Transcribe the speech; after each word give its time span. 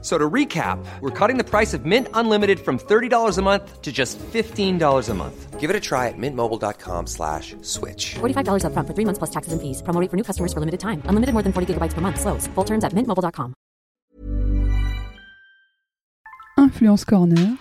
So 0.00 0.16
to 0.16 0.30
recap, 0.30 0.78
we're 1.00 1.10
cutting 1.10 1.38
the 1.38 1.44
price 1.44 1.74
of 1.74 1.84
Mint 1.84 2.06
Unlimited 2.14 2.60
from 2.60 2.78
$30 2.78 3.36
a 3.36 3.42
month 3.42 3.82
to 3.82 3.90
just 3.90 4.16
$15 4.18 5.08
a 5.08 5.14
month. 5.14 5.58
Give 5.58 5.70
it 5.70 5.74
a 5.74 5.80
try 5.80 6.06
at 6.06 6.14
mintmobile.com 6.16 7.08
slash 7.08 7.56
switch. 7.62 8.14
$45 8.20 8.62
upfront 8.62 8.86
for 8.86 8.94
three 8.94 9.04
months 9.04 9.18
plus 9.18 9.30
taxes 9.30 9.52
and 9.52 9.60
fees. 9.60 9.82
Promo 9.82 10.00
rate 10.00 10.08
for 10.08 10.16
new 10.16 10.22
customers 10.22 10.52
for 10.52 10.60
limited 10.60 10.78
time. 10.78 11.02
Unlimited 11.06 11.32
more 11.34 11.42
than 11.42 11.52
40 11.52 11.74
gigabytes 11.74 11.94
per 11.94 12.00
month. 12.00 12.20
Slows. 12.20 12.46
Full 12.54 12.64
terms 12.64 12.84
at 12.84 12.92
mintmobile.com. 12.92 13.54
Influence 16.58 17.04
Corner, 17.04 17.56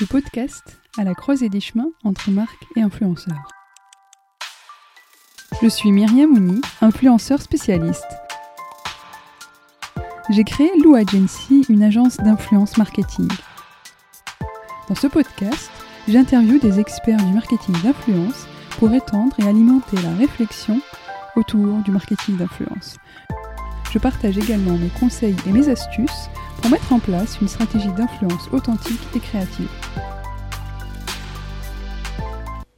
le 0.00 0.06
podcast 0.06 0.78
à 0.96 1.04
la 1.04 1.14
croisée 1.14 1.50
des 1.50 1.60
chemins 1.60 1.90
entre 2.04 2.30
marques 2.30 2.66
et 2.74 2.80
influenceurs. 2.80 3.48
Je 5.62 5.68
suis 5.68 5.92
Myriam 5.92 6.30
Mouni, 6.30 6.60
influenceur 6.80 7.40
spécialiste. 7.42 8.25
J'ai 10.28 10.42
créé 10.42 10.68
Lou 10.82 10.96
Agency, 10.96 11.64
une 11.68 11.84
agence 11.84 12.16
d'influence 12.16 12.76
marketing. 12.78 13.28
Dans 14.88 14.96
ce 14.96 15.06
podcast, 15.06 15.70
j'interviewe 16.08 16.58
des 16.58 16.80
experts 16.80 17.24
du 17.24 17.32
marketing 17.32 17.76
d'influence 17.84 18.48
pour 18.80 18.92
étendre 18.92 19.36
et 19.38 19.46
alimenter 19.46 19.96
la 20.02 20.12
réflexion 20.14 20.80
autour 21.36 21.76
du 21.84 21.92
marketing 21.92 22.38
d'influence. 22.38 22.96
Je 23.92 24.00
partage 24.00 24.36
également 24.36 24.76
mes 24.76 24.90
conseils 24.98 25.36
et 25.46 25.52
mes 25.52 25.68
astuces 25.68 26.28
pour 26.60 26.72
mettre 26.72 26.92
en 26.92 26.98
place 26.98 27.40
une 27.40 27.48
stratégie 27.48 27.92
d'influence 27.92 28.48
authentique 28.52 29.00
et 29.14 29.20
créative. 29.20 29.68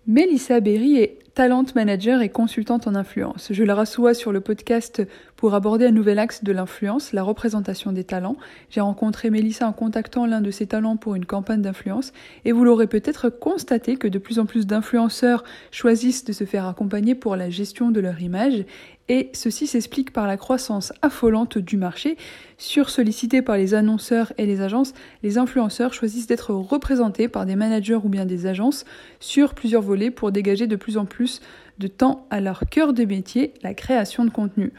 Mélissa 0.07 0.61
Berry 0.61 0.99
est 0.99 1.19
talent 1.39 1.65
manager 1.77 2.21
et 2.21 2.31
consultante 2.31 2.89
en 2.89 2.97
influence. 2.97 3.53
Je 3.53 3.63
la 3.63 3.77
reçois 3.77 4.13
sur 4.13 4.33
le 4.33 4.41
podcast 4.41 5.07
pour 5.39 5.55
aborder 5.55 5.87
un 5.87 5.93
nouvel 5.93 6.19
axe 6.19 6.43
de 6.43 6.51
l'influence, 6.51 7.13
la 7.13 7.23
représentation 7.23 7.93
des 7.93 8.03
talents. 8.03 8.37
J'ai 8.71 8.81
rencontré 8.81 9.31
Mélissa 9.31 9.69
en 9.69 9.73
contactant 9.73 10.27
l'un 10.27 10.41
de 10.41 10.51
ses 10.51 10.67
talents 10.67 10.97
pour 10.97 11.15
une 11.15 11.27
campagne 11.27 11.63
d'influence 11.63 12.13
et 12.45 12.51
vous 12.51 12.65
l'aurez 12.65 12.89
peut-être 12.89 13.29
constaté 13.29 13.97
que 13.97 14.09
de 14.09 14.19
plus 14.19 14.41
en 14.41 14.47
plus 14.47 14.67
d'influenceurs 14.67 15.45
choisissent 15.71 16.25
de 16.25 16.33
se 16.33 16.43
faire 16.43 16.67
accompagner 16.67 17.15
pour 17.15 17.37
la 17.37 17.51
gestion 17.51 17.93
de 17.93 18.01
leur 18.01 18.21
image 18.21 18.65
et 19.09 19.31
ceci 19.33 19.69
s'explique 19.69 20.13
par 20.13 20.27
la 20.27 20.37
croissance 20.37 20.93
affolante 21.03 21.57
du 21.57 21.77
marché. 21.77 22.17
Sursollicités 22.57 23.41
par 23.41 23.57
les 23.57 23.75
annonceurs 23.75 24.33
et 24.39 24.45
les 24.45 24.61
agences, 24.61 24.93
les 25.23 25.39
influenceurs 25.39 25.95
choisissent 25.95 26.27
d'être 26.27 26.53
représentés 26.53 27.29
par 27.29 27.47
des 27.47 27.55
managers 27.55 27.95
ou 27.95 28.09
bien 28.09 28.27
des 28.27 28.47
agences 28.47 28.85
sur 29.21 29.55
plusieurs 29.55 29.83
volets 29.83 30.11
pour 30.11 30.33
dégager 30.33 30.67
de 30.67 30.75
plus 30.75 30.97
en 30.97 31.05
plus 31.05 31.41
de 31.79 31.87
temps 31.87 32.27
à 32.31 32.41
leur 32.41 32.65
cœur 32.69 32.93
de 32.93 33.05
métier, 33.05 33.55
la 33.63 33.73
création 33.73 34.25
de 34.25 34.31
contenu. 34.31 34.73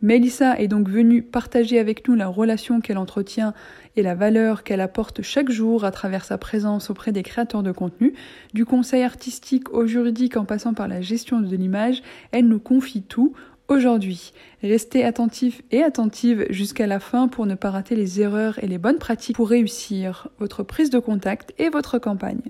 Melissa 0.00 0.58
est 0.60 0.68
donc 0.68 0.88
venue 0.88 1.22
partager 1.22 1.78
avec 1.78 2.06
nous 2.06 2.14
la 2.14 2.28
relation 2.28 2.80
qu'elle 2.80 2.98
entretient 2.98 3.52
et 3.96 4.02
la 4.02 4.14
valeur 4.14 4.62
qu'elle 4.62 4.80
apporte 4.80 5.22
chaque 5.22 5.50
jour 5.50 5.84
à 5.84 5.90
travers 5.90 6.24
sa 6.24 6.38
présence 6.38 6.88
auprès 6.88 7.10
des 7.10 7.24
créateurs 7.24 7.64
de 7.64 7.72
contenu. 7.72 8.14
Du 8.54 8.64
conseil 8.64 9.02
artistique 9.02 9.72
au 9.72 9.86
juridique 9.86 10.36
en 10.36 10.44
passant 10.44 10.72
par 10.72 10.86
la 10.86 11.00
gestion 11.00 11.40
de 11.40 11.56
l'image, 11.56 12.02
elle 12.30 12.46
nous 12.46 12.60
confie 12.60 13.02
tout 13.02 13.34
aujourd'hui. 13.66 14.32
Restez 14.62 15.04
attentifs 15.04 15.62
et 15.72 15.82
attentives 15.82 16.46
jusqu'à 16.50 16.86
la 16.86 17.00
fin 17.00 17.26
pour 17.26 17.46
ne 17.46 17.56
pas 17.56 17.70
rater 17.70 17.96
les 17.96 18.20
erreurs 18.20 18.62
et 18.62 18.68
les 18.68 18.78
bonnes 18.78 18.98
pratiques 18.98 19.36
pour 19.36 19.48
réussir 19.48 20.28
votre 20.38 20.62
prise 20.62 20.90
de 20.90 21.00
contact 21.00 21.52
et 21.58 21.70
votre 21.70 21.98
campagne. 21.98 22.40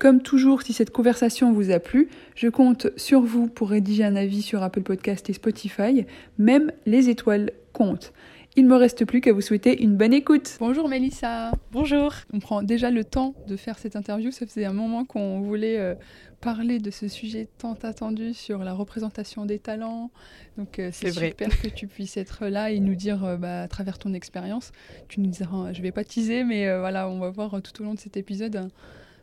Comme 0.00 0.22
toujours, 0.22 0.62
si 0.62 0.72
cette 0.72 0.92
conversation 0.92 1.52
vous 1.52 1.70
a 1.70 1.78
plu, 1.78 2.08
je 2.34 2.48
compte 2.48 2.86
sur 2.96 3.20
vous 3.20 3.48
pour 3.48 3.68
rédiger 3.68 4.02
un 4.02 4.16
avis 4.16 4.40
sur 4.40 4.62
Apple 4.62 4.80
Podcast 4.80 5.28
et 5.28 5.34
Spotify. 5.34 6.06
Même 6.38 6.72
les 6.86 7.10
étoiles 7.10 7.50
comptent. 7.74 8.14
Il 8.56 8.64
ne 8.64 8.70
me 8.70 8.76
reste 8.76 9.04
plus 9.04 9.20
qu'à 9.20 9.34
vous 9.34 9.42
souhaiter 9.42 9.82
une 9.82 9.98
bonne 9.98 10.14
écoute. 10.14 10.56
Bonjour 10.58 10.88
Mélissa. 10.88 11.52
Bonjour. 11.70 12.14
On 12.32 12.38
prend 12.38 12.62
déjà 12.62 12.90
le 12.90 13.04
temps 13.04 13.34
de 13.46 13.56
faire 13.56 13.78
cette 13.78 13.94
interview. 13.94 14.30
Ça 14.30 14.46
faisait 14.46 14.64
un 14.64 14.72
moment 14.72 15.04
qu'on 15.04 15.42
voulait 15.42 15.78
euh, 15.78 15.94
parler 16.40 16.78
de 16.78 16.90
ce 16.90 17.06
sujet 17.06 17.46
tant 17.58 17.74
attendu 17.82 18.32
sur 18.32 18.64
la 18.64 18.72
représentation 18.72 19.44
des 19.44 19.58
talents. 19.58 20.10
Donc 20.56 20.78
euh, 20.78 20.88
c'est 20.94 21.10
super 21.10 21.50
que 21.60 21.68
tu 21.68 21.86
puisses 21.86 22.16
être 22.16 22.46
là 22.46 22.70
et 22.70 22.80
nous 22.80 22.94
dire 22.94 23.22
euh, 23.22 23.36
bah, 23.36 23.64
à 23.64 23.68
travers 23.68 23.98
ton 23.98 24.14
expérience. 24.14 24.72
Tu 25.08 25.20
nous 25.20 25.30
diras, 25.30 25.74
je 25.74 25.82
vais 25.82 25.92
pas 25.92 26.04
teaser, 26.04 26.42
mais 26.42 26.74
voilà, 26.78 27.06
on 27.10 27.18
va 27.18 27.28
voir 27.28 27.60
tout 27.60 27.82
au 27.82 27.84
long 27.84 27.92
de 27.92 28.00
cet 28.00 28.16
épisode 28.16 28.70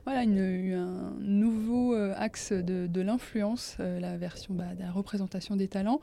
voilà, 0.08 0.24
une, 0.24 0.72
un 0.74 1.14
nouveau 1.20 1.94
euh, 1.94 2.14
axe 2.16 2.54
de, 2.54 2.88
de 2.88 3.02
l'influence, 3.02 3.76
euh, 3.82 4.00
la 4.00 4.16
version 4.16 4.54
bah, 4.54 4.74
de 4.74 4.82
la 4.82 4.90
représentation 4.90 5.58
des 5.58 5.68
talents. 5.68 6.00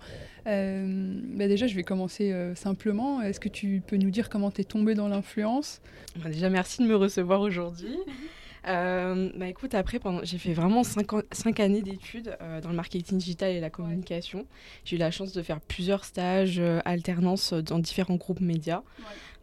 Euh, 0.46 1.18
bah 1.24 1.48
déjà, 1.48 1.66
je 1.66 1.74
vais 1.74 1.84
commencer 1.84 2.34
simplement. 2.54 3.22
Est-ce 3.22 3.40
que 3.40 3.48
tu 3.48 3.82
peux 3.86 3.96
nous 3.96 4.10
dire 4.10 4.28
comment 4.28 4.50
tu 4.50 4.60
es 4.60 4.64
tombée 4.64 4.94
dans 4.94 5.08
l'influence? 5.08 5.80
Bah 6.22 6.28
Déjà, 6.28 6.50
merci 6.50 6.82
de 6.82 6.86
me 6.86 6.96
recevoir 6.96 7.40
aujourd'hui. 7.40 7.96
bah 8.66 9.48
écoute, 9.48 9.74
après, 9.74 9.98
j'ai 10.22 10.36
fait 10.36 10.52
vraiment 10.52 10.84
cinq, 10.84 11.06
cinq 11.32 11.58
années 11.60 11.80
d'études 11.80 12.36
dans 12.62 12.68
le 12.68 12.76
marketing 12.76 13.16
digital 13.16 13.52
et 13.52 13.60
la 13.60 13.70
communication. 13.70 14.44
J'ai 14.84 14.96
eu 14.96 14.98
la 14.98 15.12
chance 15.12 15.32
de 15.32 15.40
faire 15.40 15.62
plusieurs 15.62 16.04
stages, 16.04 16.60
alternances 16.84 17.54
dans 17.54 17.78
différents 17.78 18.16
groupes 18.16 18.40
médias, 18.42 18.82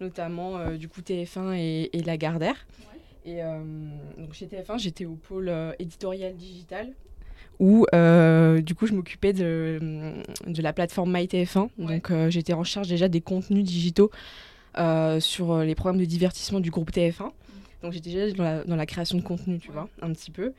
notamment 0.01 0.69
du 0.75 0.87
coup 0.87 1.01
TF1 1.01 1.55
et, 1.57 1.97
et 1.97 2.03
Lagardère. 2.03 2.67
Et 3.25 3.43
euh, 3.43 3.59
donc 4.17 4.33
chez 4.33 4.47
TF1, 4.47 4.79
j'étais 4.79 5.05
au 5.05 5.15
pôle 5.15 5.49
euh, 5.49 5.73
éditorial 5.79 6.35
digital 6.35 6.89
où 7.59 7.85
euh, 7.93 8.59
du 8.61 8.73
coup 8.73 8.87
je 8.87 8.93
m'occupais 8.93 9.33
de, 9.33 9.79
de, 10.47 10.61
la 10.63 10.73
plateforme 10.73 11.15
MyTF1. 11.15 11.69
Donc 11.77 12.11
j'étais 12.29 12.53
en 12.53 12.63
charge 12.63 12.87
déjà 12.87 13.07
des 13.07 13.21
contenus 13.21 13.63
digitaux 13.63 14.09
sur 15.19 15.59
les 15.59 15.75
programmes 15.75 15.99
de 15.99 16.05
divertissement 16.05 16.59
du 16.59 16.71
groupe 16.71 16.91
TF1. 16.91 17.29
Donc 17.83 17.93
j'étais 17.93 18.09
déjà 18.09 18.31
dans 18.31 18.43
la, 18.43 18.63
dans 18.63 18.75
la, 18.75 18.85
création 18.87 19.17
de 19.17 19.23
contenu, 19.23 19.59
tu 19.59 19.71
vois, 19.71 19.89
un 20.01 20.11
petit 20.11 20.31
peu. 20.31 20.53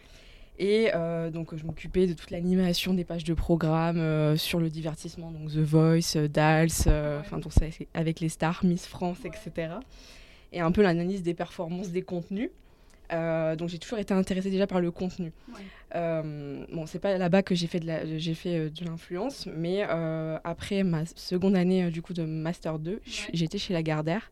Et 0.60 0.92
donc 1.32 1.56
je 1.56 1.64
m'occupais 1.64 2.06
de 2.06 2.12
toute 2.12 2.30
l'animation 2.30 2.94
des 2.94 3.04
pages 3.04 3.24
de 3.24 3.34
programme 3.34 4.36
sur 4.36 4.60
le 4.60 4.70
divertissement, 4.70 5.32
donc 5.32 5.50
The 5.50 5.56
Voice, 5.56 6.28
Dals, 6.28 6.70
enfin 7.18 7.40
avec 7.94 8.20
les 8.20 8.28
stars, 8.28 8.64
Miss 8.64 8.86
France, 8.86 9.18
etc 9.24 9.70
et 10.52 10.60
un 10.60 10.72
peu 10.72 10.82
l'analyse 10.82 11.22
des 11.22 11.34
performances 11.34 11.90
des 11.90 12.02
contenus. 12.02 12.50
Euh, 13.12 13.56
donc 13.56 13.68
j'ai 13.68 13.78
toujours 13.78 13.98
été 13.98 14.14
intéressée 14.14 14.50
déjà 14.50 14.66
par 14.66 14.80
le 14.80 14.90
contenu. 14.90 15.32
Euh, 15.94 16.64
bon, 16.72 16.86
c'est 16.86 16.98
pas 16.98 17.16
là-bas 17.18 17.42
que 17.42 17.54
j'ai 17.54 17.66
fait 17.66 17.80
de 17.80 17.86
la, 17.86 18.18
j'ai 18.18 18.34
fait 18.34 18.56
euh, 18.56 18.70
de 18.70 18.84
l'influence, 18.84 19.48
mais 19.54 19.84
euh, 19.88 20.38
après 20.44 20.82
ma 20.82 21.04
seconde 21.16 21.56
année 21.56 21.90
du 21.90 22.00
coup 22.00 22.14
de 22.14 22.24
master 22.24 22.78
2, 22.78 23.00
j'étais 23.32 23.58
chez 23.58 23.74
Lagardère 23.74 24.30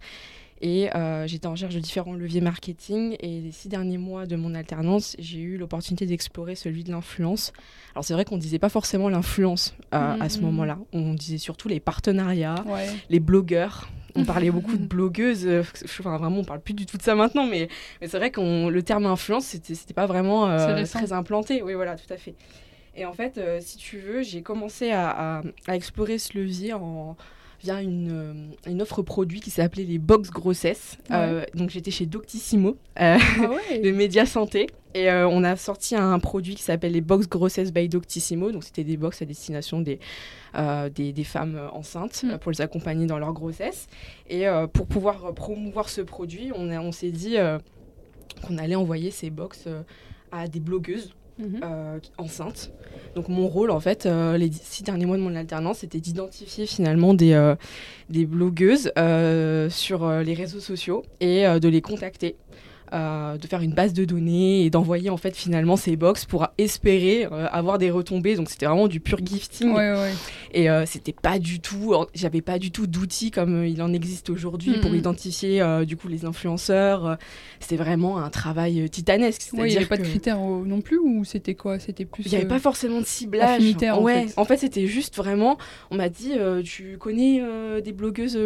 et 0.63 0.91
j'étais 1.25 1.47
en 1.47 1.57
charge 1.57 1.75
de 1.75 1.81
différents 1.81 2.13
leviers 2.13 2.43
marketing. 2.43 3.17
Et 3.21 3.41
les 3.41 3.53
six 3.53 3.69
derniers 3.69 3.97
mois 3.97 4.27
de 4.27 4.37
mon 4.37 4.55
alternance, 4.55 5.17
j'ai 5.19 5.41
eu 5.41 5.57
l'opportunité 5.57 6.05
d'explorer 6.05 6.55
celui 6.55 6.85
de 6.85 6.91
l'influence. 6.91 7.55
Alors 7.95 8.05
c'est 8.05 8.13
vrai 8.13 8.27
qu'on 8.27 8.37
disait 8.37 8.59
pas 8.59 8.69
forcément 8.69 9.09
l'influence 9.09 9.75
à 9.91 10.29
ce 10.29 10.39
mmh. 10.39 10.43
moment-là. 10.43 10.79
On 10.93 11.15
disait 11.15 11.39
surtout 11.39 11.69
les 11.69 11.81
partenariats, 11.81 12.63
les 13.09 13.21
blogueurs 13.21 13.89
on 14.15 14.25
parlait 14.25 14.51
beaucoup 14.51 14.77
de 14.77 14.85
blogueuses. 14.87 15.47
Euh, 15.47 15.63
enfin, 15.85 16.17
vraiment, 16.17 16.39
on 16.39 16.45
parle 16.45 16.61
plus 16.61 16.75
du 16.75 16.87
tout 16.87 16.97
de 16.97 17.03
ça 17.03 17.15
maintenant, 17.15 17.47
mais, 17.47 17.69
mais 18.01 18.09
c'est 18.09 18.19
vrai 18.19 18.31
que 18.31 18.69
le 18.69 18.83
terme 18.83 19.07
influence, 19.07 19.47
c'était, 19.47 19.75
c'était 19.75 19.95
pas 19.95 20.07
vraiment 20.07 20.49
euh, 20.49 20.85
très 20.85 21.13
implanté. 21.13 21.63
Oui, 21.63 21.75
voilà, 21.75 21.97
tout 21.97 22.13
à 22.13 22.17
fait. 22.17 22.35
Et 22.97 23.05
en 23.05 23.13
fait, 23.13 23.39
euh, 23.39 23.59
si 23.61 23.77
tu 23.77 23.99
veux, 23.99 24.23
j'ai 24.23 24.43
commencé 24.43 24.91
à, 24.91 25.43
à, 25.67 25.77
explorer 25.77 26.19
ce 26.19 26.37
levier 26.37 26.73
en, 26.73 27.17
via 27.63 27.83
une, 27.83 28.53
une, 28.67 28.83
offre 28.83 29.03
produit 29.03 29.41
qui 29.41 29.51
s'appelait 29.51 29.85
les 29.85 29.99
box 29.99 30.31
grossesse. 30.31 30.99
donc 31.55 31.71
j'étais 31.71 31.91
chez 31.91 32.07
Doctissimo, 32.07 32.77
ah 32.97 33.19
le 33.83 33.93
média 33.93 34.27
santé. 34.27 34.67
Et 34.93 35.09
on 35.09 35.45
a 35.45 35.55
sorti 35.55 35.95
un 35.95 36.19
produit 36.19 36.57
qui 36.57 36.63
s'appelle 36.63 36.93
les 36.93 37.01
box 37.01 37.29
grossesse 37.29 37.73
by 37.73 37.89
Doctissimo. 37.89 38.51
Donc 38.51 38.65
c'était 38.65 38.83
des 38.83 38.97
box 38.97 39.23
à 39.23 39.25
destination 39.25 39.81
des, 39.81 40.01
euh, 40.57 40.89
des, 40.89 41.25
femmes 41.25 41.61
enceintes 41.73 42.25
mm. 42.25 42.39
pour 42.39 42.51
les 42.51 42.61
accompagner 42.61 43.07
dans 43.07 43.19
leur 43.19 43.33
grossesse. 43.33 43.87
Et 44.29 44.49
euh, 44.49 44.67
pour 44.67 44.87
pouvoir 44.87 45.33
promouvoir 45.35 45.89
ce 45.89 46.01
produit, 46.01 46.51
on, 46.55 46.71
on 46.71 46.93
s'est 46.93 47.13
dit 47.13 47.39
euh, 47.39 47.59
qu'on 48.43 48.59
allait 48.59 48.75
envoyer 48.75 49.13
ces 49.13 49.31
box 49.31 49.69
à 50.33 50.49
des 50.49 50.61
blogueuses 50.61 51.15
mm-hmm. 51.41 52.01
enceintes. 52.19 52.73
Donc 53.15 53.29
mon 53.29 53.49
rôle, 53.49 53.71
en 53.71 53.81
fait, 53.81 54.05
les 54.07 54.51
six 54.53 54.83
derniers 54.83 55.07
mois 55.07 55.17
de 55.17 55.23
mon 55.23 55.35
alternance, 55.35 55.79
c'était 55.79 56.01
d'identifier 56.01 56.67
finalement 56.67 57.15
des, 57.15 57.55
des 58.09 58.27
blogueuses 58.27 58.93
sur 59.71 60.09
les 60.09 60.35
réseaux 60.35 60.61
sociaux 60.61 61.03
et 61.21 61.45
de 61.45 61.69
les 61.69 61.81
contacter 61.81 62.37
euh, 62.93 63.37
de 63.37 63.47
faire 63.47 63.61
une 63.63 63.73
base 63.73 63.93
de 63.93 64.05
données 64.05 64.65
et 64.65 64.71
d'envoyer 64.71 65.11
en 65.11 65.17
fait 65.17 65.37
finalement 65.37 65.77
ces 65.77 65.97
box 65.97 66.25
pour 66.25 66.49
espérer 66.59 67.27
euh, 67.31 67.47
avoir 67.51 67.79
des 67.79 67.91
retombées. 67.91 68.35
Donc 68.37 68.49
c'était 68.49 68.67
vraiment 68.67 68.89
du 68.89 69.01
pur 69.01 69.19
gifting. 69.25 69.71
Ouais, 69.73 69.93
ouais. 69.93 70.13
Et 70.53 70.69
euh, 70.71 70.85
c'était 70.87 71.13
pas 71.13 71.39
du 71.39 71.61
tout, 71.61 71.95
j'avais 72.15 72.41
pas 72.41 72.59
du 72.59 72.71
tout 72.71 72.87
d'outils 72.87 73.31
comme 73.31 73.63
euh, 73.63 73.67
il 73.69 73.81
en 73.83 73.93
existe 73.93 74.31
aujourd'hui 74.31 74.79
pour 74.81 74.91
Mhm. 74.91 74.97
identifier 74.97 75.63
du 75.87 75.97
coup 75.97 76.09
les 76.09 76.25
influenceurs. 76.25 77.17
C'était 77.61 77.77
vraiment 77.77 78.19
un 78.19 78.31
travail 78.31 78.89
titanesque. 78.91 79.43
Il 79.53 79.63
n'y 79.65 79.77
avait 79.77 79.87
pas 79.87 79.97
de 79.97 80.03
critères 80.03 80.39
non 80.39 80.81
plus 80.81 80.99
ou 80.99 81.25
c'était 81.25 81.55
quoi? 81.55 81.79
C'était 81.79 82.05
plus. 82.05 82.25
il 82.27 82.31
n'y 82.31 82.37
avait 82.37 82.47
pas 82.49 82.59
forcément 82.59 83.01
de 83.01 83.07
ciblage. 83.07 83.63
en 83.93 84.03
ouais, 84.03 84.27
fait. 84.29 84.35
en 84.37 84.45
fait, 84.45 84.57
c'était 84.57 84.87
juste 84.87 85.17
vraiment. 85.17 85.59
On 85.91 85.97
m'a 85.97 86.09
dit, 86.09 86.33
tu 86.65 86.97
connais 86.99 87.43
des 87.83 87.93
blogueuses 87.93 88.39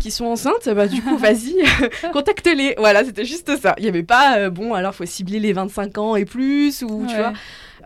qui 0.00 0.10
sont 0.10 0.24
enceintes? 0.26 0.68
Bah, 0.74 0.86
du 0.88 1.00
coup, 1.02 1.16
vas-y, 1.18 1.56
contacte-les. 2.12 2.74
Voilà, 2.78 3.04
c'était 3.04 3.24
juste 3.24 3.56
ça. 3.60 3.67
Il 3.78 3.82
n'y 3.82 3.88
avait 3.88 4.02
pas, 4.02 4.38
euh, 4.38 4.50
bon, 4.50 4.74
alors 4.74 4.94
faut 4.94 5.04
cibler 5.06 5.38
les 5.40 5.52
25 5.52 5.98
ans 5.98 6.16
et 6.16 6.24
plus, 6.24 6.82
ou 6.82 7.04
tu 7.06 7.12
Ouais. 7.14 7.18
vois. 7.18 7.32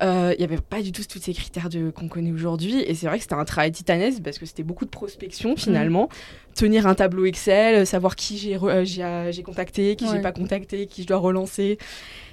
Euh, 0.02 0.32
Il 0.36 0.38
n'y 0.38 0.44
avait 0.44 0.60
pas 0.60 0.80
du 0.80 0.90
tout 0.90 1.02
tous 1.08 1.18
ces 1.20 1.32
critères 1.34 1.68
qu'on 1.94 2.08
connaît 2.08 2.32
aujourd'hui. 2.32 2.80
Et 2.86 2.94
c'est 2.94 3.06
vrai 3.06 3.18
que 3.18 3.22
c'était 3.22 3.34
un 3.34 3.44
travail 3.44 3.70
titanesque 3.72 4.22
parce 4.22 4.38
que 4.38 4.46
c'était 4.46 4.62
beaucoup 4.62 4.84
de 4.84 4.90
prospection 4.90 5.54
finalement. 5.56 6.08
Tenir 6.54 6.86
un 6.86 6.94
tableau 6.94 7.24
Excel, 7.26 7.86
savoir 7.86 8.16
qui 8.16 8.36
j'ai 8.38 8.56
euh, 8.56 8.84
j'ai 8.84 9.42
contacté, 9.42 9.94
qui 9.96 10.04
Ouais. 10.06 10.10
j'ai 10.14 10.20
pas 10.20 10.32
contacté, 10.32 10.86
qui 10.86 11.02
je 11.02 11.06
dois 11.06 11.18
relancer. 11.18 11.78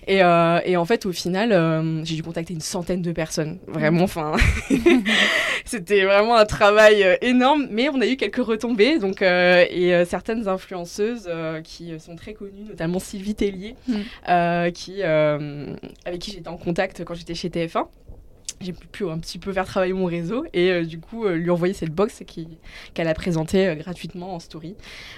Et, 0.10 0.24
euh, 0.24 0.60
et 0.66 0.76
en 0.76 0.86
fait, 0.86 1.06
au 1.06 1.12
final, 1.12 1.52
euh, 1.52 2.04
j'ai 2.04 2.16
dû 2.16 2.24
contacter 2.24 2.56
une 2.56 2.62
centaine 2.62 3.04
de 3.04 3.12
personnes. 3.12 3.60
Vraiment, 3.68 4.06
enfin, 4.06 4.34
c'était 5.66 6.04
vraiment 6.04 6.36
un 6.36 6.46
travail 6.46 7.04
euh, 7.04 7.16
énorme. 7.22 7.68
Mais 7.70 7.90
on 7.90 8.02
a 8.02 8.08
eu 8.08 8.18
quelques 8.18 8.44
retombées. 8.44 8.98
Donc, 8.98 9.22
et 9.22 10.04
certaines 10.06 10.48
influenceuses 10.48 11.30
qui 11.64 12.00
sont 12.00 12.16
très 12.16 12.34
connues, 12.34 12.64
notamment 12.68 12.98
Sylvie 13.00 13.36
Tellier, 13.36 13.76
Mm. 13.88 14.72
qui, 14.72 15.04
avec 15.04 16.20
qui 16.20 16.32
j'étais 16.32 16.48
en 16.48 16.58
contact 16.58 17.04
quand 17.06 17.14
j'étais 17.14 17.36
chez 17.36 17.50
TF1. 17.50 17.86
J'ai 18.62 18.74
pu 18.74 19.10
un 19.10 19.18
petit 19.20 19.40
peu 19.40 19.54
faire 19.54 19.66
travailler 19.66 19.94
mon 19.94 20.06
réseau 20.06 20.46
et 20.54 20.70
euh, 20.70 20.84
du 20.84 21.00
coup 21.00 21.26
euh, 21.26 21.36
lui 21.36 21.50
envoyer 21.50 21.74
cette 21.74 21.92
box 21.92 22.24
qu'elle 22.94 23.08
a 23.08 23.14
présentée 23.14 23.68
euh, 23.68 23.76
gratuitement 23.76 24.36
en 24.36 24.40
story. 24.40 24.76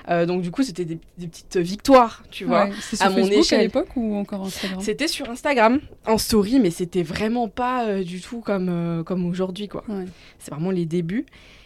Donc 0.08 0.44
du 0.44 0.52
coup 0.52 0.62
c'était 0.62 0.86
des, 0.86 1.00
des 1.18 1.28
petites 1.28 1.58
victoires, 1.58 2.24
tu 2.30 2.46
vois. 2.46 2.66
Ouais. 2.66 2.72
C'est 2.82 3.02
à 3.02 3.10
sur 3.10 3.18
mon 3.18 3.26
Facebook 3.26 3.54
à 3.54 3.58
l'époque 3.58 3.96
ou 3.96 4.16
encore 4.16 4.46
Instagram? 4.46 4.80
C'était 4.82 5.08
sur 5.08 5.30
Instagram 5.30 5.80
en 6.06 6.18
story, 6.18 6.60
mais 6.60 6.70
c'était 6.70 7.04
vraiment 7.04 7.48
pas 7.48 8.04
du 8.04 8.22
tout 8.22 8.42
comme, 8.42 9.04
comme 9.06 9.26
aujourd'hui, 9.26 9.68
quoi. 9.68 9.84
Ouais. 9.88 10.06
C'est 10.38 10.52
vraiment 10.52 10.72
les 10.72 10.86
débuts. 10.86 11.26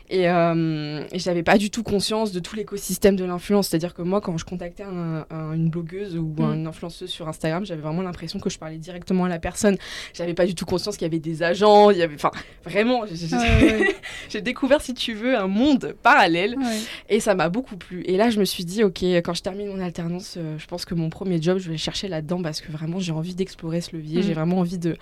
Et, 0.09 0.29
euh, 0.29 1.03
et 1.11 1.17
j'avais 1.19 1.41
pas 1.41 1.57
du 1.57 1.71
tout 1.71 1.81
conscience 1.81 2.31
de 2.31 2.39
tout 2.39 2.55
l'écosystème 2.55 3.15
de 3.15 3.25
l'influence. 3.25 3.67
C'est-à-dire 3.69 3.93
que 3.95 4.03
moi, 4.03 4.21
quand 4.21 4.37
je 4.37 4.45
contactais 4.45 4.83
un- 4.83 5.25
un- 5.31 5.53
une 5.53 5.69
blogueuse 5.69 6.15
ou 6.15 6.33
Mm. 6.37 6.53
une 6.53 6.67
influenceuse 6.67 7.09
sur 7.09 7.27
Instagram, 7.27 7.65
j'avais 7.65 7.81
vraiment 7.81 8.03
l'impression 8.03 8.39
que 8.39 8.49
je 8.51 8.59
parlais 8.59 8.77
directement 8.77 9.25
à 9.25 9.29
la 9.29 9.39
personne. 9.39 9.77
J'avais 10.13 10.35
pas 10.35 10.45
du 10.45 10.53
tout 10.53 10.65
conscience 10.65 10.95
qu'il 10.97 11.05
y 11.05 11.09
avait 11.09 11.19
des 11.19 11.41
agents. 11.41 11.89
Il 11.89 11.97
y 11.97 12.03
avait, 12.03 12.13
enfin, 12.15 12.31
vraiment, 12.63 13.05
j'ai- 13.11 13.35
Ouais, 13.35 13.95
ouais. 14.33 14.41
découvert, 14.43 14.81
si 14.81 14.93
tu 14.93 15.13
veux, 15.13 15.35
un 15.35 15.47
monde 15.47 15.95
parallèle. 16.03 16.55
Ouais. 16.57 16.79
Et 17.09 17.19
ça 17.19 17.33
m'a 17.33 17.49
beaucoup 17.49 17.75
plu. 17.77 18.03
Et 18.05 18.15
là, 18.17 18.29
je 18.29 18.39
me 18.39 18.45
suis 18.45 18.63
dit, 18.65 18.83
ok, 18.83 19.01
quand 19.03 19.33
je 19.33 19.41
termine 19.41 19.67
mon 19.69 19.79
alternance, 19.81 20.35
euh, 20.37 20.57
je 20.59 20.67
pense 20.67 20.85
que 20.85 20.93
mon 20.93 21.09
premier 21.09 21.41
job, 21.41 21.57
je 21.57 21.69
vais 21.71 21.77
chercher 21.77 22.07
là-dedans 22.09 22.41
parce 22.43 22.61
que 22.61 22.71
vraiment, 22.71 22.99
j'ai 22.99 23.11
envie 23.11 23.33
d'explorer 23.33 23.81
ce 23.81 23.95
levier. 23.95 24.17
Mhm. 24.19 24.23
J'ai 24.27 24.33
vraiment 24.33 24.59
envie 24.59 24.77
de, 24.77 24.97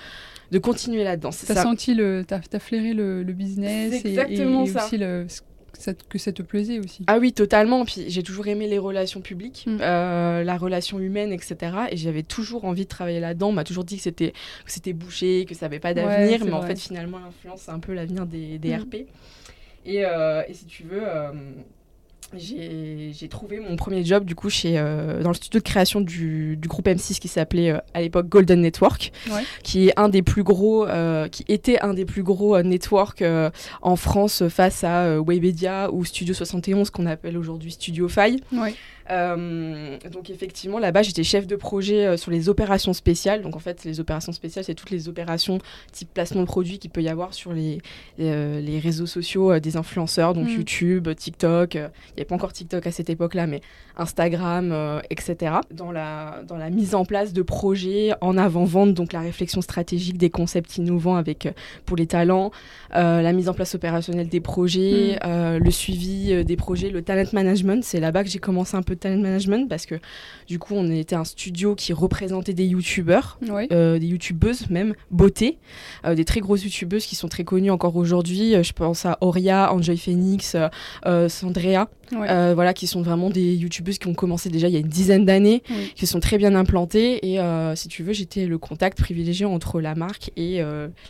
de 0.54 0.60
continuer 0.60 1.04
là-dedans. 1.04 1.32
T'as 1.32 1.56
ça. 1.56 1.64
senti 1.64 1.94
le, 1.94 2.24
t'as, 2.26 2.40
t'as 2.40 2.60
flairé 2.60 2.94
le, 2.94 3.24
le 3.24 3.34
business 3.34 3.92
et, 4.06 4.08
exactement 4.08 4.64
et- 4.64 4.70
et 4.70 4.72
ça. 4.72 4.86
aussi 4.86 4.98
le, 4.98 5.26
que 5.74 6.18
ça, 6.20 6.32
te- 6.32 6.44
plaisait 6.44 6.78
aussi. 6.80 7.04
Ah 7.08 7.18
oui, 7.18 7.34
totalement. 7.34 7.84
Puis 7.84 8.06
j'ai 8.08 8.22
toujours 8.22 8.48
aimé 8.48 8.68
les 8.68 8.78
relations 8.78 9.22
publiques, 9.22 9.64
Mhm. 9.68 9.80
euh, 9.82 10.44
la 10.44 10.56
relation 10.58 11.00
humaine, 11.00 11.34
etc. 11.34 11.56
Et 11.92 11.98
j'avais 11.98 12.22
toujours 12.24 12.66
envie 12.66 12.84
de 12.84 12.88
travailler 12.90 13.20
là-dedans. 13.20 13.50
On 13.50 13.54
m'a 13.54 13.64
toujours 13.64 13.84
dit 13.84 13.98
que 13.98 14.04
c'était, 14.04 14.34
bouché, 14.94 15.46
que 15.50 15.56
ça 15.56 15.66
n'avait 15.66 15.80
pas 15.80 15.94
d'avenir. 15.96 16.46
mais 16.46 16.52
en 16.54 16.62
fait, 16.62 16.80
finalement, 16.80 17.18
l'influence, 17.20 17.62
c'est 17.64 17.72
un 17.72 17.80
peu 17.80 17.94
l'avenir 17.94 18.26
des, 18.28 18.60
des 18.60 18.70
Mhm. 18.76 18.82
RP. 18.84 18.96
Et, 19.86 20.06
euh, 20.06 20.44
et 20.48 20.54
si 20.54 20.66
tu 20.66 20.84
veux. 20.84 21.02
euh, 21.04 21.32
j'ai 22.38 23.28
trouvé 23.30 23.60
mon 23.60 23.76
premier 23.76 24.04
job 24.04 24.26
du 24.26 24.36
coup 24.36 24.50
chez 24.50 24.78
euh, 24.78 25.22
dans 25.22 25.30
le 25.30 25.36
studio 25.36 25.60
de 25.60 25.64
création 25.64 26.02
du, 26.02 26.58
du 26.58 26.68
groupe 26.68 26.86
M6 26.88 27.20
qui 27.20 27.28
s'appelait 27.28 27.72
euh, 27.72 27.78
à 27.94 28.02
l'époque 28.02 28.28
Golden 28.30 28.62
Network 28.62 29.12
Ouais. 29.32 29.42
qui 29.64 29.88
est 29.90 29.94
un 30.00 30.10
des 30.10 30.22
plus 30.22 30.44
gros 30.44 30.86
euh, 30.88 31.28
qui 31.28 31.46
était 31.48 31.80
un 31.82 31.94
des 31.94 32.06
plus 32.06 32.24
gros 32.24 32.56
euh, 32.56 32.64
networks 32.64 33.22
euh, 33.22 33.50
en 33.82 33.96
France 33.96 34.48
face 34.50 34.84
à 34.84 35.20
Webedia 35.22 35.92
ou 35.92 36.04
Studio 36.06 36.34
71 36.34 36.90
qu'on 36.90 37.06
appelle 37.06 37.38
aujourd'hui 37.38 37.72
Studio 37.72 38.08
Fi 38.08 38.42
Ouais. 38.52 38.74
Euh, 39.12 39.98
donc 40.12 40.30
effectivement, 40.30 40.80
là-bas, 40.80 41.02
j'étais 41.02 41.24
chef 41.24 41.48
de 41.48 41.56
projet 41.56 42.06
euh, 42.06 42.18
sur 42.18 42.32
les 42.32 42.50
opérations 42.50 42.94
spéciales. 42.94 43.42
Donc 43.42 43.56
en 43.56 43.60
fait, 43.60 43.84
les 43.84 44.00
opérations 44.00 44.32
spéciales, 44.32 44.66
c'est 44.66 44.76
toutes 44.76 44.92
les 44.92 45.10
opérations 45.10 45.60
type 45.92 46.14
placement 46.14 46.42
de 46.42 46.48
produits 46.48 46.80
qu'il 46.80 46.90
peut 46.90 47.02
y 47.02 47.10
avoir 47.10 47.34
sur 47.34 47.54
les, 47.54 47.80
les, 48.18 48.30
euh, 48.30 48.62
les 48.62 48.80
réseaux 48.80 49.06
sociaux 49.06 49.60
des 49.60 49.78
influenceurs, 49.78 50.34
donc 50.34 50.48
Mm. 50.48 50.56
YouTube, 50.58 51.10
TikTok. 51.16 51.76
Il 51.76 51.80
n'y 51.80 51.84
avait 52.18 52.26
pas 52.26 52.36
encore 52.36 52.54
TikTok 52.54 52.86
à 52.88 52.92
cette 52.92 53.10
époque-là, 53.10 53.48
mais 53.48 53.62
Instagram, 53.98 55.02
etc. 55.10 55.56
Dans 55.72 55.92
la, 55.92 56.42
dans 56.48 56.58
la 56.58 56.70
mise 56.70 56.96
en 56.96 57.06
place 57.06 57.34
de 57.34 57.42
projets 57.42 58.12
en 58.22 58.38
avant-vente, 58.38 58.94
donc 58.94 59.14
la 59.14 59.22
réflexion 59.22 59.62
stratégique 59.62 60.18
des 60.18 60.30
concepts 60.30 60.78
innovants 60.78 61.16
avec, 61.16 61.48
pour 61.86 61.98
les 61.98 62.08
talents, 62.08 62.52
euh, 62.96 63.22
la 63.22 63.34
mise 63.34 63.50
en 63.50 63.54
place 63.54 63.76
opérationnelle 63.76 64.30
des 64.30 64.42
projets, 64.42 65.14
Mm. 65.14 65.20
euh, 65.26 65.60
le 65.60 65.72
suivi 65.72 66.44
des 66.44 66.56
projets, 66.56 66.90
le 66.90 67.02
talent 67.02 67.30
management. 67.34 67.84
C'est 67.84 68.00
là-bas 68.00 68.24
que 68.24 68.30
j'ai 68.30 68.40
commencé 68.40 68.76
un 68.76 68.82
peu 68.82 68.93
de 68.94 69.00
talent 69.00 69.22
management 69.22 69.68
parce 69.68 69.86
que 69.86 69.96
du 70.48 70.60
coup, 70.60 70.74
on 70.76 70.90
était 70.92 71.16
un 71.16 71.24
studio 71.24 71.76
qui 71.76 71.94
représentait 71.94 72.54
des 72.54 72.66
youtubeurs, 72.66 73.40
euh, 73.72 74.00
des 74.00 74.08
youtubeuses 74.08 74.70
même, 74.70 74.94
beauté, 75.12 75.58
euh, 76.06 76.16
des 76.16 76.26
très 76.26 76.40
grosses 76.40 76.64
youtubeuses 76.64 77.06
qui 77.06 77.16
sont 77.16 77.28
très 77.28 77.44
connues 77.44 77.72
encore 77.72 77.96
aujourd'hui. 77.96 78.56
Euh, 78.56 78.64
je 78.64 78.74
pense 78.74 79.06
à 79.06 79.18
Auria, 79.22 79.74
Enjoy 79.74 79.98
Phoenix, 79.98 80.56
euh, 81.06 81.30
Sandrea, 81.30 81.90
voilà, 82.12 82.74
qui 82.74 82.86
sont 82.88 83.02
vraiment 83.02 83.30
des 83.30 83.56
youtubeuses 83.56 83.98
qui 83.98 84.08
ont 84.08 84.14
commencé 84.14 84.50
déjà 84.50 84.68
il 84.68 84.74
y 84.74 84.78
a 84.78 84.80
une 84.80 84.88
dizaine 84.88 85.26
d'années, 85.26 85.64
Oui. 85.70 85.92
qui 85.96 86.06
sont 86.06 86.20
très 86.20 86.38
bien 86.38 86.54
implantées. 86.56 87.26
Et 87.34 87.40
si 87.76 87.88
tu 87.88 88.04
veux, 88.04 88.14
j'étais 88.14 88.46
le 88.46 88.58
contact 88.58 89.00
privilégié 89.00 89.46
entre 89.46 89.82
la 89.82 89.96
marque 89.96 90.30
et 90.38 90.62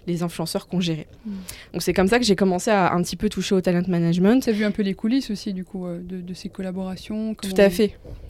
les 0.07 0.24
influenceurs 0.24 0.68
qu'on 0.68 0.80
gérait. 0.80 1.07
Mm. 1.25 1.31
Donc 1.74 1.81
c'est 1.81 1.94
comme 1.94 2.07
ça 2.07 2.19
que 2.19 2.25
j'ai 2.25 2.35
commencé 2.38 2.71
à 2.71 2.94
un 2.94 3.01
petit 3.01 3.18
peu 3.18 3.27
toucher 3.27 3.53
au 3.56 3.59
talent 3.62 3.83
management. 3.88 4.44
Tu 4.44 4.50
as 4.50 4.53
vu 4.53 4.63
un 4.63 4.71
peu 4.71 4.81
les 4.83 4.94
coulisses 4.94 5.30
aussi 5.30 5.51
du 5.53 5.65
coup 5.65 5.85
de, 5.88 6.21
de 6.21 6.33
ces 6.33 6.47
collaborations. 6.47 7.35
Tout 7.35 7.50
à 7.57 7.69
fait, 7.69 7.73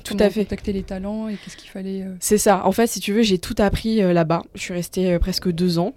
tout 0.04 0.18
à 0.20 0.30
fait. 0.30 0.42
Contacter 0.44 0.74
les 0.74 0.84
talents 0.84 1.30
et 1.30 1.36
qu'est-ce 1.36 1.56
qu'il 1.56 1.70
fallait. 1.70 2.02
euh, 2.02 2.16
C'est 2.20 2.38
ça. 2.38 2.66
En 2.66 2.72
fait, 2.74 2.88
si 2.88 3.00
tu 3.00 3.14
veux, 3.14 3.22
j'ai 3.22 3.38
tout 3.38 3.56
appris 3.60 4.02
euh, 4.04 4.12
là-bas. 4.14 4.44
Je 4.56 4.60
suis 4.62 4.74
restée 4.74 5.14
euh, 5.14 5.20
presque 5.20 5.50
deux 5.50 5.80
ans. 5.80 5.94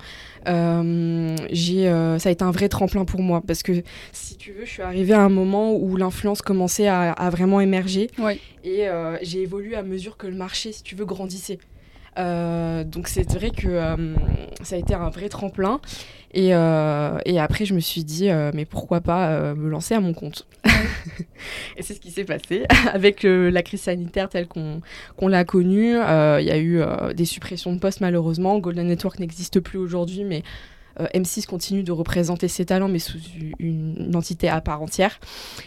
Euh, 0.47 1.35
j'ai, 1.51 1.87
ça 2.19 2.29
a 2.29 2.33
été 2.33 2.45
un 2.45 2.53
vrai 2.53 2.69
tremplin 2.69 3.05
pour 3.05 3.21
moi 3.21 3.43
parce 3.47 3.63
que, 3.65 3.83
si 4.13 4.37
tu 4.37 4.53
veux, 4.53 4.65
je 4.65 4.71
suis 4.71 4.83
arrivée 4.83 5.15
à 5.15 5.21
un 5.23 5.29
moment 5.29 5.73
où 5.75 5.97
l'influence 5.97 6.41
commençait 6.43 6.87
à, 6.87 7.11
à 7.13 7.31
vraiment 7.31 7.61
émerger 7.61 8.09
Ouais. 8.19 8.39
et 8.65 8.87
j'ai 9.23 9.43
évolué 9.43 9.75
à 9.75 9.83
mesure 9.83 10.17
que 10.17 10.27
le 10.29 10.37
marché, 10.37 10.71
si 10.73 10.83
tu 10.85 10.95
veux, 10.95 11.05
grandissait. 11.05 11.59
Donc 12.17 13.09
c'est 13.09 13.31
vrai 13.33 13.51
que 13.51 14.15
ça 14.63 14.77
a 14.77 14.79
été 14.79 14.95
un 14.95 15.11
vrai 15.11 15.29
tremplin 15.29 15.81
et, 16.33 16.55
euh, 16.55 17.19
et 17.25 17.39
après 17.39 17.65
je 17.65 17.75
me 17.75 17.81
suis 17.81 18.05
dit 18.05 18.29
euh, 18.29 18.51
mais 18.55 18.65
pourquoi 18.65 19.01
pas 19.01 19.31
euh, 19.31 19.55
me 19.55 19.69
lancer 19.69 19.95
à 19.95 20.01
mon 20.01 20.13
compte 20.13 20.47
et 21.77 21.83
c'est 21.83 21.95
ce 21.95 22.01
qui 22.01 22.11
s'est 22.11 22.25
passé 22.25 22.65
avec 22.93 23.23
la 23.23 23.63
crise 23.63 23.83
sanitaire 23.83 24.29
telle 24.29 24.47
qu'on 24.49 25.29
l'a 25.29 25.45
connue. 25.45 25.93
Il 25.95 26.45
y 26.45 26.51
a 26.51 26.59
eu 26.59 26.81
des 27.15 27.25
suppressions 27.25 27.73
de 27.73 27.79
postes 27.79 28.01
malheureusement. 28.01 28.59
Golden 28.59 28.87
Network 28.87 29.19
n'existe 29.21 29.61
plus 29.61 29.79
aujourd'hui 29.79 30.25
mais 30.25 30.43
euh, 31.01 31.07
M6 31.15 31.47
continue 31.47 31.83
de 31.83 31.93
représenter 31.93 32.49
ses 32.49 32.65
talents, 32.65 32.89
mais 32.89 32.99
sous 32.99 33.19
une, 33.59 34.13
entité 34.15 34.49
à 34.49 34.61
part 34.61 34.83
entière. 34.83 35.21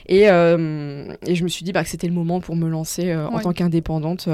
Et, 0.07 0.23
et 0.23 1.35
je 1.35 1.43
me 1.43 1.47
suis 1.47 1.63
dit 1.63 1.71
bah, 1.71 1.83
que 1.83 1.89
c'était 1.89 2.07
le 2.07 2.13
moment 2.13 2.41
pour 2.41 2.55
me 2.55 2.67
lancer 2.67 3.15
en 3.15 3.39
tant 3.39 3.53
qu'indépendante 3.53 4.27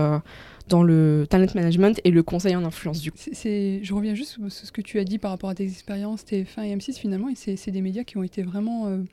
dans 0.67 0.83
le 0.83 1.25
talent 1.29 1.45
management 1.53 1.99
et 2.03 2.11
le 2.11 2.23
conseil 2.23 2.55
en 2.55 2.63
influence 2.65 2.99
du 3.01 3.11
coup. 3.11 3.17
Je 3.19 3.93
reviens 3.93 4.15
juste 4.15 4.31
sur 4.49 4.51
ce 4.51 4.71
que 4.71 4.81
tu 4.81 4.99
as 4.99 5.03
dit 5.03 5.17
par 5.19 5.31
rapport 5.31 5.49
à 5.49 5.55
tes 5.55 5.63
expériences 5.65 6.23
TF1 6.25 6.63
et 6.63 6.75
M6 6.75 6.97
finalement, 6.97 7.29
et 7.29 7.35
c'est 7.35 7.71
des 7.71 7.81
médias 7.81 8.03
qui 8.03 8.17
ont 8.17 8.23
été 8.23 8.41
vraiment 8.43 8.87
euh, 8.87 9.03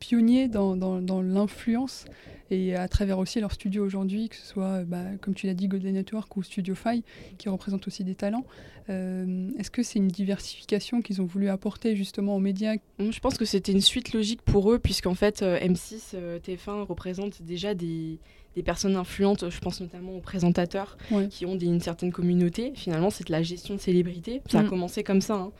pionniers 0.00 0.48
dans, 0.48 0.76
dans- 0.76 1.00
dans 1.00 1.22
l'influence 1.22 2.04
et 2.50 2.74
à 2.76 2.86
travers 2.88 3.18
aussi 3.18 3.40
leur 3.40 3.52
studio 3.52 3.82
aujourd'hui, 3.84 4.28
que 4.28 4.36
ce 4.36 4.44
soit, 4.46 4.64
euh, 4.80 4.84
bah, 4.84 5.04
comme 5.22 5.32
tu 5.32 5.46
l'as 5.46 5.54
dit, 5.54 5.68
Golden 5.68 5.94
Network 5.94 6.36
ou 6.36 6.42
Studio 6.42 6.74
Fi, 6.74 7.02
qui 7.38 7.48
représentent 7.48 7.86
aussi 7.86 8.04
des 8.04 8.14
talents. 8.14 8.44
Euh, 8.90 9.48
Est-ce 9.58 9.70
que 9.70 9.82
c'est 9.82 9.98
une 10.00 10.08
diversification 10.08 11.00
qu'ils 11.00 11.22
ont 11.22 11.24
voulu 11.24 11.48
apporter 11.48 11.96
justement 11.96 12.36
aux 12.36 12.40
médias? 12.40 12.74
Je 12.98 13.20
pense 13.20 13.38
que 13.38 13.46
c'était 13.46 13.72
une 13.72 13.80
suite 13.80 14.12
logique 14.12 14.42
pour 14.42 14.70
eux, 14.70 14.78
puisqu'en 14.78 15.14
fait, 15.14 15.40
euh, 15.40 15.58
M6, 15.60 16.10
euh, 16.14 16.38
TF1 16.40 16.84
représente 16.84 17.40
déjà 17.40 17.72
des, 17.72 18.18
des 18.54 18.62
personnes 18.62 18.96
influentes, 18.96 19.48
je 19.50 19.58
pense 19.60 19.80
notamment 19.80 20.12
aux 20.16 20.20
présentateurs, 20.20 20.96
Ouais. 21.10 21.28
qui 21.28 21.46
ont 21.46 21.56
des- 21.56 21.66
une 21.66 21.80
certaine 21.80 22.12
communauté. 22.12 22.72
Finalement, 22.74 23.08
c'est 23.10 23.26
de 23.26 23.32
la 23.32 23.42
gestion 23.42 23.74
de 23.76 23.80
célébrité. 23.80 24.42
Ça 24.50 24.60
a 24.60 24.62
Mm. 24.62 24.68
commencé 24.68 25.02
comme 25.02 25.20
ça. 25.22 25.34
hein. 25.34 25.52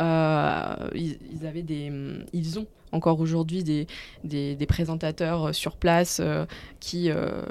Euh, 0.00 0.88
ils, 0.94 1.18
ils 1.32 1.46
avaient 1.46 1.62
des, 1.62 1.92
ils 2.32 2.58
ont 2.58 2.66
encore 2.92 3.20
aujourd'hui 3.20 3.64
des, 3.64 3.86
des, 4.24 4.54
des 4.54 4.66
présentateurs 4.66 5.54
sur 5.54 5.76
place 5.76 6.20
qui, 6.80 7.10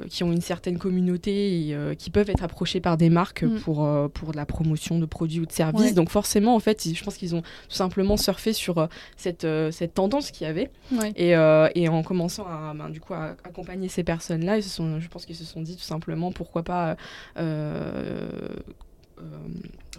qui 0.09 0.23
ont 0.23 0.31
une 0.31 0.41
certaine 0.41 0.77
communauté 0.77 1.69
et 1.69 1.95
qui 1.97 2.09
peuvent 2.09 2.29
être 2.29 2.43
approchés 2.43 2.79
par 2.79 2.97
des 2.97 3.09
marques 3.09 3.43
Mm. 3.51 3.59
pour, 3.59 4.09
pour 4.13 4.31
de 4.31 4.37
la 4.37 4.45
promotion 4.45 4.99
de 4.99 5.05
produits 5.05 5.39
ou 5.39 5.45
de 5.45 5.51
services. 5.51 5.81
Ouais. 5.81 5.93
Donc 5.93 6.09
forcément, 6.09 6.55
en 6.55 6.59
fait, 6.59 6.87
je 6.93 7.03
pense 7.03 7.17
qu'ils 7.17 7.35
ont 7.35 7.41
tout 7.41 7.75
simplement 7.75 8.17
surfé 8.17 8.53
sur 8.53 8.77
euh, 8.77 8.87
cette, 9.17 9.43
euh, 9.43 9.71
cette 9.71 9.93
tendance 9.93 10.31
qu'il 10.31 10.47
y 10.47 10.49
avait. 10.49 10.69
Ouais. 10.91 11.11
Et, 11.15 11.35
euh, 11.35 11.69
et 11.75 11.89
en 11.89 12.03
commençant 12.03 12.45
à, 12.47 12.73
ben, 12.75 12.89
du 12.89 12.99
coup, 12.99 13.13
à 13.13 13.35
accompagner 13.43 13.87
ces 13.87 14.03
personnes-là, 14.03 14.57
ils 14.57 14.63
se 14.63 14.69
sont, 14.69 14.99
je 14.99 15.07
pense 15.07 15.25
qu'ils 15.25 15.35
se 15.35 15.45
sont 15.45 15.61
dit 15.61 15.75
tout 15.75 15.83
simplement 15.83 16.31
pourquoi 16.31 16.63
pas 16.63 16.95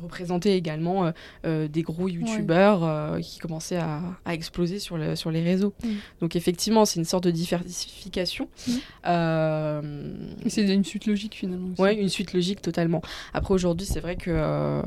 représenter 0.01 0.55
également 0.57 1.05
euh, 1.07 1.11
euh, 1.45 1.69
des 1.69 1.83
gros 1.83 2.09
youtubeurs 2.09 2.85
euh, 2.85 3.21
qui 3.21 3.39
commençaient 3.39 3.77
à, 3.77 4.01
à 4.25 4.35
exploser 4.35 4.79
sur, 4.79 4.97
le, 4.97 5.17
sur 5.17 5.31
les 5.31 5.43
réseaux. 5.43 5.75
Mm. 5.85 5.89
Donc 6.21 6.37
effectivement, 6.37 6.85
c'est 6.85 6.99
une 6.99 7.05
sorte 7.05 7.25
de 7.25 7.31
diversification. 7.31 8.49
Mm. 8.67 8.73
Euh, 9.07 10.13
c'est 10.47 10.63
une 10.63 10.85
suite 10.85 11.07
logique 11.07 11.35
finalement. 11.35 11.69
Ouais, 11.79 11.95
une 11.95 12.09
suite 12.09 12.33
logique 12.33 12.63
totalement. 12.63 13.03
Après 13.35 13.55
aujourd'hui, 13.55 13.87
c'est 13.87 14.01
vrai 14.01 14.17
que, 14.17 14.31
euh, 14.31 14.83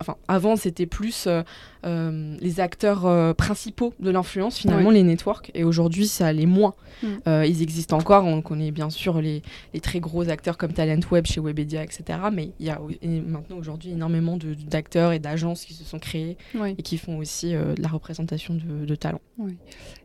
enfin, 0.00 0.16
avant 0.28 0.56
c'était 0.56 0.86
plus 0.86 1.26
euh, 1.26 1.42
euh, 1.84 2.36
les 2.40 2.60
acteurs 2.60 3.06
euh, 3.06 3.32
principaux 3.34 3.94
de 4.00 4.10
l'influence, 4.10 4.58
finalement 4.58 4.88
Ouais. 4.88 4.94
les 4.94 5.02
networks, 5.02 5.50
et 5.54 5.64
aujourd'hui 5.64 6.06
ça 6.06 6.32
l'est 6.32 6.46
moins. 6.46 6.74
Mm. 7.02 7.06
Euh, 7.26 7.46
ils 7.46 7.62
existent 7.62 7.96
encore, 7.96 8.24
on 8.24 8.42
connaît 8.42 8.70
bien 8.70 8.90
sûr 8.90 9.20
les, 9.20 9.42
les 9.74 9.80
très 9.80 10.00
gros 10.00 10.28
acteurs 10.28 10.56
comme 10.58 10.72
Talent 10.72 11.00
Web 11.10 11.26
chez 11.26 11.40
Webedia, 11.40 11.82
etc. 11.82 12.18
Mais 12.32 12.50
il 12.60 12.66
y 12.66 12.70
a 12.70 12.80
maintenant 13.26 13.56
aujourd'hui 13.58 13.94
énormément 14.08 14.36
d'acteurs 14.68 15.12
et 15.12 15.18
d'agences 15.18 15.64
qui 15.64 15.74
se 15.74 15.84
sont 15.84 15.98
créés 15.98 16.36
Ouais. 16.54 16.74
et 16.76 16.82
qui 16.82 16.98
font 16.98 17.18
aussi 17.18 17.54
euh, 17.54 17.74
de 17.74 17.82
la 17.82 17.88
représentation 17.88 18.54
de, 18.54 18.84
de 18.84 18.94
talents. 18.94 19.20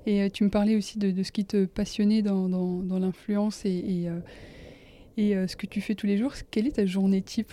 Et 0.06 0.22
euh, 0.22 0.30
tu 0.30 0.44
me 0.44 0.50
parlais 0.50 0.76
aussi 0.76 1.00
de, 1.00 1.12
de 1.12 1.24
ce 1.24 1.32
qui 1.32 1.46
te 1.46 1.66
passionnait 1.66 2.22
dans, 2.22 2.48
dans- 2.50 2.84
dans 2.84 3.00
l'influence 3.00 3.66
et, 3.66 3.70
et, 3.70 4.10
euh, 4.10 4.20
et, 5.44 5.48
ce 5.48 5.56
que 5.56 5.66
tu 5.66 5.82
fais 5.82 5.96
tous 5.96 6.06
les 6.08 6.18
jours. 6.18 6.34
Quelle 6.52 6.68
est 6.68 6.76
ta 6.76 6.86
journée 6.86 7.22
type? 7.22 7.52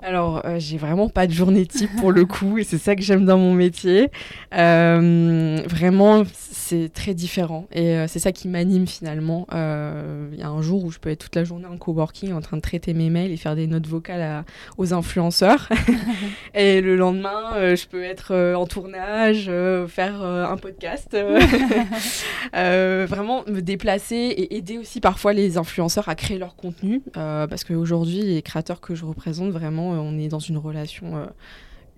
Alors, 0.00 0.42
euh, 0.44 0.56
j'ai 0.60 0.78
vraiment 0.78 1.08
pas 1.08 1.26
de 1.26 1.32
journée 1.32 1.66
type 1.66 1.90
pour 1.96 2.12
le 2.12 2.24
coup, 2.24 2.56
et 2.58 2.62
c'est 2.64 2.78
ça 2.78 2.94
que 2.94 3.02
j'aime 3.02 3.24
dans 3.24 3.36
mon 3.36 3.52
métier. 3.52 4.10
Euh, 4.54 5.60
vraiment, 5.66 6.22
c'est 6.32 6.92
très 6.92 7.14
différent, 7.14 7.66
et 7.72 7.96
euh, 7.96 8.06
c'est 8.06 8.20
ça 8.20 8.30
qui 8.30 8.46
m'anime 8.46 8.86
finalement. 8.86 9.46
Il 9.50 10.38
y 10.38 10.42
a 10.42 10.48
un 10.48 10.62
jour 10.62 10.84
où 10.84 10.92
je 10.92 10.98
peux 11.00 11.10
être 11.10 11.18
toute 11.18 11.34
la 11.34 11.42
journée 11.42 11.66
en 11.66 11.76
coworking 11.76 12.32
en 12.32 12.40
train 12.40 12.56
de 12.56 12.62
traiter 12.62 12.94
mes 12.94 13.10
mails 13.10 13.32
et 13.32 13.36
faire 13.36 13.56
des 13.56 13.66
notes 13.66 13.88
vocales 13.88 14.22
à- 14.22 14.44
aux 14.76 14.94
influenceurs, 14.94 15.68
et 16.54 16.80
le 16.80 16.94
lendemain, 16.96 17.74
je 17.74 17.86
peux 17.86 18.02
être 18.04 18.54
en 18.56 18.66
tournage, 18.66 19.50
faire 19.88 20.22
un 20.22 20.56
podcast, 20.56 21.16
vraiment 22.52 23.42
me 23.48 23.60
déplacer 23.60 24.14
et 24.16 24.56
aider 24.56 24.78
aussi 24.78 25.00
parfois 25.00 25.32
les 25.32 25.56
influenceurs 25.58 26.08
à 26.08 26.14
créer 26.14 26.38
leur 26.38 26.54
contenu, 26.54 27.02
parce 27.14 27.64
qu'aujourd'hui, 27.64 28.22
les 28.22 28.42
créateurs 28.42 28.80
que 28.80 28.94
je 28.94 29.04
représente, 29.04 29.50
vraiment, 29.50 29.87
euh, 29.94 29.98
on 29.98 30.18
est 30.18 30.28
dans 30.28 30.38
une 30.38 30.56
relation 30.58 31.16
euh, 31.16 31.26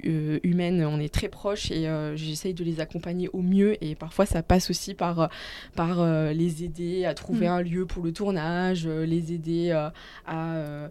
euh, 0.07 0.41
humaine, 0.45 0.83
on 0.85 0.99
est 0.99 1.13
très 1.13 1.29
proches 1.29 1.71
et 1.71 1.87
euh, 1.87 2.17
j'essaye 2.17 2.55
de 2.55 2.65
les 2.65 2.81
accompagner 2.81 3.29
au 3.35 3.43
mieux 3.43 3.77
et 3.85 3.95
parfois 3.95 4.25
ça 4.25 4.43
passe 4.43 4.71
aussi 4.71 4.95
par, 4.95 5.29
par 5.77 6.01
euh, 6.01 6.33
les 6.33 6.65
aider 6.65 7.05
à 7.05 7.13
trouver 7.15 7.47
Mm. 7.49 7.53
un 7.53 7.63
lieu 7.63 7.87
pour 7.87 8.03
le 8.03 8.13
tournage, 8.13 8.87
euh, 8.87 9.05
les 9.05 9.33
aider 9.33 9.71
à... 9.73 9.93
à- 10.27 10.89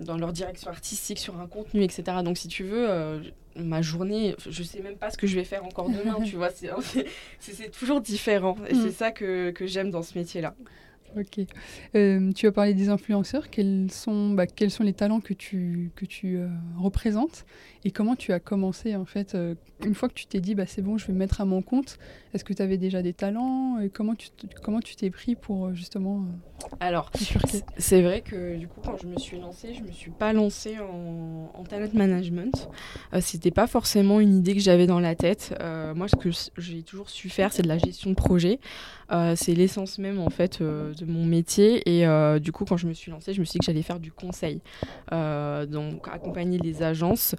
dans 0.00 0.16
leur 0.16 0.32
direction 0.32 0.70
artistique 0.70 1.18
sur 1.18 1.38
un 1.38 1.46
contenu, 1.46 1.82
etc. 1.82 2.02
Donc 2.24 2.38
si 2.38 2.48
tu 2.48 2.64
veux, 2.64 3.20
ma 3.56 3.82
journée, 3.82 4.34
je 4.48 4.62
sais 4.62 4.80
même 4.80 4.96
pas 4.96 5.10
ce 5.10 5.18
que 5.18 5.26
je 5.26 5.34
vais 5.34 5.44
faire 5.44 5.66
encore 5.66 5.90
demain, 5.90 6.16
tu 6.24 6.36
vois, 6.36 6.48
c'est- 7.40 7.70
toujours 7.70 8.00
différent 8.00 8.56
et 8.70 8.74
Mm. 8.74 8.80
c'est 8.82 8.90
ça 8.90 9.10
que, 9.10 9.50
que 9.50 9.66
j'aime 9.66 9.90
dans 9.90 10.00
ce 10.02 10.16
métier-là. 10.18 10.54
Ok. 11.16 11.40
Euh, 11.94 12.32
tu 12.32 12.46
as 12.46 12.52
parlé 12.52 12.74
des 12.74 12.88
influenceurs. 12.88 13.48
Quels 13.50 13.90
sont, 13.90 14.30
bah, 14.30 14.46
quels 14.46 14.70
sont 14.70 14.82
les 14.82 14.92
talents 14.92 15.20
que 15.20 15.32
tu, 15.32 15.92
que 15.94 16.04
tu 16.04 16.36
euh, 16.38 16.48
représentes? 16.76 17.44
Et 17.84 17.90
comment 17.90 18.16
tu 18.16 18.32
as 18.32 18.40
commencé 18.40 18.96
en 18.96 19.04
fait 19.04 19.34
euh, 19.34 19.54
Une 19.84 19.94
fois 19.94 20.08
que 20.08 20.14
tu 20.14 20.26
t'es 20.26 20.40
dit, 20.40 20.54
bah, 20.54 20.64
c'est 20.66 20.82
bon, 20.82 20.96
je 20.98 21.06
vais 21.06 21.12
me 21.12 21.18
mettre 21.18 21.40
à 21.40 21.44
mon 21.44 21.60
compte, 21.62 21.98
est-ce 22.32 22.42
que 22.44 22.52
tu 22.52 22.62
avais 22.62 22.78
déjà 22.78 23.02
des 23.02 23.12
talents 23.12 23.78
et 23.80 23.90
comment 23.90 24.14
tu 24.14 24.28
comment 24.62 24.80
tu 24.80 24.96
t'es 24.96 25.10
pris 25.10 25.34
pour 25.36 25.66
euh, 25.66 25.74
justement 25.74 26.24
Alors, 26.80 27.10
euh, 27.14 27.18
bifurquer 27.18 27.60
C'est- 27.78 28.02
vrai 28.02 28.22
que 28.22 28.56
du 28.56 28.68
coup, 28.68 28.80
quand 28.84 28.96
je 28.96 29.06
me 29.06 29.18
suis 29.18 29.38
lancée, 29.38 29.74
je 29.74 29.82
me 29.82 29.90
suis 29.92 30.10
pas 30.10 30.32
lancée 30.32 30.78
en, 30.80 31.50
en 31.54 31.62
talent 31.64 31.88
management. 31.94 32.68
Euh, 33.12 33.20
C'était 33.20 33.50
pas 33.50 33.66
forcément 33.66 34.18
une 34.20 34.36
idée 34.38 34.54
que 34.54 34.60
j'avais 34.60 34.86
dans 34.86 35.00
la 35.00 35.14
tête. 35.14 35.54
Moi, 35.94 36.08
ce 36.08 36.16
que 36.16 36.30
j'ai 36.58 36.82
toujours 36.82 37.08
su 37.10 37.28
faire, 37.28 37.52
c'est 37.52 37.62
de 37.62 37.68
la 37.68 37.78
gestion 37.78 38.10
de 38.10 38.14
projet. 38.16 38.58
C'est 39.36 39.54
l'essence 39.54 39.98
même 39.98 40.18
en 40.20 40.30
fait 40.30 40.60
de 40.62 41.04
mon 41.04 41.24
métier. 41.24 41.82
Et 41.88 42.06
du 42.40 42.50
coup, 42.52 42.64
quand 42.64 42.76
je 42.76 42.86
me 42.86 42.94
suis 42.94 43.10
lancée, 43.10 43.32
je 43.34 43.40
me 43.40 43.44
suis 43.44 43.52
dit 43.52 43.58
que 43.60 43.64
j'allais 43.66 43.82
faire 43.82 44.00
du 44.00 44.10
conseil. 44.12 44.60
Donc, 45.12 46.08
accompagner 46.12 46.58
les 46.58 46.82
agences 46.82 47.34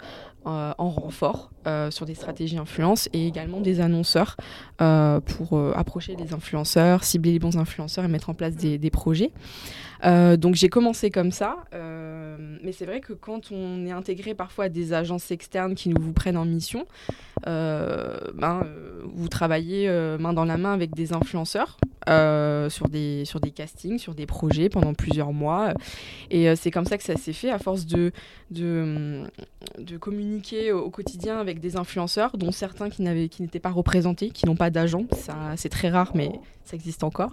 euh, 0.48 0.74
en 0.78 0.90
renfort 0.90 1.50
euh, 1.66 1.90
sur 1.90 2.06
des 2.06 2.14
stratégies 2.14 2.60
influence 2.60 3.10
et 3.14 3.25
également 3.25 3.62
des 3.62 3.80
annonceurs 3.80 4.38
euh, 4.80 5.20
pour 5.20 5.60
approcher 5.75 6.16
les 6.16 6.34
influenceurs, 6.34 7.04
cibler 7.04 7.32
les 7.32 7.40
bons 7.40 7.58
influenceurs 7.58 8.06
et 8.06 8.08
mettre 8.08 8.30
en 8.30 8.36
place 8.36 8.56
des, 8.56 8.78
des 8.78 8.92
projets. 8.92 9.32
Donc 10.04 10.54
j'ai 10.54 10.70
commencé 10.70 11.10
comme 11.10 11.32
ça, 11.32 11.66
mais 12.62 12.72
c'est 12.74 12.86
vrai 12.86 13.00
que 13.00 13.14
quand 13.14 13.52
on 13.52 13.88
est 13.88 13.92
intégré 13.92 14.36
parfois 14.36 14.66
à 14.66 14.70
des 14.70 14.94
agences 14.94 15.32
externes 15.32 15.74
qui 15.74 15.90
nous 15.90 16.00
vous 16.00 16.14
prennent 16.14 16.38
en 16.38 16.46
mission, 16.46 16.86
ben, 17.44 18.68
vous 19.16 19.28
travaillez 19.30 19.90
main 20.20 20.34
dans 20.34 20.46
la 20.46 20.58
main 20.58 20.74
avec 20.74 20.94
des 20.94 21.14
influenceurs 21.14 21.78
sur, 22.06 22.88
des, 22.88 23.25
sur 23.25 23.40
des 23.40 23.50
castings, 23.50 23.98
sur 23.98 24.14
des 24.14 24.28
projets 24.28 24.70
pendant 24.70 24.94
plusieurs 24.94 25.34
mois. 25.34 25.74
Et 26.30 26.56
c'est 26.56 26.70
comme 26.70 26.86
ça 26.86 27.00
que 27.00 27.04
ça 27.04 27.16
s'est 27.16 27.34
fait, 27.34 27.50
à 27.50 27.58
force 27.58 27.88
de, 27.88 28.12
de, 28.52 29.24
de 29.80 29.98
communiquer 29.98 30.35
au, 30.72 30.89
quotidien 30.89 31.38
avec 31.38 31.60
des 31.60 31.77
influenceurs, 31.77 32.38
dont 32.38 32.51
certains 32.51 32.89
qui 32.89 33.01
n'étaient 33.04 33.60
pas 33.60 33.72
représentés, 33.72 34.30
qui 34.30 34.46
n'ont 34.46 34.56
pas 34.56 34.70
d'agent. 34.70 35.06
C'est 35.56 35.70
très 35.70 35.89
rare, 35.89 36.12
mais 36.15 36.32
ça 36.63 36.75
existe 36.75 37.04
encore. 37.04 37.32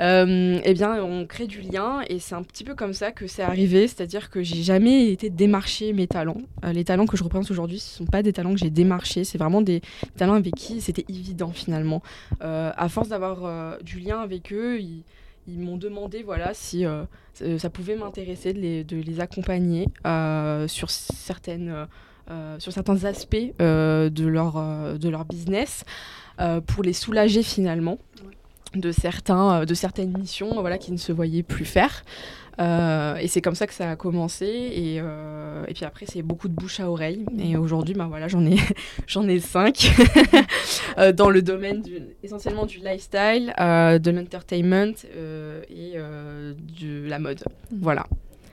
Euh, 0.00 0.60
eh 0.62 0.74
bien, 0.74 1.02
on 1.02 1.26
crée 1.26 1.46
du 1.46 1.60
lien 1.60 2.02
et 2.08 2.18
c'est 2.18 2.34
un 2.34 2.42
petit 2.42 2.64
peu 2.64 2.74
comme 2.74 2.92
ça 2.92 3.12
que 3.12 3.26
c'est 3.26 3.42
arrivé, 3.42 3.88
c'est-à-dire 3.88 4.30
que 4.30 4.42
j'ai 4.42 4.62
jamais 4.62 5.10
été 5.10 5.30
démarcher 5.30 5.92
mes 5.92 6.06
talents. 6.06 6.42
Euh, 6.64 6.72
les 6.72 6.84
talents 6.84 7.06
que 7.06 7.16
je 7.16 7.24
représente 7.24 7.50
aujourd'hui, 7.50 7.78
ce 7.78 7.96
sont 7.96 8.04
pas 8.04 8.22
des 8.22 8.32
talents 8.32 8.52
que 8.52 8.58
j'ai 8.58 8.70
démarchés, 8.70 9.24
c'est 9.24 9.38
vraiment 9.38 9.62
des 9.62 9.80
talents 10.16 10.34
avec 10.34 10.54
qui 10.54 10.80
c'était 10.80 11.06
évident 11.08 11.50
finalement. 11.50 12.02
Euh, 12.42 12.72
à 12.76 12.88
force 12.88 13.08
d'avoir 13.08 13.44
euh, 13.44 13.78
du 13.82 13.98
lien 13.98 14.20
avec 14.20 14.52
eux, 14.52 14.80
ils, 14.80 15.02
ils 15.48 15.58
m'ont 15.58 15.76
demandé 15.76 16.22
voilà 16.22 16.54
si 16.54 16.84
euh, 16.84 17.04
ça- 17.34 17.58
ça 17.58 17.70
pouvait 17.70 17.96
m'intéresser 17.96 18.52
de 18.52 18.58
les, 18.60 18.84
de 18.84 18.96
les 18.96 19.20
accompagner 19.20 19.88
euh, 20.06 20.66
sur 20.68 20.90
certaines 20.90 21.68
euh, 21.70 21.86
euh, 22.30 22.58
sur 22.58 22.72
certains 22.72 23.04
aspects 23.04 23.36
euh, 23.62 24.10
de 24.10 24.26
leur 24.26 24.56
euh, 24.56 24.98
de 24.98 25.08
leur 25.08 25.24
business 25.24 25.84
euh, 26.40 26.60
pour 26.60 26.82
les 26.82 26.92
soulager 26.92 27.42
finalement 27.44 27.98
de 28.74 28.90
certains 28.90 29.60
euh, 29.60 29.64
de 29.64 29.74
certaines 29.74 30.16
missions 30.18 30.60
voilà 30.60 30.76
qui 30.78 30.90
ne 30.92 30.96
se 30.96 31.12
voyaient 31.12 31.44
plus 31.44 31.64
faire 31.64 32.04
Euh, 32.58 33.16
et 33.16 33.28
c'est 33.28 33.40
comme 33.40 33.54
ça 33.54 33.66
que 33.66 33.74
ça 33.74 33.90
a 33.90 33.96
commencé. 33.96 34.46
Et, 34.46 35.00
euh, 35.00 35.64
et 35.68 35.74
puis 35.74 35.84
après 35.84 36.06
c'est 36.06 36.22
beaucoup 36.22 36.48
de 36.48 36.54
bouche 36.54 36.80
à 36.80 36.90
oreille. 36.90 37.24
Et 37.38 37.56
aujourd'hui 37.56 37.94
ben 37.94 38.06
voilà 38.06 38.28
j'en 38.28 38.44
ai 38.46 38.56
j'en 39.06 39.26
ai 39.28 39.40
cinq. 39.40 39.90
Euh, 40.98 41.12
dans 41.12 41.28
le 41.28 41.42
domaine 41.42 41.82
du, 41.82 42.00
essentiellement 42.22 42.64
du 42.64 42.78
lifestyle 42.78 43.52
de 43.58 44.10
l'entertainment 44.10 44.94
et 45.68 45.94
de 45.98 47.08
la 47.08 47.18
mode. 47.18 47.44
Voilà 47.70 48.06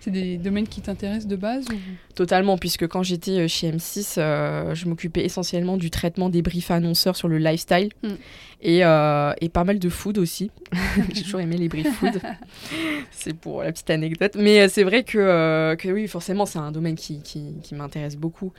C'est 0.04 0.12
des 0.12 0.38
domaines 0.38 0.68
qui 0.68 0.82
t'intéressent 0.82 1.28
de 1.28 1.36
base 1.38 1.66
ou... 1.70 1.76
Totalement, 2.16 2.58
puisque 2.58 2.88
quand 2.88 3.04
j'étais 3.04 3.40
euh, 3.40 3.48
chez 3.48 3.72
M6, 3.72 4.16
euh, 4.18 4.76
je 4.76 4.88
m'occupais 4.88 5.24
essentiellement 5.24 5.78
du 5.78 5.90
traitement 5.90 6.30
des 6.30 6.42
briefs 6.42 6.72
annonceurs 6.72 7.16
sur 7.16 7.28
le 7.30 7.38
lifestyle 7.38 7.90
Mm. 8.04 8.08
et, 8.62 8.84
euh, 8.86 9.32
et 9.40 9.48
pas 9.50 9.64
mal 9.64 9.80
de 9.80 9.88
food 9.90 10.18
aussi. 10.18 10.52
J'ai 11.14 11.24
toujours 11.24 11.40
aimé 11.40 11.56
les 11.58 11.70
briefs 11.70 11.94
food. 11.94 12.20
c'est 13.12 13.34
pour 13.34 13.64
la 13.64 13.72
petite 13.72 13.90
anecdote. 13.90 14.36
Mais 14.38 14.68
c'est 14.68 14.84
vrai 14.84 15.04
que, 15.04 15.18
euh, 15.18 15.76
que 15.78 15.88
oui, 15.90 16.08
forcément, 16.08 16.46
c'est 16.46 16.60
un 16.60 16.72
domaine 16.72 16.96
qui, 16.96 17.22
qui, 17.22 17.54
qui 17.64 17.74
m'intéresse 17.76 18.18
beaucoup. 18.18 18.52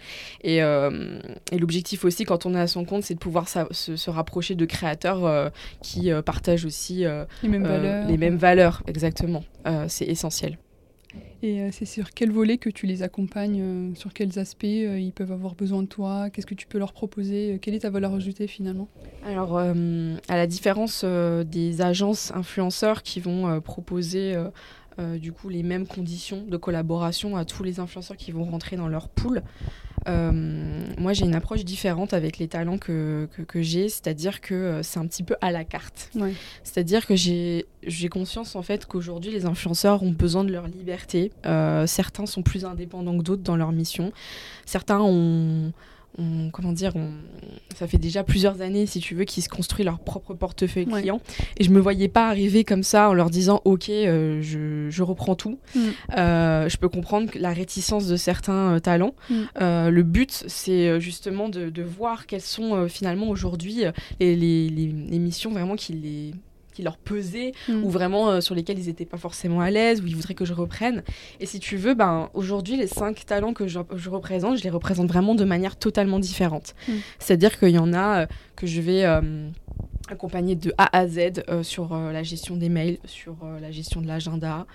Et, 0.43 0.59
et 0.59 1.59
l'objectif 1.59 2.05
aussi, 2.05 2.25
quand 2.25 2.47
on 2.47 2.55
est 2.55 2.61
à 2.61 2.67
son 2.67 2.85
compte, 2.85 3.03
c'est 3.05 3.15
de 3.15 3.19
pouvoir 3.19 3.49
sa- 3.49 3.69
se, 3.71 3.97
se 3.97 4.11
rapprocher 4.11 4.55
de 4.55 4.65
créateurs 4.65 5.53
qui 5.83 6.11
partagent 6.25 6.65
aussi 6.65 7.05
les 7.43 7.49
mêmes 7.49 7.65
valeurs 7.65 8.09
les 8.09 8.17
mêmes 8.17 8.37
valeurs. 8.37 8.83
Exactement. 8.87 9.45
C'est 9.89 10.07
essentiel. 10.07 10.57
Et 11.45 11.61
euh, 11.61 11.69
c'est 11.71 11.85
sur 11.85 12.13
quel 12.13 12.31
volet 12.31 12.57
que 12.57 12.71
tu 12.71 12.87
les 12.87 13.03
accompagnes 13.03 13.61
euh, 13.61 13.95
Sur 13.95 14.15
quels 14.15 14.39
aspects 14.39 14.65
euh, 14.65 14.99
ils 14.99 15.13
peuvent 15.13 15.31
avoir 15.31 15.55
besoin 15.55 15.83
de 15.83 15.87
toi 15.87 16.31
Qu'est-ce 16.31 16.47
que 16.47 16.55
tu 16.55 16.67
peux 16.67 16.79
leur 16.79 16.95
proposer 16.95 17.59
Quelle 17.61 17.75
est 17.75 17.81
ta 17.81 17.91
valeur 17.91 18.15
ajoutée 18.15 18.47
finalement? 18.47 18.89
Alors, 19.27 19.59
à 19.59 20.37
la 20.37 20.47
différence 20.47 21.05
des 21.05 21.83
agences 21.83 22.33
influenceurs 22.35 23.03
qui 23.03 23.21
vont 23.21 23.61
proposer 23.61 24.37
du 24.99 25.33
coup 25.33 25.49
les 25.49 25.63
mêmes 25.63 25.87
conditions 25.87 26.45
de 26.47 26.57
collaboration 26.57 27.37
à 27.37 27.45
tous 27.45 27.63
les 27.63 27.81
influenceurs 27.81 28.17
qui 28.17 28.33
vont 28.33 28.45
rentrer 28.45 28.77
dans 28.77 28.89
leur 28.89 29.09
pool, 29.09 29.43
moi 30.07 31.13
j'ai 31.13 31.25
une 31.25 31.35
approche 31.35 31.65
différente 31.65 32.13
avec 32.13 32.39
les 32.39 32.49
talents 32.49 32.79
que, 32.79 33.29
que, 33.49 33.63
j'ai, 33.63 33.89
c'est-à-dire 33.89 34.41
que 34.41 34.81
c'est 34.83 34.99
un 34.99 35.07
petit 35.07 35.23
peu 35.23 35.37
à 35.41 35.51
la 35.51 35.65
carte. 35.65 36.11
C'est-à-dire 36.63 37.07
que 37.07 37.15
j'ai 37.17 38.09
conscience 38.11 38.57
en 38.57 38.63
fait 38.63 38.87
qu'aujourd'hui 38.87 39.33
les 39.33 39.47
influenceurs 39.47 40.03
ont 40.03 40.11
besoin 40.11 40.45
de 40.45 40.53
leur 40.53 40.67
liberté. 40.67 41.33
certains 41.87 42.27
sont 42.27 42.43
plus 42.43 42.65
indépendants 42.65 43.17
que 43.19 43.23
d'autres 43.23 43.43
dans 43.43 43.57
leur 43.57 43.73
mission. 43.73 44.13
Certains 44.67 45.01
ont 45.01 45.73
comment 46.53 46.73
dire, 46.73 46.93
ça 47.75 47.87
fait 47.87 47.99
déjà 47.99 48.25
plusieurs 48.25 48.61
années, 48.61 48.87
si 48.87 49.01
tu 49.01 49.15
veux, 49.15 49.25
qu'ils 49.25 49.43
se 49.43 49.49
construisent 49.49 49.87
leur 49.87 49.99
propre 49.99 50.35
portefeuille 50.35 50.87
client. 50.87 51.21
Et 51.59 51.65
je 51.65 51.71
me 51.71 51.81
voyais 51.81 52.09
pas 52.09 52.29
arriver 52.29 52.65
comme 52.65 52.83
ça 52.83 53.11
en 53.11 53.15
leur 53.15 53.31
disant, 53.31 53.61
ok, 53.65 53.89
euh, 53.89 54.41
je, 54.41 55.03
reprends 55.03 55.35
tout. 55.35 55.59
Mm. 55.75 55.81
Euh, 56.17 56.69
je 56.69 56.77
peux 56.77 56.89
comprendre 56.89 57.31
la 57.35 57.53
réticence 57.53 58.07
de 58.07 58.17
certains 58.17 58.77
euh, 58.77 58.79
talents. 58.79 59.15
Mm. 59.29 59.45
le 59.89 60.03
but, 60.03 60.45
c'est 60.47 61.01
justement 61.01 61.49
de, 61.49 61.83
voir 61.83 62.27
quelles 62.27 62.41
sont 62.41 62.89
finalement 62.89 63.29
aujourd'hui 63.29 63.85
les, 64.21 64.35
les, 64.35 65.19
missions 65.19 65.51
vraiment 65.51 65.77
qui 65.77 65.93
les 65.93 66.35
qui 66.75 66.83
leur 66.83 66.99
pesaient 66.99 67.53
mm. 67.69 67.85
ou 67.85 67.91
vraiment 67.91 68.29
euh, 68.29 68.41
sur 68.41 68.55
lesquels 68.55 68.79
ils 68.79 68.87
n'étaient 68.87 69.05
pas 69.05 69.17
forcément 69.17 69.61
à 69.61 69.71
l'aise 69.71 70.03
ou 70.03 70.07
ils 70.07 70.17
voudraient 70.17 70.35
que 70.35 70.45
je 70.45 70.53
reprenne. 70.53 71.03
Et 71.41 71.47
si 71.47 71.61
tu 71.61 71.77
veux, 71.77 71.95
ben, 71.95 72.29
aujourd'hui, 72.35 72.77
les 72.77 72.87
cinq 72.87 73.25
talents 73.25 73.55
que 73.55 73.67
je, 73.67 73.79
représente, 74.09 74.59
je 74.59 74.65
les 74.65 74.71
représente 74.71 75.09
vraiment 75.09 75.35
de 75.35 75.45
manière 75.45 75.77
totalement 75.77 76.19
différente. 76.19 76.75
Mm. 76.89 76.93
C'est-à-dire 77.19 77.59
qu'il 77.59 77.71
y 77.71 77.79
en 77.79 77.93
a 77.93 78.23
euh, 78.23 78.27
que 78.57 78.67
je 78.67 78.81
vais 78.81 79.05
euh, 79.05 79.49
accompagner 80.11 80.57
de 80.57 80.73
A 80.77 80.97
à 80.97 81.07
Z 81.07 81.43
sur 81.63 81.97
la 81.97 82.23
gestion 82.23 82.57
des 82.57 82.69
mails, 82.69 82.99
sur 83.07 83.37
la 83.61 83.71
gestion 83.71 84.03
de 84.03 84.07
l'agenda. 84.07 84.67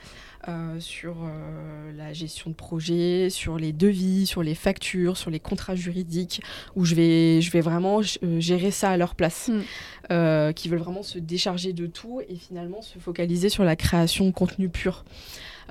Euh, 0.48 0.80
sur 0.80 1.18
euh, 1.24 1.92
la 1.98 2.14
gestion 2.14 2.50
de 2.50 2.56
projet, 2.56 3.30
sur 3.30 3.58
les 3.58 3.74
devis, 3.74 4.26
sur 4.26 4.42
les 4.42 4.56
factures, 4.56 5.18
sur 5.18 5.30
les 5.30 5.40
contrats 5.42 5.76
juridiques, 5.76 6.42
où 6.78 6.86
je 6.86 6.96
vais, 6.96 7.42
je 7.42 7.52
vais 7.52 7.60
vraiment 7.60 8.00
euh, 8.00 8.40
gérer 8.40 8.72
ça 8.72 8.92
à 8.92 8.96
leur 8.96 9.16
place, 9.16 9.50
mm. 9.50 10.54
qui 10.54 10.70
veulent 10.70 10.80
vraiment 10.80 11.04
se 11.04 11.20
décharger 11.20 11.74
de 11.74 11.88
tout 11.88 12.22
et 12.30 12.36
finalement 12.36 12.82
se 12.82 13.00
focaliser 13.00 13.50
sur 13.50 13.66
la 13.66 13.76
création 13.76 14.28
de 14.28 14.32
contenu 14.32 14.70
pur. 14.70 15.04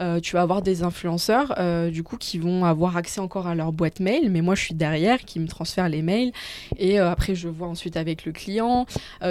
Euh, 0.00 0.20
tu 0.20 0.34
vas 0.34 0.42
avoir 0.42 0.62
des 0.62 0.82
influenceurs 0.82 1.54
euh, 1.58 1.90
du 1.90 2.02
coup 2.02 2.16
qui 2.16 2.38
vont 2.38 2.64
avoir 2.64 2.96
accès 2.96 3.20
encore 3.20 3.46
à 3.46 3.54
leur 3.54 3.72
boîte 3.72 4.00
mail, 4.00 4.30
mais 4.30 4.40
moi 4.40 4.54
je 4.54 4.62
suis 4.62 4.74
derrière 4.74 5.24
qui 5.24 5.40
me 5.40 5.48
transfère 5.48 5.88
les 5.88 6.02
mails 6.02 6.32
et 6.76 7.00
euh, 7.00 7.10
après 7.10 7.34
je 7.34 7.48
vois 7.48 7.68
ensuite 7.68 7.96
avec 7.96 8.24
le 8.24 8.32
client. 8.32 8.86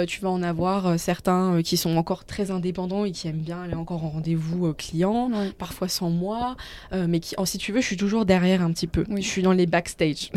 tu 0.06 0.20
vas 0.20 0.30
en 0.30 0.42
avoir 0.42 0.98
certains 0.98 1.62
qui 1.62 1.76
sont 1.76 1.96
encore 1.96 2.24
très 2.24 2.50
indépendants 2.50 3.04
et 3.04 3.12
qui 3.12 3.28
aiment 3.28 3.36
bien 3.36 3.62
aller 3.62 3.74
encore 3.74 4.04
en 4.04 4.10
rendez-vous 4.10 4.72
client, 4.74 5.30
parfois 5.58 5.88
sans 5.88 6.10
moi, 6.10 6.56
mais 6.92 7.20
qui, 7.20 7.34
si 7.44 7.58
tu 7.58 7.72
veux, 7.72 7.80
je 7.80 7.86
suis 7.86 7.96
toujours 7.96 8.24
derrière 8.24 8.62
un 8.62 8.72
petit 8.72 8.86
peu. 8.86 9.04
Je 9.16 9.20
suis 9.22 9.42
dans 9.42 9.52
les 9.52 9.66
backstage 9.66 10.30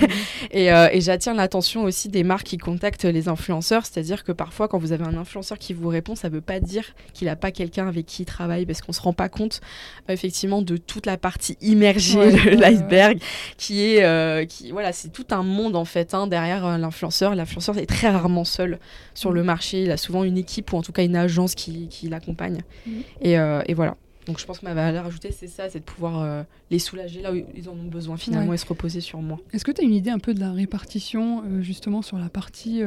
et, 0.50 0.66
et 0.66 1.00
j'attire 1.00 1.34
l'attention 1.34 1.84
aussi 1.84 2.08
des 2.08 2.24
marques 2.24 2.46
qui 2.46 2.58
contactent 2.58 3.04
les 3.04 3.28
influenceurs, 3.28 3.86
c'est-à-dire 3.86 4.24
que 4.24 4.32
parfois 4.32 4.68
quand 4.68 4.78
vous 4.78 4.92
avez 4.92 5.04
un 5.04 5.16
influenceur 5.16 5.58
qui 5.58 5.72
vous 5.72 5.88
répond, 5.88 6.14
ça 6.14 6.28
veut 6.28 6.40
pas 6.40 6.60
dire 6.60 6.84
qu'il 7.14 7.26
n'a 7.26 7.36
pas 7.36 7.50
quelqu'un 7.50 7.88
avec 7.88 8.06
qui 8.06 8.22
il 8.22 8.26
travaille 8.26 8.66
parce 8.66 8.80
qu'on 8.80 8.92
se 8.92 9.00
rend 9.00 9.12
pas 9.12 9.28
compte 9.28 9.60
effectivement 10.08 10.62
de 10.62 10.76
toute 10.76 11.06
la 11.06 11.16
partie 11.16 11.56
immergée 11.60 12.32
de 12.32 12.50
l'iceberg 12.60 13.18
qui 13.56 13.84
est 13.84 14.04
euh, 14.04 14.44
qui 14.44 14.70
voilà 14.70 14.92
c'est 14.92 15.10
tout 15.10 15.26
un 15.30 15.42
monde 15.42 15.76
en 15.76 15.84
fait 15.84 16.14
hein, 16.14 16.26
derrière 16.26 16.66
euh, 16.66 16.78
l'influenceur 16.78 17.34
l'influenceur 17.34 17.78
est 17.78 17.86
très 17.86 18.08
rarement 18.08 18.44
seul 18.44 18.78
sur 19.14 19.32
le 19.32 19.42
mm. 19.42 19.46
marché 19.46 19.82
il 19.82 19.90
a 19.90 19.96
souvent 19.96 20.24
une 20.24 20.38
équipe 20.38 20.72
ou 20.72 20.76
en 20.76 20.82
tout 20.82 20.92
cas 20.92 21.04
une 21.04 21.16
agence 21.16 21.54
qui, 21.54 21.88
qui 21.88 22.08
l'accompagne 22.08 22.62
mm. 22.86 23.00
et, 23.22 23.38
euh, 23.38 23.62
et, 23.66 23.74
voilà 23.74 23.96
donc 24.28 24.38
je 24.38 24.46
pense 24.46 24.60
que 24.60 24.64
ma 24.64 24.74
valeur 24.74 25.06
ajoutée, 25.06 25.32
c'est 25.32 25.48
ça, 25.48 25.68
c'est 25.68 25.80
de 25.80 25.84
pouvoir 25.84 26.44
les 26.70 26.78
soulager 26.78 27.22
là 27.22 27.32
où 27.32 27.36
ils 27.56 27.68
en 27.68 27.72
ont 27.72 27.88
besoin 27.88 28.16
finalement 28.16 28.52
et 28.52 28.56
se 28.56 28.66
reposer 28.66 29.00
sur 29.00 29.20
moi. 29.20 29.40
Est-ce 29.52 29.64
que 29.64 29.72
tu 29.72 29.80
as 29.80 29.84
une 29.84 29.94
idée 29.94 30.10
un 30.10 30.20
peu 30.20 30.34
de 30.34 30.40
la 30.40 30.52
répartition 30.52 31.42
justement 31.60 32.02
sur 32.02 32.18
la 32.18 32.28
partie 32.28 32.82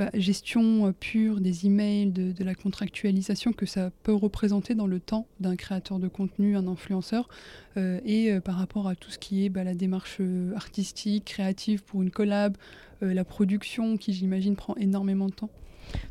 bah, 0.00 0.08
gestion 0.14 0.86
euh, 0.86 0.92
pure 0.92 1.42
des 1.42 1.66
emails, 1.66 2.06
de, 2.06 2.32
de, 2.32 2.42
la 2.42 2.54
contractualisation 2.54 3.52
que 3.52 3.66
ça 3.66 3.90
peut 4.02 4.14
représenter 4.14 4.74
dans 4.74 4.86
le 4.86 4.98
temps 4.98 5.26
d'un 5.40 5.56
créateur 5.56 5.98
de 5.98 6.08
contenu, 6.08 6.56
un 6.56 6.66
influenceur, 6.68 7.28
euh, 7.76 8.00
et 8.06 8.32
euh, 8.32 8.40
par 8.40 8.54
rapport 8.54 8.88
à 8.88 8.94
tout 8.94 9.10
ce 9.10 9.18
qui 9.18 9.44
est 9.44 9.50
bah, 9.50 9.62
la 9.62 9.74
démarche 9.74 10.22
artistique, 10.56 11.26
créative 11.26 11.82
pour 11.82 12.00
une 12.00 12.10
collab, 12.10 12.56
la 13.00 13.24
production 13.24 13.96
qui 13.96 14.12
j'imagine 14.12 14.56
prend 14.56 14.74
énormément 14.76 15.26
de 15.26 15.32
temps 15.32 15.50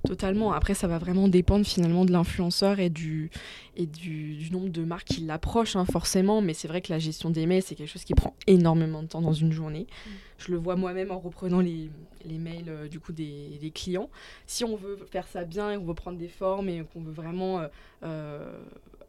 Totalement. 0.06 0.52
Après, 0.54 0.74
ça 0.74 0.88
va 0.88 0.98
vraiment 0.98 1.28
dépendre 1.28 1.66
finalement 1.66 2.06
de 2.06 2.12
l'influenceur 2.12 2.80
et 2.80 2.90
du, 2.90 3.30
et 3.76 3.86
du, 3.86 4.50
nombre 4.52 4.70
de 4.70 4.84
marques 4.84 5.08
qui 5.08 5.22
l'approchent, 5.22 5.76
hein, 5.76 5.86
forcément. 5.86 6.42
Mais 6.42 6.54
c'est 6.54 6.68
vrai 6.68 6.82
que 6.82 6.92
la 6.92 7.00
gestion 7.00 7.30
des 7.30 7.46
mails, 7.46 7.64
c'est 7.64 7.76
quelque 7.76 7.90
chose 7.90 8.04
qui 8.04 8.14
prend 8.14 8.36
énormément 8.48 9.04
de 9.04 9.08
temps 9.08 9.22
dans 9.22 9.34
une 9.34 9.52
journée. 9.52 9.88
Mm. 9.90 10.10
Je 10.38 10.52
le 10.52 10.58
vois 10.58 10.76
moi-même 10.76 11.12
en 11.12 11.20
reprenant 11.20 11.60
les, 11.60 11.90
les 12.26 12.38
mails 12.38 12.70
euh, 12.70 12.88
du 12.88 13.00
coup 13.00 13.12
des, 13.12 13.58
des, 13.60 13.72
clients. 13.72 14.10
Si 14.46 14.64
on 14.64 14.76
veut 14.76 14.98
faire 15.12 15.28
ça 15.28 15.44
bien 15.44 15.72
et 15.72 15.78
on 15.78 15.84
veut 15.84 15.94
prendre 15.94 16.18
des 16.18 16.30
formes 16.30 16.70
et 16.70 16.84
qu'on 16.94 17.02
veut 17.02 17.12
vraiment 17.12 17.60
euh, 17.60 17.68
euh, 18.04 18.60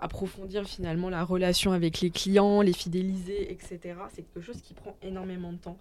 approfondir 0.00 0.64
finalement 0.64 1.10
la 1.10 1.24
relation 1.24 1.72
avec 1.72 2.00
les 2.00 2.10
clients, 2.10 2.62
les 2.62 2.72
fidéliser, 2.72 3.52
etc., 3.52 3.78
c'est 4.14 4.22
quelque 4.22 4.40
chose 4.40 4.60
qui 4.62 4.74
prend 4.74 4.96
énormément 5.02 5.52
de 5.52 5.58
temps. 5.58 5.78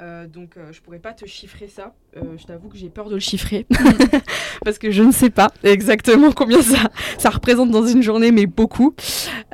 Euh, 0.00 0.28
donc 0.28 0.56
euh, 0.56 0.72
je 0.72 0.80
pourrais 0.80 1.00
pas 1.00 1.12
te 1.12 1.26
chiffrer 1.26 1.66
ça. 1.66 1.94
Euh, 2.16 2.20
je 2.38 2.46
t'avoue 2.46 2.68
que 2.68 2.76
j'ai 2.76 2.88
peur 2.88 3.08
de 3.08 3.14
le 3.14 3.20
chiffrer 3.20 3.66
parce 4.64 4.78
que 4.78 4.92
je 4.92 5.02
ne 5.02 5.10
sais 5.10 5.30
pas 5.30 5.50
exactement 5.64 6.30
combien 6.30 6.62
ça, 6.62 6.90
ça 7.18 7.30
représente 7.30 7.70
dans 7.70 7.86
une 7.86 8.02
journée, 8.02 8.30
mais 8.30 8.46
beaucoup. 8.46 8.94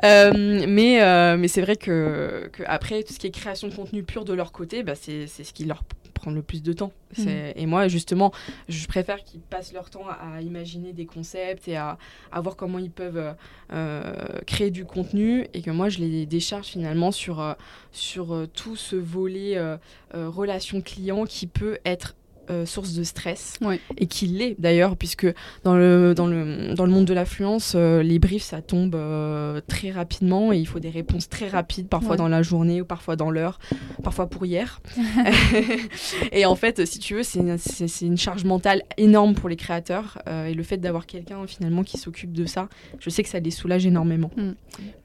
mais 0.03 1.35
mais 1.37 1.47
c'est 1.47 1.61
vrai 1.61 1.75
que, 1.75 2.49
que, 2.53 2.63
après 2.65 3.03
tout 3.03 3.13
ce 3.13 3.19
qui 3.19 3.27
est 3.27 3.31
création 3.31 3.67
de 3.67 3.73
contenu 3.75 4.03
pur 4.03 4.23
de 4.23 4.33
leur 4.33 4.51
côté, 4.51 4.83
bah, 4.83 4.93
c'est 4.95 5.27
ce 5.27 5.53
qui 5.53 5.65
leur 5.65 5.83
le 6.31 6.41
plus 6.41 6.61
de 6.61 6.73
temps. 6.73 6.91
Mm. 7.17 7.27
Et 7.55 7.65
moi 7.65 7.87
justement, 7.87 8.31
je 8.67 8.85
préfère 8.87 9.23
qu'ils 9.23 9.41
passent 9.41 9.73
leur 9.73 9.89
temps 9.89 10.05
à, 10.07 10.41
imaginer 10.41 10.93
des 10.93 11.05
concepts 11.05 11.67
et 11.67 11.75
à, 11.77 11.97
à 12.31 12.41
voir 12.41 12.55
comment 12.55 12.79
ils 12.79 12.91
peuvent 12.91 13.35
créer 14.45 14.71
du 14.71 14.85
contenu 14.85 15.47
et 15.53 15.61
que 15.61 15.71
moi 15.71 15.89
je 15.89 15.99
les 15.99 16.25
décharge 16.25 16.67
finalement 16.67 17.11
sur 17.11 17.55
sur 17.91 18.47
tout 18.53 18.75
ce 18.75 18.95
volet 18.95 19.57
relation 20.13 20.81
client 20.81 21.25
qui 21.25 21.47
peut 21.47 21.77
être 21.85 22.15
euh, 22.49 22.65
source 22.65 22.93
de 22.93 23.03
stress. 23.03 23.59
Et 23.97 24.07
qui 24.07 24.27
l'est 24.27 24.55
d'ailleurs 24.59 24.97
puisque 24.97 25.27
dans 25.63 25.75
le, 25.75 26.13
dans 26.15 26.27
le, 26.27 26.73
dans 26.75 26.85
le 26.85 26.91
monde 26.91 27.05
de 27.05 27.13
l'affluence 27.13 27.73
euh, 27.75 28.03
les 28.03 28.19
briefs 28.19 28.43
ça 28.43 28.61
tombe 28.61 28.95
euh, 28.95 29.61
très 29.67 29.91
rapidement 29.91 30.53
et 30.53 30.57
il 30.57 30.65
faut 30.67 30.79
des 30.79 30.89
réponses 30.89 31.29
très 31.29 31.47
rapides 31.47 31.87
parfois 31.87 32.15
dans 32.15 32.27
la 32.27 32.41
journée 32.41 32.81
ou 32.81 32.85
parfois 32.85 33.15
dans 33.15 33.31
l'heure 33.31 33.59
parfois 34.03 34.27
pour 34.27 34.45
hier. 34.45 34.81
Et 36.31 36.45
en 36.45 36.55
fait 36.55 36.85
si 36.85 36.99
tu 36.99 37.15
veux 37.15 37.23
c'est 37.23 37.39
une, 37.39 37.57
une, 38.01 38.17
charge 38.17 38.43
mentale 38.43 38.83
énorme 38.97 39.33
pour 39.33 39.49
les 39.49 39.55
créateurs 39.55 40.19
et 40.47 40.53
le 40.53 40.63
fait 40.63 40.77
d'avoir 40.77 41.05
quelqu'un 41.05 41.45
finalement 41.47 41.83
qui 41.83 41.97
s'occupe 41.97 42.33
de 42.33 42.45
ça 42.45 42.69
je 42.99 43.09
sais 43.09 43.23
que 43.23 43.29
ça 43.29 43.39
les 43.39 43.51
soulage 43.51 43.85
énormément. 43.85 44.31
Mm. 44.35 44.51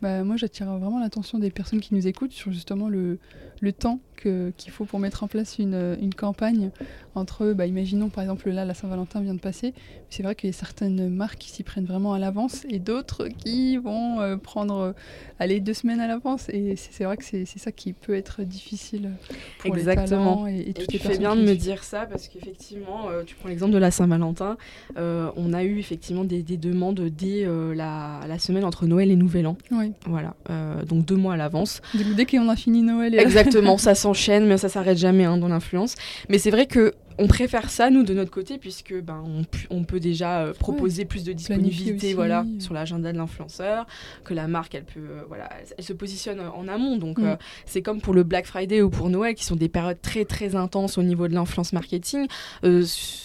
bah, 0.03 0.25
moi 0.25 0.37
j'attire 0.37 0.67
vraiment 0.79 1.01
l'attention 1.01 1.39
des 1.39 1.51
personnes 1.51 1.81
qui 1.81 1.95
nous 1.95 2.07
écoutent 2.07 2.33
sur 2.33 2.53
justement 2.53 2.89
le, 2.89 3.19
le 3.61 3.73
temps 3.73 4.01
qu'il 4.21 4.71
faut 4.71 4.85
pour 4.85 4.99
mettre 4.99 5.25
en 5.25 5.29
place 5.29 5.59
une, 5.59 5.97
une 6.01 6.15
campagne 6.15 6.71
entre, 7.15 7.53
bah, 7.53 7.67
imaginons 7.67 8.09
par 8.09 8.23
exemple 8.23 8.51
là, 8.51 8.65
la 8.65 8.75
Saint-Valentin 8.75 9.21
vient 9.21 9.35
de 9.35 9.41
passer, 9.41 9.75
c'est 10.11 10.23
vrai 10.23 10.35
qu'il 10.35 10.51
y 10.51 10.53
a 10.53 10.57
certaines 10.57 11.09
marques 11.09 11.39
qui 11.39 11.51
s'y 11.51 11.63
prennent 11.63 11.85
vraiment 11.85 12.13
à 12.13 12.19
l'avance 12.19 12.65
et 12.69 12.79
d'autres 12.79 13.29
qui 13.29 13.77
vont 13.79 14.21
euh, 14.21 14.37
prendre 14.37 14.79
euh, 14.79 14.93
aller 15.39 15.61
deux 15.61 15.75
semaines 15.75 16.01
à 16.01 16.07
l'avance. 16.07 16.49
Et 16.51 16.77
c'est 16.77 17.05
vrai 17.05 17.17
que 17.17 17.25
c'est 17.25 17.47
ça 17.47 17.73
qui 17.73 17.93
peut 17.93 18.15
être 18.15 18.43
difficile 18.43 19.11
pour 19.59 19.75
Exactement. 19.75 20.05
les 20.05 20.09
talents 20.09 20.47
et, 20.47 20.71
et, 20.71 20.75
tu 20.75 20.99
fais 20.99 21.19
bien 21.19 21.35
de 21.35 21.43
me 21.43 21.55
dire 21.55 21.83
ça 21.83 22.07
parce 22.07 22.29
qu'effectivement, 22.29 23.09
euh, 23.09 23.23
tu 23.25 23.35
prends 23.37 23.49
l'exemple 23.49 23.73
de 23.73 23.79
la 23.79 23.91
Saint-Valentin, 23.91 24.57
on 24.97 25.53
a 25.53 25.65
eu 25.65 25.79
effectivement 25.79 26.25
des, 26.25 26.43
des 26.43 26.57
demandes 26.57 27.01
dès 27.01 27.47
la, 27.75 28.21
la, 28.27 28.39
semaine 28.39 28.65
entre 28.65 28.87
Noël 28.87 29.11
et 29.11 29.17
Nouvel 29.17 29.47
An. 29.47 29.57
Oui. 29.71 29.93
Voilà, 30.07 30.35
donc 30.87 31.05
deux 31.05 31.17
mois 31.17 31.35
à 31.35 31.37
l'avance. 31.37 31.81
Dès 32.17 32.27
qu'on 32.27 32.49
a 32.49 32.57
fini 32.57 32.83
Noël. 32.83 33.15
Et 33.15 33.19
Exactement, 33.19 33.50
ça 33.79 33.95
s'enchaîne, 33.95 34.47
mais 34.47 34.59
ça 34.59 34.69
s'arrête 34.69 34.99
jamais 34.99 35.25
hein, 35.25 35.37
dans 35.37 35.49
l'influence. 35.49 35.95
Mais 36.29 36.39
c'est 36.39 36.51
vrai 36.51 36.67
que 36.67 36.95
on 37.21 37.27
préfère 37.27 37.69
ça, 37.69 37.91
nous, 37.91 38.03
de 38.03 38.15
notre 38.15 38.31
côté, 38.31 38.57
puisque 38.57 38.95
ben, 38.99 39.23
on, 39.69 39.85
peut 39.85 40.01
déjà 40.01 40.41
euh, 40.41 40.55
proposer 40.55 41.05
plus 41.05 41.23
de 41.23 41.33
disponibilité 41.33 42.15
voilà, 42.15 42.47
sur 42.59 42.73
l'agenda 42.73 43.13
de 43.13 43.19
l'influenceur, 43.19 43.87
que 44.25 44.33
la 44.33 44.49
marque, 44.49 44.75
elle, 44.75 44.85
peut, 44.85 45.01
euh, 45.01 45.23
voilà, 45.29 45.51
elle, 45.77 45.85
se 45.85 45.93
positionne 45.93 46.41
en 46.41 46.67
amont. 46.67 46.97
Donc, 46.97 47.19
mm. 47.19 47.27
euh, 47.27 47.37
c'est 47.67 47.83
comme 47.83 48.01
pour 48.01 48.15
le 48.15 48.23
Black 48.23 48.47
Friday 48.47 48.81
ou 48.81 48.89
pour 48.89 49.11
Noël, 49.11 49.35
qui 49.35 49.45
sont 49.45 49.57
des 49.57 49.69
périodes 49.69 50.01
très, 50.01 50.25
très 50.25 50.57
intenses 50.57 50.97
au 50.97 51.03
niveau 51.03 51.29
de 51.29 51.35
l'influence 51.35 51.75
marketing. 51.75 52.27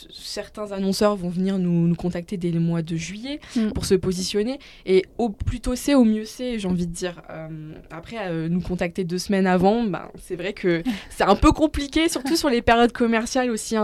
certains 0.10 0.74
annonceurs 0.74 1.16
vont 1.16 1.30
venir 1.30 1.58
nous, 1.58 1.88
nous, 1.88 1.96
contacter 1.96 2.36
dès 2.36 2.52
le 2.52 2.60
mois 2.60 2.82
de 2.82 2.98
juillet 2.98 3.40
mm. 3.56 3.72
pour 3.72 3.86
se 3.86 3.96
positionner. 3.96 4.60
Et 4.86 5.06
au 5.18 5.30
plus 5.30 5.62
tôt 5.62 5.76
c'est, 5.76 5.96
au 5.96 6.04
mieux 6.04 6.26
c'est, 6.26 6.60
j'ai 6.60 6.68
envie 6.68 6.88
de 6.88 6.94
dire. 6.94 7.22
après, 7.92 8.50
nous 8.50 8.62
contacter 8.62 9.06
deux 9.06 9.20
semaines 9.20 9.48
avant, 9.48 9.84
ben, 9.84 10.10
c'est 10.22 10.36
vrai 10.36 10.52
que 10.52 10.84
c'est 11.10 11.24
un 11.24 11.36
peu 11.36 11.54
compliqué, 11.54 12.10
surtout 12.10 12.36
sur 12.36 12.50
les 12.50 12.62
périodes 12.62 12.92
commerciales 12.92 13.50
aussi 13.50 13.78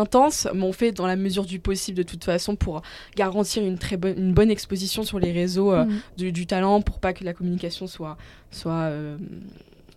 mais 0.54 0.64
on 0.64 0.74
fait 0.74 0.92
dans 0.92 1.08
la 1.08 1.16
mesure 1.16 1.46
du 1.46 1.60
possible 1.60 1.98
de 1.98 2.04
toute 2.04 2.24
façon 2.24 2.56
pour 2.56 2.82
garantir 3.16 3.64
une 3.64 3.78
très 3.78 3.98
bonne, 3.98 4.18
une 4.18 4.34
bonne 4.34 4.52
exposition 4.52 5.04
sur 5.04 5.20
les 5.20 5.32
réseaux 5.32 5.74
euh, 5.74 5.86
mm. 5.86 6.32
du, 6.32 6.48
talent 6.48 6.82
pour 6.82 7.00
pas 7.00 7.14
que 7.14 7.24
la 7.24 7.34
communication 7.34 7.88
soit, 7.88 8.18
soit 8.50 8.84
euh, 8.90 9.18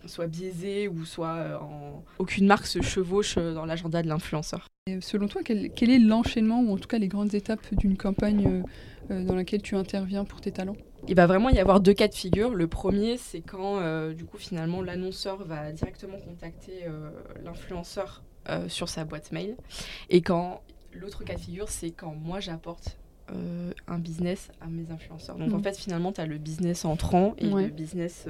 soit 0.05 0.27
biaisé 0.27 0.87
ou 0.87 1.05
soit 1.05 1.59
en... 1.61 2.03
aucune 2.19 2.47
marque 2.47 2.67
se 2.67 2.81
chevauche 2.81 3.35
dans 3.35 3.65
l'agenda 3.65 4.01
de 4.01 4.07
l'influenceur. 4.07 4.67
selon 5.01 5.27
toi, 5.27 5.41
quel, 5.43 5.71
quel 5.71 5.89
est 5.89 5.99
l'enchaînement 5.99 6.61
ou 6.61 6.73
en 6.73 6.77
tout 6.77 6.87
cas 6.87 6.99
les 6.99 7.07
grandes 7.07 7.33
étapes 7.33 7.73
d'une 7.73 7.97
campagne 7.97 8.63
dans 9.09 9.35
laquelle 9.35 9.61
tu 9.61 9.75
interviens 9.75 10.25
pour 10.25 10.41
tes 10.41 10.51
talents? 10.51 10.77
Il 11.07 11.15
va 11.15 11.27
vraiment 11.27 11.49
y 11.49 11.59
avoir 11.59 11.81
deux 11.81 11.93
cas 11.93 12.07
de 12.07 12.15
figure. 12.15 12.55
Le 12.55 12.67
premier, 12.67 13.17
c'est 13.17 13.41
quand, 13.41 13.79
euh, 13.79 14.13
du 14.13 14.25
coup, 14.25 14.37
finalement, 14.37 14.81
l'annonceur 14.81 15.43
va 15.45 15.71
directement 15.71 16.17
contacter 16.17 16.85
euh, 16.87 17.11
l'influenceur 17.43 18.23
euh, 18.49 18.67
sur 18.69 18.89
sa 18.89 19.05
boîte 19.05 19.31
mail. 19.31 19.55
Et 20.09 20.21
quand 20.21 20.61
l'autre 20.93 21.23
cas 21.23 21.35
de 21.35 21.39
figure, 21.39 21.69
c'est 21.69 21.91
quand 21.91 22.13
moi 22.13 22.39
j'apporte 22.39 22.97
un 23.87 23.97
business 23.97 24.51
à 24.61 24.67
mes 24.67 24.91
influenceurs. 24.91 25.35
Donc, 25.37 25.51
en 25.51 25.57
mm. 25.57 25.63
fait, 25.63 25.77
finalement, 25.77 26.11
tu 26.11 26.21
as 26.21 26.27
le 26.27 26.37
business 26.37 26.85
entrant 26.85 27.33
et 27.39 27.47
le 27.47 27.69
business 27.69 28.27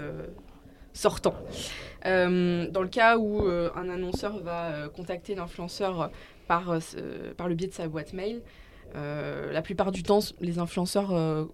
sortant. 0.93 1.35
dans 2.05 2.81
le 2.81 2.87
cas 2.87 3.17
où 3.17 3.41
un 3.41 3.89
annonceur 3.89 4.41
va 4.41 4.87
contacter 4.95 5.35
l'influenceur 5.35 6.11
par, 6.47 6.77
par 7.35 7.49
le 7.49 7.55
biais 7.55 7.67
de 7.67 7.73
sa 7.73 7.89
boîte 7.89 8.13
mail, 8.13 8.41
la 8.93 9.61
plupart 9.61 9.91
du 9.91 10.01
temps, 10.01 10.19
les 10.39 10.59
influenceurs 10.59 11.49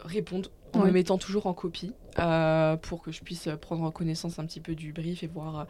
répondre 0.00 0.50
en 0.74 0.80
me 0.80 0.90
mettant 0.90 1.16
toujours 1.16 1.46
en 1.46 1.54
copie 1.54 1.94
euh, 2.18 2.76
pour 2.76 3.02
que 3.02 3.12
je 3.12 3.22
puisse 3.22 3.48
prendre 3.60 3.90
connaissance 3.92 4.38
un 4.38 4.46
petit 4.46 4.60
peu 4.60 4.74
du 4.74 4.92
brief 4.92 5.22
et 5.22 5.26
voir 5.26 5.66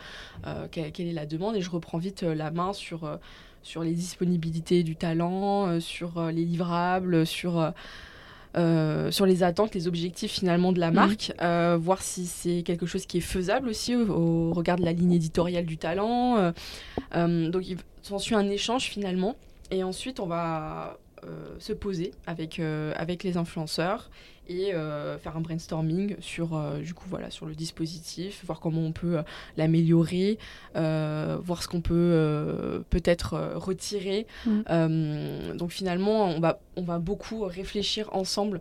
euh, 0.46 0.66
quelle, 0.70 1.08
est 1.08 1.12
la 1.12 1.26
demande. 1.26 1.56
Et 1.56 1.60
je 1.60 1.70
reprends 1.70 1.98
vite 1.98 2.22
euh, 2.22 2.34
la 2.34 2.50
main 2.50 2.72
sur, 2.72 3.18
sur 3.62 3.82
les 3.82 3.92
disponibilités 3.92 4.82
du 4.82 4.96
talent, 4.96 5.80
sur 5.80 6.22
les 6.26 6.44
livrables, 6.44 7.26
sur, 7.26 7.72
sur 8.54 9.26
les 9.26 9.42
attentes, 9.42 9.74
les 9.74 9.88
objectifs 9.88 10.32
finalement 10.32 10.72
de 10.72 10.80
la 10.80 10.90
mhm. 10.90 10.94
marque, 10.94 11.32
voir 11.82 12.02
si 12.02 12.26
c'est 12.26 12.62
quelque 12.62 12.86
chose 12.86 13.06
qui 13.06 13.18
est 13.18 13.22
faisable 13.22 13.68
aussi 13.68 13.94
au, 13.96 14.52
regard 14.52 14.76
de 14.76 14.84
la 14.84 14.92
ligne 14.92 15.12
éditoriale 15.12 15.66
du 15.66 15.78
talent. 15.78 16.52
donc 17.14 17.68
il 17.68 17.78
s'ensuit 18.02 18.34
un 18.34 18.48
échange 18.48 18.84
finalement. 18.84 19.36
Et 19.70 19.84
ensuite, 19.84 20.18
on 20.18 20.26
va 20.26 20.98
se 21.58 21.72
poser 21.72 22.12
avec, 22.26 22.58
euh, 22.58 22.92
avec 22.96 23.22
les 23.22 23.36
influenceurs 23.36 24.10
et 24.48 24.74
euh, 24.74 25.16
faire 25.18 25.36
un 25.36 25.40
brainstorming 25.40 26.16
sur, 26.20 26.60
du 26.82 26.92
coup, 26.92 27.04
voilà, 27.08 27.30
sur 27.30 27.46
le 27.46 27.54
dispositif, 27.54 28.44
voir 28.44 28.58
comment 28.58 28.80
on 28.80 28.92
peut 28.92 29.18
l'améliorer, 29.56 30.38
voir 30.74 31.62
ce 31.62 31.68
qu'on 31.68 31.80
peut 31.80 32.82
peut-être 32.90 33.54
retirer. 33.54 34.26
Mmh. 34.46 35.56
donc 35.56 35.70
finalement, 35.70 36.26
on 36.26 36.40
va, 36.40 36.60
on 36.76 36.82
va 36.82 36.98
beaucoup 36.98 37.44
réfléchir 37.44 38.08
ensemble 38.12 38.60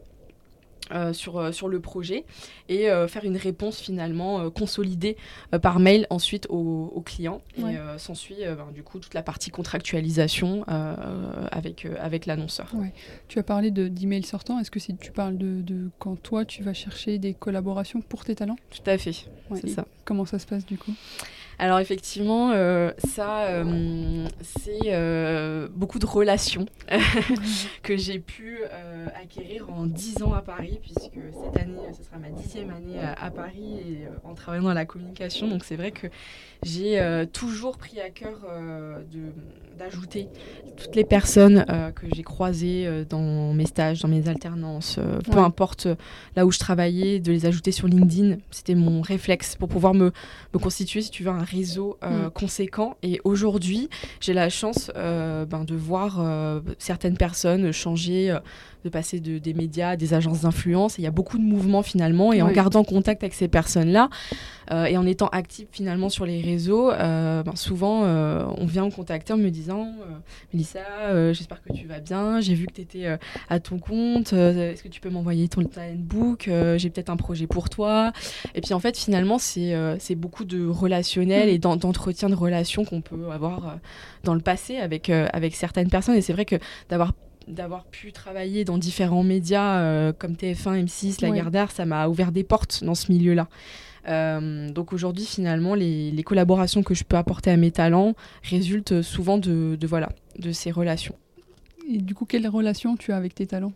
euh, 0.91 1.13
sur, 1.13 1.38
euh, 1.38 1.52
sur 1.52 1.67
le 1.67 1.80
projet 1.80 2.25
et 2.67 2.89
euh, 2.89 3.08
faire 3.08 3.25
une 3.25 3.38
réponse 3.38 3.80
finalement 3.80 4.49
consolidée 4.49 5.17
par 5.62 5.80
mail 5.80 6.08
ensuite 6.10 6.47
au, 6.49 6.91
au 6.93 7.02
client. 7.02 7.41
Et 7.58 7.75
s'ensuit 7.97 8.38
ben, 8.43 8.67
du 8.73 8.84
coup 8.84 8.99
toute 8.99 9.13
la 9.13 9.23
partie 9.23 9.49
contractualisation 9.49 10.63
avec, 11.52 11.88
avec 11.99 12.25
l'annonceur. 12.25 12.71
Tu 13.28 13.39
as 13.39 13.43
parlé 13.43 13.71
d'email 13.71 14.23
sortant. 14.23 14.60
Est-ce 14.60 14.71
que 14.71 14.80
si 14.80 14.95
tu 14.95 15.12
parles 15.12 15.38
de, 15.38 15.62
de, 15.62 15.89
quand 15.99 16.15
toi 16.15 16.45
tu 16.45 16.63
vas 16.63 16.73
chercher 16.73 17.17
des 17.17 17.34
collaborations 17.34 18.02
pour 18.02 18.23
tes 18.25 18.36
talents? 18.36 18.58
Tout 18.69 18.89
à 18.89 18.97
fait, 18.97 19.13
c'est 19.56 19.69
ça. 19.69 19.86
Comment 20.06 20.25
ça 20.25 20.39
se 20.39 20.45
passe 20.45 20.65
du 20.65 20.78
coup? 20.78 20.93
Alors 21.60 21.80
effectivement, 21.80 22.52
euh, 22.54 22.91
ça, 23.06 23.41
euh, 23.48 24.26
c'est 24.41 24.80
euh, 24.86 25.67
beaucoup 25.76 26.00
de 26.00 26.06
relations 26.06 26.65
que 27.84 27.98
j'ai 27.98 28.19
pu 28.19 28.60
acquérir 29.22 29.69
en 29.69 29.86
10 29.86 30.24
ans 30.24 30.34
à 30.34 30.41
Paris, 30.41 30.80
puisque 30.82 31.19
cette 31.43 31.62
année, 31.62 31.82
ce 31.98 32.06
sera 32.06 32.17
ma 32.17 32.30
dixième 32.30 32.69
année 32.69 32.98
à, 33.00 33.30
Paris 33.30 33.74
et 33.86 34.08
en 34.24 34.36
travaillant 34.36 34.63
dans 34.63 34.74
la 34.74 34.86
communication. 34.86 35.50
Donc 35.50 35.65
c'est 35.65 35.76
vrai 35.76 35.91
que 35.91 36.08
j'ai 36.63 37.26
toujours 37.34 37.78
pris 37.78 38.00
à 38.00 38.10
cœur 38.10 38.39
d'ajouter 39.78 40.30
toutes 40.78 40.95
les 40.95 41.04
personnes 41.04 41.65
que 41.95 42.08
j'ai 42.13 42.24
croisées 42.24 43.06
dans 43.10 43.54
mes 43.54 43.65
stages, 43.65 44.02
dans 44.02 44.08
mes 44.08 44.30
alternances, 44.30 45.00
peu 45.30 45.39
importe 45.39 45.88
là 46.36 46.45
où 46.45 46.52
je 46.52 46.60
travaillais, 46.60 47.19
de 47.19 47.32
les 47.32 47.45
ajouter 47.45 47.72
sur 47.72 47.88
LinkedIn. 47.88 48.38
C'était 48.50 48.76
mon 48.76 49.02
réflexe 49.02 49.56
pour 49.56 49.67
pouvoir 49.67 49.93
me, 49.93 50.12
me 50.54 50.60
constituer, 50.60 51.02
si 51.02 51.12
tu 51.12 51.24
veux, 51.24 51.32
un 51.32 51.48
réseau 51.49 51.97
euh, 52.03 52.27
mm. 52.27 52.31
conséquent. 52.31 52.97
Et 53.03 53.19
aujourd'hui, 53.23 53.89
j'ai 54.19 54.33
la 54.33 54.49
chance 54.49 54.91
euh, 54.95 55.45
ben, 55.45 55.63
de 55.63 55.75
voir 55.75 56.19
euh, 56.19 56.62
certaines 56.77 57.17
personnes 57.17 57.71
changer 57.71 58.38
de 58.83 58.89
passer 58.89 59.19
de, 59.19 59.37
des 59.37 59.53
médias, 59.53 59.95
des 59.95 60.13
agences 60.13 60.41
d'influence. 60.41 60.97
Il 60.97 61.03
y 61.03 61.07
a 61.07 61.11
beaucoup 61.11 61.37
de 61.37 61.43
mouvements 61.43 61.83
finalement. 61.83 62.33
Et 62.33 62.41
en 62.41 62.51
gardant 62.51 62.83
contact 62.83 63.23
avec 63.23 63.33
ces 63.33 63.47
personnes-là 63.47 64.09
euh, 64.71 64.85
et 64.85 64.97
en 64.97 65.05
étant 65.05 65.27
actif 65.27 65.67
finalement 65.71 66.09
sur 66.09 66.25
les 66.25 66.41
réseaux, 66.41 66.91
euh, 66.91 67.43
ben, 67.43 67.55
souvent 67.55 68.03
euh, 68.03 68.45
on 68.57 68.65
vient 68.65 68.85
me 68.85 68.91
contacter 68.91 69.33
en 69.33 69.37
me 69.37 69.49
disant 69.49 69.87
Melissa, 70.53 71.33
j'espère 71.33 71.61
que 71.61 71.73
tu 71.73 71.87
vas 71.87 71.99
bien. 71.99 72.39
J'ai 72.39 72.53
vu 72.53 72.67
que 72.67 72.73
tu 72.73 72.81
étais 72.81 73.17
à 73.49 73.59
ton 73.59 73.79
compte. 73.79 74.33
Est-ce 74.33 74.83
que 74.83 74.87
tu 74.87 75.01
peux 75.01 75.09
m'envoyer 75.09 75.47
ton 75.47 75.63
book 75.97 76.49
J'ai 76.77 76.89
peut-être 76.89 77.09
un 77.09 77.17
projet 77.17 77.47
pour 77.47 77.69
toi. 77.69 78.11
Et 78.55 78.61
puis 78.61 78.73
en 78.73 78.79
fait, 78.79 78.97
finalement, 78.97 79.37
c'est 79.39 80.15
beaucoup 80.15 80.45
de 80.45 80.67
relationnel 80.67 81.47
mm. 81.47 81.51
et 81.51 81.57
d'entretien 81.57 82.29
de 82.29 82.35
relations 82.35 82.85
qu'on 82.85 83.01
peut 83.01 83.31
avoir 83.31 83.77
dans 84.23 84.33
le 84.33 84.41
passé 84.41 84.77
avec, 84.77 85.09
avec 85.09 85.55
certaines 85.55 85.89
personnes. 85.89 86.15
Et 86.15 86.21
c'est 86.21 86.33
vrai 86.33 86.45
que 86.45 86.57
d'avoir 86.89 87.13
d'avoir 87.49 87.85
pu 87.85 88.12
travailler 88.12 88.63
dans 88.63 88.77
différents 88.77 89.23
médias 89.23 89.79
euh, 89.79 90.13
comme 90.13 90.33
TF1, 90.33 90.85
M6, 90.85 91.21
Lagardère, 91.21 91.71
ça 91.71 91.85
m'a 91.85 92.07
ouvert 92.07 92.31
des 92.31 92.43
portes 92.43 92.83
dans 92.83 92.95
ce 92.95 93.12
milieu-là. 93.12 93.47
Euh, 94.07 94.69
donc 94.69 94.93
aujourd'hui, 94.93 95.25
finalement, 95.25 95.75
les, 95.75 96.23
collaborations 96.23 96.83
que 96.83 96.93
je 96.93 97.03
peux 97.03 97.17
apporter 97.17 97.51
à 97.51 97.57
mes 97.57 97.71
talents 97.71 98.13
résultent 98.43 99.01
souvent 99.01 99.38
de, 99.38 99.77
voilà, 99.83 100.09
de 100.38 100.51
ces 100.51 100.71
relations. 100.71 101.15
Et 101.91 101.97
du 101.97 102.13
coup, 102.13 102.25
quelle 102.25 102.47
relation 102.47 102.95
tu 102.95 103.12
as 103.12 103.17
avec 103.17 103.33
tes 103.35 103.47
talents? 103.47 103.73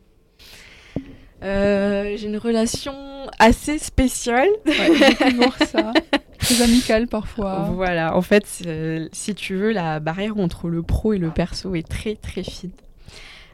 Euh, 1.43 2.15
J'ai 2.15 2.27
une 2.27 2.37
relation 2.37 2.93
assez 3.39 3.79
spéciale. 3.79 4.49
Ouais, 4.65 5.65
ça. 5.65 5.91
Très 6.37 6.61
amicale 6.61 7.07
parfois. 7.07 7.71
Voilà, 7.73 8.15
en 8.15 8.21
fait, 8.21 8.45
si 9.11 9.35
tu 9.35 9.55
veux, 9.55 9.71
la 9.71 9.99
barrière 9.99 10.37
entre 10.37 10.69
le 10.69 10.83
pro 10.83 11.13
et 11.13 11.17
le 11.17 11.31
perso 11.31 11.73
est 11.75 11.87
très 11.87 12.15
très 12.15 12.43
fine. 12.43 12.71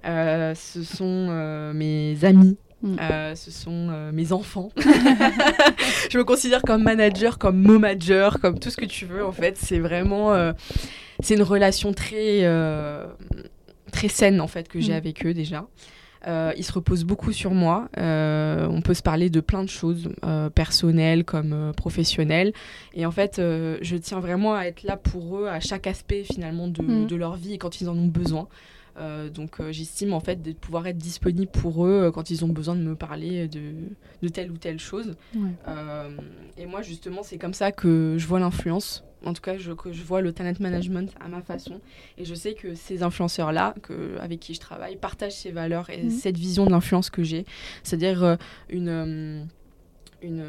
Euh, 0.05 0.55
ce 0.55 0.83
sont 0.83 1.27
euh, 1.29 1.73
mes 1.73 2.17
amis. 2.23 2.57
Mm. 2.81 2.95
Euh, 2.99 3.35
ce 3.35 3.51
sont 3.51 4.11
mes 4.13 4.31
enfants. 4.31 4.69
je 4.77 6.17
me 6.17 6.23
considère 6.23 6.61
comme 6.61 6.83
manager, 6.83 7.37
comme 7.37 7.61
momager, 7.61 8.29
comme 8.41 8.57
tout 8.57 8.69
ce 8.69 8.77
que 8.77 8.85
tu 8.85 9.05
veux 9.05 9.25
en 9.25 9.33
fait. 9.33 9.57
C'est 9.57 9.79
vraiment, 9.79 10.33
c'est 11.21 11.35
une 11.35 11.43
relation 11.43 11.91
très, 11.91 12.43
très 13.91 14.07
saine 14.07 14.39
en 14.39 14.47
fait 14.47 14.67
que 14.69 14.79
j'ai 14.79 14.93
mm. 14.93 14.97
avec 14.97 15.25
eux 15.25 15.33
déjà. 15.33 15.67
ils 16.25 16.63
se 16.63 16.71
reposent 16.71 17.03
beaucoup 17.03 17.33
sur 17.33 17.51
moi. 17.51 17.89
on 17.97 18.81
peut 18.81 18.93
se 18.93 19.03
parler 19.03 19.29
de 19.29 19.41
plein 19.41 19.63
de 19.65 19.69
choses, 19.69 20.07
personnelles 20.55 21.25
comme 21.25 21.73
professionnelles. 21.75 22.53
Et 22.93 23.05
en 23.05 23.11
fait, 23.11 23.41
je 23.41 23.97
tiens 23.97 24.21
vraiment 24.21 24.55
à 24.55 24.63
être 24.63 24.83
là 24.83 24.95
pour 24.95 25.39
eux 25.39 25.49
à 25.49 25.59
chaque 25.59 25.85
aspect 25.85 26.23
finalement 26.23 26.69
de, 26.69 26.81
mm. 26.81 27.07
de 27.07 27.15
leur 27.17 27.35
vie 27.35 27.55
et 27.55 27.57
quand 27.57 27.81
ils 27.81 27.89
en 27.89 27.97
ont 27.97 28.07
besoin. 28.07 28.47
Euh, 28.99 29.29
donc 29.29 29.59
euh, 29.59 29.71
j'estime 29.71 30.13
en 30.13 30.19
fait 30.19 30.41
de 30.41 30.51
pouvoir 30.51 30.85
être 30.87 30.97
disponible 30.97 31.51
pour 31.51 31.85
eux 31.85 32.03
euh, 32.03 32.11
quand 32.11 32.31
ils 32.31 32.43
ont 32.43 32.49
besoin 32.49 32.75
de 32.75 32.81
me 32.81 32.95
parler 32.95 33.47
de, 33.47 33.73
de 34.21 34.27
telle 34.27 34.51
ou 34.51 34.57
telle 34.57 34.79
chose. 34.79 35.15
et 36.57 36.65
moi 36.65 36.81
justement 36.81 37.23
c'est 37.23 37.37
comme 37.37 37.53
ça 37.53 37.71
que 37.71 38.15
je 38.17 38.27
vois 38.27 38.39
l'influence. 38.39 39.03
En 39.25 39.33
tout 39.33 39.41
cas, 39.41 39.57
je, 39.57 39.73
que 39.73 39.91
je 39.91 40.01
vois 40.01 40.21
le 40.21 40.31
talent 40.31 40.53
management 40.61 41.13
à 41.19 41.27
ma 41.27 41.41
façon. 41.41 41.81
Et 42.17 42.23
je 42.23 42.33
sais 42.33 42.53
que 42.53 42.73
ces 42.73 43.03
influenceurs-là, 43.03 43.75
avec 44.21 44.39
qui 44.39 44.53
je 44.53 44.61
travaille, 44.61 44.95
partagent 44.95 45.33
ces 45.35 45.51
valeurs 45.51 45.89
et 45.89 46.03
mhm. 46.03 46.09
cette 46.09 46.37
vision 46.37 46.65
de 46.65 46.71
l'influence 46.71 47.09
que 47.09 47.21
j'ai. 47.21 47.45
C'est-à-dire 47.83 48.37
une 48.69 49.45
une, 50.21 50.45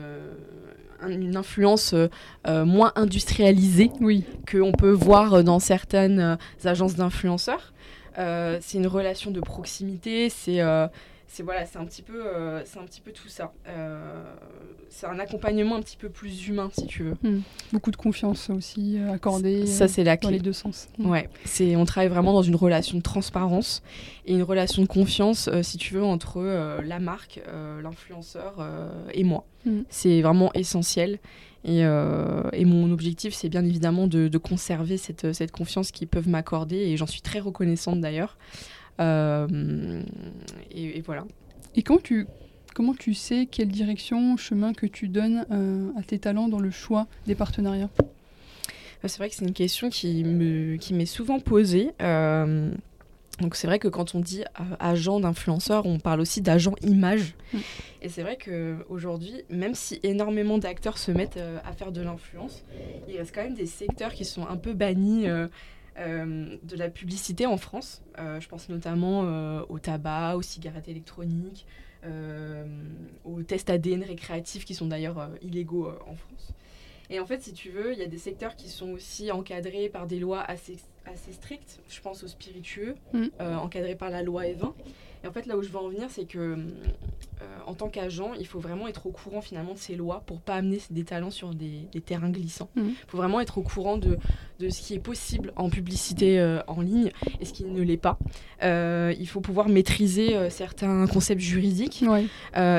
une, 1.08 1.36
influence 1.36 1.96
moins 2.46 2.92
industrialisée 2.94 3.90
oui. 4.00 4.24
qu'on 4.48 4.70
peut 4.70 4.92
voir 4.92 5.42
dans 5.42 5.58
certaines 5.58 6.38
agences 6.64 6.94
d'influenceurs. 6.94 7.72
Euh, 8.18 8.58
c'est 8.60 8.78
une 8.78 8.86
relation 8.86 9.30
de 9.30 9.40
proximité, 9.40 10.28
c'est 10.28 10.60
euh, 10.60 10.86
c'est 11.26 11.44
voilà, 11.44 11.64
c'est 11.64 11.78
un 11.78 11.84
petit 11.84 12.02
peu, 12.02 12.26
euh, 12.26 12.62
c'est 12.64 12.78
un 12.78 12.84
petit 12.84 13.00
peu 13.00 13.12
tout 13.12 13.28
ça. 13.28 13.52
c'est 14.88 15.06
un 15.06 15.18
accompagnement 15.20 15.76
un 15.76 15.80
petit 15.80 15.96
peu 15.96 16.08
plus 16.08 16.48
humain, 16.48 16.70
si 16.72 16.86
tu 16.86 17.04
veux. 17.04 17.16
Hmm. 17.22 17.42
Beaucoup 17.72 17.92
de 17.92 17.96
confiance 17.96 18.50
aussi 18.50 18.98
accordée. 19.12 19.64
Ça, 19.66 19.86
c'est 19.86 20.02
la 20.02 20.16
Dans 20.16 20.30
les 20.30 20.40
deux 20.40 20.52
sens. 20.52 20.88
Hmm. 20.98 21.08
Ouais, 21.08 21.28
c'est, 21.44 21.76
on 21.76 21.84
travaille 21.84 22.08
vraiment 22.08 22.32
dans 22.32 22.42
une 22.42 22.56
relation 22.56 22.98
de 22.98 23.02
transparence 23.02 23.82
et 24.26 24.34
une 24.34 24.42
relation 24.42 24.82
de 24.82 24.88
confiance, 24.88 25.48
si 25.62 25.78
tu 25.78 25.94
veux, 25.94 26.02
entre 26.02 26.80
la 26.82 26.98
marque, 26.98 27.40
l'influenceur 27.80 28.66
et 29.14 29.22
moi. 29.22 29.44
Hmm. 29.64 29.82
C'est 29.88 30.22
vraiment 30.22 30.52
essentiel. 30.54 31.20
Euh, 31.68 32.42
et, 32.52 32.64
mon 32.64 32.90
objectif, 32.90 33.34
c'est 33.34 33.48
bien 33.48 33.64
évidemment 33.64 34.06
de, 34.06 34.38
conserver 34.38 34.96
cette, 34.96 35.32
cette, 35.32 35.52
confiance 35.52 35.90
qu'ils 35.90 36.08
peuvent 36.08 36.28
m'accorder, 36.28 36.76
et 36.76 36.96
j'en 36.96 37.06
suis 37.06 37.20
très 37.20 37.40
reconnaissante 37.40 38.00
d'ailleurs. 38.00 38.38
Euh, 39.00 40.02
et, 40.70 41.00
voilà. 41.00 41.24
Et 41.74 41.82
quand 41.82 42.02
tu 42.02 42.26
comment 42.74 42.94
tu 42.94 43.14
sais 43.14 43.46
quelle 43.46 43.68
direction, 43.68 44.36
chemin 44.36 44.72
que 44.72 44.86
tu 44.86 45.08
donnes 45.08 45.44
euh, 45.50 45.90
à 45.98 46.02
tes 46.02 46.18
talents 46.18 46.48
dans 46.48 46.60
le 46.60 46.70
choix 46.70 47.06
des 47.26 47.34
partenariats? 47.34 47.90
Bah, 47.98 49.08
C'est 49.08 49.18
vrai 49.18 49.28
que 49.28 49.34
c'est 49.34 49.44
une 49.44 49.52
question 49.52 49.90
qui 49.90 50.24
me 50.24 50.76
qui 50.76 50.94
m'est 50.94 51.06
souvent 51.06 51.40
posée. 51.40 51.90
Euh, 53.40 53.42
donc 53.42 53.56
c'est 53.56 53.66
vrai 53.66 53.78
que 53.78 53.88
quand 53.88 54.14
on 54.14 54.20
dit 54.20 54.42
euh, 54.42 54.76
agent 54.78 55.20
d'influenceur, 55.20 55.86
on 55.86 55.98
parle 55.98 56.20
aussi 56.20 56.40
d'agent 56.40 56.74
image. 56.82 57.34
Mm. 57.52 57.58
Et 58.02 58.08
c'est 58.08 58.22
vrai 58.22 58.36
qu'aujourd'hui, 58.36 59.42
même 59.50 59.74
si 59.74 60.00
énormément 60.02 60.58
d'acteurs 60.58 60.98
se 60.98 61.10
mettent 61.10 61.40
à 61.64 61.72
faire 61.72 61.92
de 61.92 62.00
l'influence, 62.00 62.64
il 63.08 63.16
reste 63.16 63.34
quand 63.34 63.42
même 63.42 63.54
des 63.54 63.66
secteurs 63.66 64.12
qui 64.12 64.24
sont 64.24 64.46
un 64.46 64.56
peu 64.56 64.72
bannis. 64.72 65.26
de 65.26 66.76
la 66.76 66.88
publicité 66.88 67.44
en 67.44 67.58
France. 67.58 68.02
je 68.16 68.48
pense 68.48 68.70
notamment 68.70 69.20
au 69.68 69.78
tabac, 69.78 70.36
aux 70.36 70.42
cigarettes 70.42 70.88
électroniques, 70.88 71.66
euh, 72.04 72.64
aux 73.26 73.42
tests 73.42 73.68
ADN 73.68 74.02
récréatifs 74.02 74.64
qui 74.64 74.74
sont 74.74 74.86
d'ailleurs 74.86 75.18
euh, 75.18 75.28
illégaux 75.42 75.86
euh, 75.86 75.98
en 76.06 76.14
France. 76.14 76.54
Et 77.10 77.20
en 77.20 77.26
fait, 77.26 77.42
si 77.42 77.52
tu 77.52 77.68
veux, 77.68 77.92
il 77.92 77.98
y 77.98 78.02
a 78.02 78.06
des 78.06 78.18
secteurs 78.18 78.56
qui 78.56 78.70
sont 78.70 78.90
aussi 78.92 79.30
encadrés 79.30 79.90
par 79.90 80.06
des 80.06 80.18
lois 80.18 80.40
assez, 80.40 80.78
assez 81.12 81.32
strictes. 81.32 81.80
Je 81.88 82.00
pense 82.00 82.22
aux 82.24 82.28
spiritueux, 82.28 82.94
Mm. 83.12 83.26
encadrés 83.40 83.94
par 83.96 84.10
la 84.10 84.22
loi 84.22 84.44
E20. 84.44 84.72
Et 85.22 85.26
en 85.28 85.32
fait, 85.32 85.46
là 85.46 85.56
où 85.56 85.62
je 85.62 85.68
veux 85.68 85.78
en 85.78 85.88
venir, 85.88 86.06
c'est 86.08 86.24
que 86.24 86.38
euh, 86.38 87.44
en 87.66 87.74
tant 87.74 87.88
qu'agent, 87.88 88.32
il 88.38 88.46
faut 88.46 88.58
vraiment 88.58 88.88
être 88.88 89.06
au 89.06 89.10
courant 89.10 89.40
finalement 89.42 89.74
de 89.74 89.78
ces 89.78 89.94
lois 89.94 90.22
pour 90.26 90.40
pas 90.40 90.54
amener 90.54 90.78
des 90.90 91.04
talents 91.04 91.30
sur 91.30 91.54
des, 91.54 91.82
des 91.92 92.00
terrains 92.00 92.30
glissants. 92.30 92.70
Il 92.76 92.82
Mhm. 92.82 92.92
faut 93.06 93.16
vraiment 93.18 93.40
être 93.40 93.58
au 93.58 93.62
courant 93.62 93.98
de, 93.98 94.16
de 94.60 94.68
ce 94.70 94.80
qui 94.80 94.94
est 94.94 94.98
possible 94.98 95.52
en 95.56 95.68
publicité 95.70 96.40
euh, 96.40 96.60
en 96.66 96.80
ligne 96.80 97.10
et 97.40 97.44
ce 97.44 97.52
qui 97.52 97.64
ne 97.64 97.82
l'est 97.82 97.96
pas. 97.98 98.18
Euh, 98.62 99.14
il 99.18 99.26
faut 99.28 99.40
pouvoir 99.40 99.68
maîtriser 99.68 100.36
euh, 100.36 100.48
certains 100.50 101.06
concepts 101.06 101.40
juridiques. 101.42 102.02
Ouais. 102.06 102.26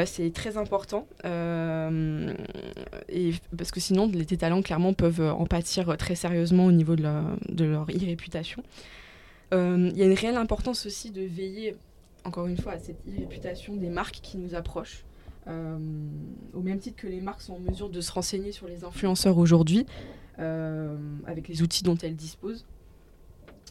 C'est 0.06 0.34
très 0.34 0.58
important. 0.58 1.08
et, 3.10 3.34
parce 3.58 3.72
que 3.72 3.80
sinon, 3.80 4.10
les, 4.14 4.26
talents, 4.26 4.62
clairement, 4.62 4.94
peuvent 4.94 5.22
en 5.22 5.46
pâtir 5.46 5.96
très 5.98 6.16
sérieusement 6.16 6.66
au 6.66 6.72
niveau 6.72 6.96
de, 6.96 7.04
la- 7.04 7.36
de 7.50 7.66
leur 7.66 7.84
e-réputation. 7.90 8.64
Euh, 9.54 9.90
Il 9.94 9.98
y 9.98 10.02
a 10.04 10.06
une 10.06 10.14
réelle 10.14 10.38
importance 10.38 10.86
aussi 10.86 11.12
de 11.12 11.22
veiller, 11.22 11.76
encore 12.24 12.48
une 12.48 12.58
fois, 12.58 12.74
à 12.74 12.80
cette 12.80 13.00
e-réputation 13.08 13.76
des 13.76 13.90
marques 13.90 14.20
qui 14.22 14.38
nous 14.38 14.56
approchent. 14.56 15.04
Euh, 15.48 15.78
au 16.54 16.60
même 16.62 16.78
titre 16.78 16.98
que 17.02 17.08
les 17.08 17.20
marques 17.20 17.42
sont 17.42 17.54
en 17.54 17.60
mesure 17.60 17.90
de 17.90 18.00
se 18.00 18.12
renseigner 18.12 18.52
sur 18.52 18.68
les 18.68 18.84
influenceurs 18.84 19.38
aujourd'hui, 19.40 19.88
euh, 20.40 20.96
avec 21.26 21.48
les 21.48 21.64
outils 21.64 21.84
dont 21.84 21.98
elles 21.98 22.16
disposent. 22.16 22.64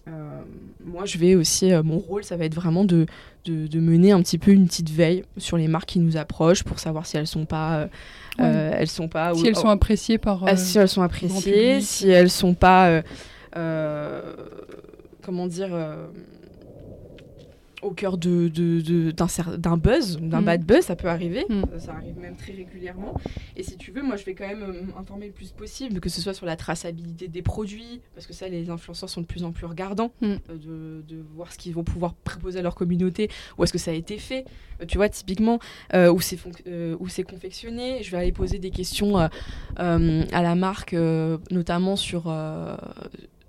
Euh, 0.08 0.40
moi, 0.84 1.04
je 1.04 1.16
vais 1.18 1.36
aussi, 1.36 1.70
mon 1.84 1.98
rôle, 1.98 2.24
ça 2.24 2.36
va 2.36 2.44
être 2.44 2.54
vraiment 2.54 2.84
de, 2.84 3.06
de, 3.44 3.68
de 3.68 3.78
mener 3.80 4.10
un 4.10 4.20
petit 4.20 4.38
peu 4.38 4.50
une 4.50 4.66
petite 4.66 4.90
veille 4.90 5.22
sur 5.36 5.56
les 5.56 5.68
marques 5.68 5.90
qui 5.90 6.00
nous 6.00 6.16
approchent 6.16 6.64
pour 6.64 6.80
savoir 6.80 7.06
si 7.06 7.16
elles 7.18 7.28
sont 7.28 7.44
pas, 7.46 7.88
elles 8.38 8.88
sont 8.88 9.08
pas, 9.08 9.32
Si 9.34 9.42
ou- 9.42 9.46
elles 9.46 9.56
sont 9.56 9.68
appréciées 9.68 10.18
par. 10.18 10.42
ah, 10.48 10.56
si 10.56 10.76
elles 10.78 10.88
sont 10.88 11.02
appréciées, 11.02 11.80
si 11.82 12.08
elles 12.08 12.30
sont 12.30 12.54
pas, 12.54 13.02
comment 15.22 15.46
dire, 15.46 15.70
au 17.82 17.92
cœur 17.92 18.18
de, 18.18 18.48
de- 18.48 18.80
de- 18.80 19.10
d'un, 19.10 19.26
d'un 19.56 19.76
buzz, 19.76 20.18
d'un 20.20 20.40
Mm. 20.42 20.44
bad 20.44 20.64
buzz, 20.64 20.80
ça 20.84 20.96
peut 20.96 21.08
arriver. 21.08 21.46
Mm. 21.48 21.62
Ça, 21.72 21.78
ça 21.78 21.92
arrive 21.94 22.18
même 22.18 22.36
très 22.36 22.52
régulièrement. 22.52 23.14
Et 23.56 23.62
si 23.62 23.76
tu 23.78 23.90
veux, 23.90 24.02
moi, 24.02 24.16
je 24.16 24.24
vais 24.24 24.34
quand 24.34 24.46
même 24.46 24.62
euh, 24.62 24.82
m'informer 24.94 25.26
le 25.28 25.32
plus 25.32 25.52
possible, 25.52 25.98
que 26.00 26.08
ce 26.08 26.20
soit 26.20 26.34
sur 26.34 26.44
la 26.46 26.56
traçabilité 26.56 27.28
des 27.28 27.42
produits, 27.42 28.00
parce 28.14 28.26
que 28.26 28.32
ça, 28.32 28.48
les 28.48 28.68
influenceurs 28.70 29.08
sont 29.08 29.22
de 29.22 29.26
plus 29.26 29.44
en 29.44 29.52
plus 29.52 29.66
regardants, 29.66 30.12
Mm. 30.20 30.26
euh, 30.50 31.00
de, 31.06 31.16
voir 31.34 31.52
ce 31.52 31.58
qu'ils 31.58 31.72
vont 31.74 31.84
pouvoir 31.84 32.14
proposer 32.14 32.58
à 32.58 32.62
leur 32.62 32.74
communauté, 32.74 33.28
où 33.56 33.64
est-ce 33.64 33.72
que 33.72 33.78
ça 33.78 33.90
a 33.92 33.94
été 33.94 34.18
fait. 34.18 34.44
Euh, 34.82 34.84
tu 34.86 34.98
vois, 34.98 35.08
typiquement, 35.08 35.58
où, 35.94 36.20
c'est 36.20 36.36
fonc- 36.36 36.96
où 36.98 37.08
c'est 37.08 37.22
confectionné. 37.22 38.02
Je 38.02 38.10
vais 38.10 38.16
aller 38.18 38.32
poser 38.32 38.58
des 38.58 38.70
questions 38.70 39.16
à 39.16 39.30
la 39.76 40.54
marque, 40.54 40.94
notamment 41.50 41.96
sur 41.96 42.32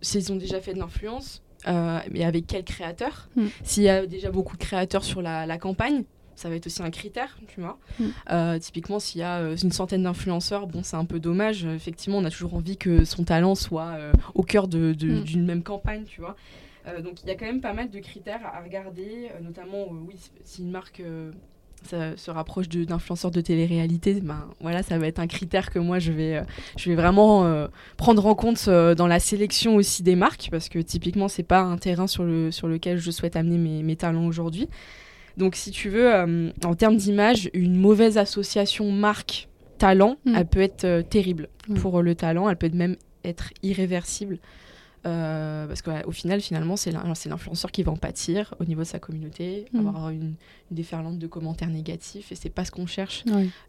s'ils 0.02 0.32
ont 0.32 0.36
déjà 0.36 0.60
fait 0.60 0.74
de 0.74 0.80
l'influence, 0.80 1.44
mais 1.68 2.24
avec 2.24 2.48
quel 2.48 2.64
créateur. 2.64 3.30
Mm. 3.36 3.46
S'il 3.64 3.84
y 3.84 3.90
a 3.90 4.06
déjà 4.06 4.32
beaucoup 4.32 4.58
de 4.58 4.62
créateurs 4.64 5.04
sur 5.04 5.22
la, 5.22 5.46
la 5.46 5.58
campagne, 5.58 6.04
ça 6.36 6.50
va 6.50 6.56
être 6.56 6.66
aussi 6.66 6.82
un 6.82 6.90
critère, 6.90 7.38
tu 7.48 7.62
vois. 7.62 7.78
Mm. 8.00 8.06
Euh, 8.32 8.60
typiquement, 8.60 9.00
s'il 9.00 9.22
y 9.22 9.24
a 9.24 9.40
euh, 9.40 9.56
une 9.56 9.72
centaine 9.72 10.04
d'influenceurs, 10.04 10.66
bon, 10.68 10.82
c'est 10.84 10.96
un 10.96 11.06
peu 11.06 11.20
dommage. 11.20 11.66
Euh, 11.66 11.76
Effectivement, 11.76 12.18
on 12.18 12.26
a 12.26 12.32
toujours 12.32 12.56
envie 12.56 12.78
que 12.78 13.06
son 13.06 13.24
talent 13.24 13.54
soit 13.56 13.90
euh, 13.90 14.12
au 14.34 14.44
cœur 14.44 14.68
de- 14.68 14.94
de- 14.94 15.20
Mm. 15.20 15.24
d'une 15.24 15.46
même 15.46 15.62
campagne, 15.64 16.04
tu 16.06 16.20
vois. 16.22 16.36
Euh, 16.88 17.02
donc, 17.02 17.22
il 17.22 17.28
y 17.28 17.32
a 17.32 17.36
quand 17.36 17.46
même 17.46 17.62
pas 17.62 17.74
mal 17.74 17.92
de 17.92 18.00
critères 18.00 18.42
à 18.44 18.60
regarder, 18.64 19.30
euh, 19.36 19.40
notamment, 19.42 19.84
euh, 19.84 20.06
oui, 20.08 20.16
si 20.44 20.64
une 20.64 20.72
marque 20.72 21.00
euh, 21.02 21.32
ça 21.90 22.16
se 22.18 22.30
rapproche 22.32 22.70
de- 22.70 22.84
d'influenceurs 22.84 23.32
de, 23.32 23.42
télé-réalité, 23.42 24.22
ben 24.22 24.46
voilà, 24.60 24.84
ça 24.84 24.98
va 25.00 25.08
être 25.08 25.20
un 25.20 25.28
critère 25.28 25.72
que 25.72 25.80
moi 25.80 26.00
je 26.00 26.12
vais, 26.12 26.38
euh, 26.38 26.42
je 26.78 26.90
vais 26.90 26.96
vraiment 26.96 27.46
euh, 27.46 27.68
prendre 27.98 28.26
en 28.26 28.36
compte 28.36 28.66
euh, 28.68 28.94
dans 28.96 29.08
la 29.08 29.20
sélection 29.20 29.76
aussi 29.76 30.04
des 30.04 30.16
marques, 30.16 30.50
parce 30.52 30.70
que 30.70 30.80
typiquement 30.80 31.28
c'est 31.28 31.44
pas 31.44 31.62
un 31.62 31.78
terrain 31.78 32.08
sur, 32.08 32.24
le, 32.24 32.52
sur 32.52 32.68
lequel 32.68 32.98
je 33.00 33.10
souhaite 33.12 33.36
amener 33.36 33.58
mes, 33.58 33.84
mes 33.84 33.96
talents 33.96 34.26
aujourd'hui. 34.28 34.68
Donc 35.38 35.56
si 35.56 35.72
tu 35.72 35.90
veux, 35.90 36.12
en 36.66 36.76
termes 36.76 36.98
d'image, 36.98 37.50
une 37.54 37.76
mauvaise 37.78 38.18
association 38.18 38.92
marque-talent, 38.92 40.18
Mm. 40.26 40.36
elle 40.36 40.46
peut 40.46 40.62
être 40.62 41.02
terrible 41.10 41.48
Mm. 41.68 41.74
pour 41.76 42.02
le 42.02 42.16
talent, 42.16 42.50
elle 42.50 42.58
peut 42.58 42.70
même 42.74 42.96
être 43.24 43.50
irréversible. 43.64 44.40
Euh, 45.08 45.68
parce 45.68 45.82
qu'au 45.82 46.12
final, 46.12 46.42
finalement, 46.42 46.76
c'est 46.78 46.92
l'in- 46.92 47.16
c'est 47.16 47.28
l'influenceur 47.30 47.72
qui 47.72 47.82
va 47.84 47.92
en 47.92 47.98
pâtir 47.98 48.54
au 48.60 48.66
niveau 48.66 48.82
de 48.82 48.88
sa 48.88 49.00
communauté, 49.00 49.66
Mm. 49.74 49.80
avoir 49.88 50.10
une, 50.12 50.22
une 50.22 50.36
déferlante 50.70 51.18
de 51.18 51.28
commentaires 51.28 51.70
négatifs, 51.70 52.32
et 52.32 52.36
c'est 52.36 52.50
pas 52.52 52.66
ce 52.66 52.72
qu'on 52.72 52.86
cherche. 52.86 53.24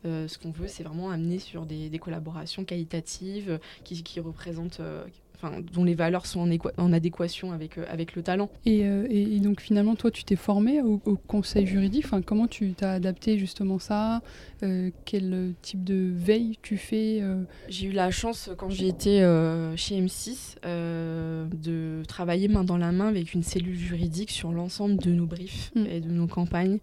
Euh, 0.04 0.28
ce 0.28 0.36
qu'on 0.38 0.50
veut, 0.50 0.68
c'est 0.68 0.82
vraiment 0.82 1.10
amener 1.10 1.38
sur 1.38 1.64
des, 1.64 1.88
des 1.88 1.98
collaborations 1.98 2.64
qualitatives 2.64 3.58
qui, 3.84 4.02
qui 4.02 4.20
représentent, 4.20 4.80
euh, 4.80 5.04
enfin, 5.42 5.57
dont 5.72 5.83
les 5.85 5.94
valeurs 5.94 6.26
sont 6.26 6.40
en, 6.40 6.48
équa- 6.48 6.72
en 6.78 6.92
adéquation 6.92 7.50
avec, 7.52 7.78
euh, 7.78 7.85
avec 7.88 8.14
le 8.14 8.22
talent. 8.22 8.48
Et, 8.66 8.85
euh, 8.85 9.07
et- 9.11 9.37
et 9.37 9.40
donc 9.40 9.61
finalement, 9.61 9.94
toi, 9.96 10.11
tu 10.11 10.22
t'es 10.24 10.37
formé 10.37 10.81
au, 10.83 11.00
au 11.05 11.16
conseil 11.16 11.66
juridique. 11.66 12.05
Enfin, 12.05 12.22
comment 12.22 12.46
tu 12.46 12.72
t'as 12.74 12.92
adapté 12.92 13.38
justement 13.38 13.78
ça? 13.78 14.20
Euh, 14.62 14.90
Quel 15.05 15.55
type 15.62 15.83
de 15.85 16.12
veille 16.14 16.57
tu 16.62 16.76
fais 16.76 17.18
euh, 17.22 17.42
J'ai 17.68 17.88
eu 17.88 17.92
la 17.92 18.11
chance, 18.11 18.50
quand 18.57 18.70
j'ai 18.70 18.87
été 18.88 19.22
euh, 19.22 19.76
chez 19.76 20.00
M6, 20.00 20.57
euh, 20.64 21.46
de 21.62 22.02
travailler 22.07 22.48
main 22.48 22.64
dans 22.64 22.76
la 22.78 22.92
main 22.92 23.09
avec 23.09 23.35
une 23.35 23.42
cellule 23.42 23.74
juridique 23.76 24.31
sur 24.31 24.52
l'ensemble 24.52 24.96
de 24.98 25.11
nos 25.11 25.26
briefs 25.26 25.70
Mm. 25.74 25.87
et 25.90 26.00
de 26.00 26.09
nos 26.11 26.26
campagnes. 26.26 26.78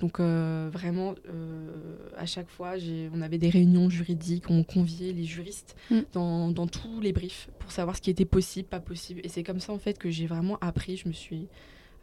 Donc 0.00 0.20
euh, 0.20 0.68
vraiment, 0.72 1.14
euh, 1.28 1.96
à 2.16 2.26
chaque 2.26 2.48
fois, 2.48 2.74
on 3.14 3.20
avait 3.20 3.38
des 3.38 3.50
réunions 3.50 3.90
juridiques, 3.90 4.50
on 4.50 4.62
conviait 4.62 5.12
les 5.12 5.24
juristes 5.24 5.76
Mm. 5.90 6.00
dans, 6.12 6.50
dans 6.50 6.66
tous 6.66 7.00
les 7.00 7.12
briefs 7.12 7.48
pour 7.58 7.70
savoir 7.70 7.96
ce 7.96 8.02
qui 8.02 8.10
était 8.10 8.24
possible, 8.24 8.68
pas 8.68 8.80
possible. 8.80 9.20
Et 9.24 9.28
c'est 9.28 9.42
comme 9.42 9.60
ça 9.60 9.72
en 9.72 9.78
fait 9.78 9.98
que 9.98 10.10
j'ai 10.10 10.26
vraiment 10.26 10.58
appris. 10.60 10.96
Je 10.96 11.08
me 11.08 11.12
suis, 11.12 11.48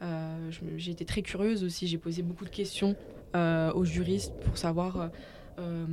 euh, 0.01 0.51
j'ai 0.77 0.91
été 0.91 1.05
très 1.05 1.21
curieuse 1.21 1.63
aussi. 1.63 1.87
J'ai 1.87 1.97
posé 1.97 2.21
beaucoup 2.21 2.45
de 2.45 2.49
questions 2.49 2.95
aux 3.33 3.83
juristes 3.83 4.33
pour 4.45 4.57
savoir 4.57 4.95
euh, 4.97 5.07
euh, 5.59 5.85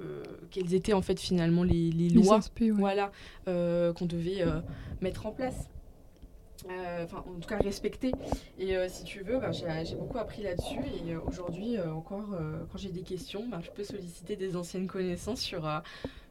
euh, 0.00 0.22
quelles 0.50 0.74
étaient 0.74 0.92
en 0.92 1.02
fait 1.02 1.20
finalement 1.20 1.62
les, 1.62 1.90
lois 2.10 2.40
ouais. 2.60 2.70
voilà, 2.70 3.12
euh, 3.46 3.92
qu'on 3.92 4.06
devait 4.06 4.44
mettre 5.00 5.26
en 5.26 5.32
place. 5.32 5.68
Euh, 6.70 7.04
Enfin, 7.04 7.22
en 7.28 7.38
tout 7.40 7.48
cas, 7.48 7.58
respecter. 7.58 8.10
Et 8.58 8.76
euh, 8.76 8.88
si 8.88 9.04
tu 9.04 9.20
veux, 9.22 9.38
ben, 9.38 9.52
j'ai 9.52 9.94
beaucoup 9.96 10.18
appris 10.18 10.42
là-dessus. 10.42 10.78
Et 11.06 11.12
euh, 11.12 11.20
aujourd'hui, 11.26 11.78
encore, 11.80 12.24
quand 12.72 12.78
j'ai 12.78 12.88
des 12.90 13.02
questions, 13.02 13.46
ben, 13.48 13.60
je 13.62 13.70
peux 13.70 13.84
solliciter 13.84 14.34
des 14.36 14.56
anciennes 14.56 14.86
connaissances 14.88 15.40
sur, 15.40 15.70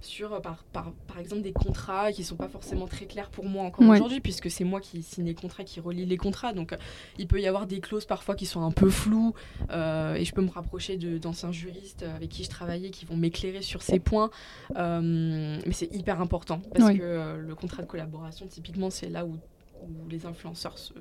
sur 0.02 0.41
par, 0.41 0.63
par, 0.74 0.91
par 1.08 1.19
exemple, 1.19 1.41
des 1.43 1.54
contrats 1.54 2.12
qui 2.12 2.24
sont 2.24 2.36
pas 2.36 2.50
forcément 2.50 2.88
très 2.88 3.06
clairs 3.06 3.30
pour 3.30 3.45
moi 3.45 3.63
encore 3.63 3.88
Ouais. 3.88 3.95
aujourd'hui, 3.95 4.19
puisque 4.19 4.50
c'est 4.52 4.63
moi 4.65 4.82
qui 4.82 5.02
signe 5.04 5.26
les 5.26 5.36
contrats, 5.36 5.63
qui 5.63 5.80
relie 5.80 6.06
les 6.06 6.17
contrats. 6.17 6.52
Donc, 6.54 6.76
il 7.17 7.28
peut 7.28 7.39
y 7.39 7.48
avoir 7.48 7.67
des 7.67 7.80
clauses 7.80 8.06
parfois 8.06 8.36
qui 8.36 8.45
sont 8.45 8.62
un 8.63 8.71
peu 8.71 8.89
floues. 8.89 9.34
euh, 9.71 10.15
et 10.15 10.26
je 10.26 10.34
peux 10.34 10.41
me 10.41 10.50
rapprocher 10.52 10.98
d'anciens 10.98 11.52
juristes 11.52 12.04
avec 12.04 12.30
qui 12.30 12.43
je 12.43 12.50
travaillais 12.50 12.89
qui 12.89 13.06
vont 13.06 13.15
m'éclairer 13.17 13.62
sur 13.62 13.82
ces 13.82 14.00
points. 14.00 14.30
Euh, 14.76 15.60
mais 15.65 15.71
c'est 15.71 15.93
hyper 15.93 16.19
important 16.21 16.60
parce 16.74 16.91
que 16.93 17.02
euh, 17.02 17.38
le 17.38 17.56
contrat 17.56 17.84
de 17.84 17.88
collaboration, 17.88 18.48
typiquement, 18.48 18.89
c'est 18.89 19.10
là 19.10 19.26
où, 19.26 19.38
où 19.84 20.08
les 20.10 20.26
influenceurs 20.26 20.78
se 20.78 20.94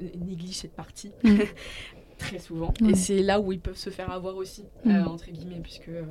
négligent 0.00 0.56
cette 0.56 0.74
partie 0.74 1.12
Mm. 1.22 1.38
très 2.18 2.38
souvent. 2.38 2.72
Et 2.88 2.94
c'est 2.94 3.22
là 3.22 3.40
où 3.40 3.52
ils 3.52 3.60
peuvent 3.60 3.76
se 3.76 3.90
faire 3.90 4.10
avoir 4.10 4.36
aussi, 4.36 4.64
Mm. 4.84 4.90
euh, 4.90 5.04
entre 5.06 5.30
guillemets, 5.30 5.60
puisque 5.62 5.88
euh, 5.88 6.04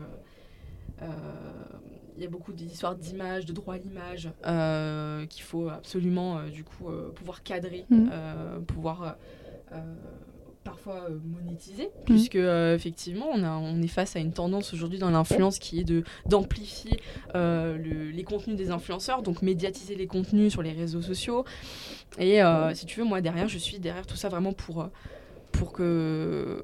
euh, 1.02 1.06
il 2.18 2.24
y 2.24 2.26
a 2.26 2.30
beaucoup 2.30 2.54
d'histoires 2.54 2.96
d'image, 2.96 3.46
de 3.46 3.54
droit 3.54 3.76
à 3.76 3.78
l'image, 3.78 4.30
qu'il 5.30 5.44
faut 5.44 5.70
absolument 5.70 6.44
du 6.44 6.64
coup 6.64 6.86
pouvoir 7.16 7.42
cadrer, 7.44 7.86
Mm. 7.90 8.10
pouvoir 8.68 9.18
parfois 10.64 11.08
euh, 11.10 11.18
monétiser, 11.26 11.90
puisque 12.06 12.36
euh, 12.36 12.76
effectivement 12.76 13.28
on, 13.34 13.44
a, 13.44 13.52
on 13.52 13.82
est 13.82 13.88
face 13.88 14.16
à 14.16 14.20
une 14.20 14.32
tendance 14.32 14.74
aujourd'hui 14.74 14.98
dans 15.00 15.10
l'influence 15.10 15.60
qui 15.60 15.80
est 15.80 15.84
de 15.84 16.04
d'amplifier 16.26 17.00
euh, 17.36 17.78
le- 17.78 18.10
les 18.12 18.24
contenus 18.24 18.56
des 18.56 18.72
influenceurs, 18.72 19.24
donc 19.24 19.42
médiatiser 19.42 19.96
les 19.96 20.08
contenus 20.08 20.52
sur 20.52 20.62
les 20.62 20.72
réseaux 20.72 21.02
sociaux. 21.02 21.44
Et 22.18 22.42
euh, 22.44 22.74
si 22.74 22.86
tu 22.86 23.00
veux, 23.00 23.06
moi 23.06 23.22
derrière, 23.22 23.48
je 23.48 23.58
suis 23.58 23.80
derrière 23.80 24.06
tout 24.06 24.16
ça 24.16 24.30
vraiment 24.30 24.54
pour, 24.54 24.82
euh, 24.84 24.88
pour 25.52 25.74
que, 25.74 26.62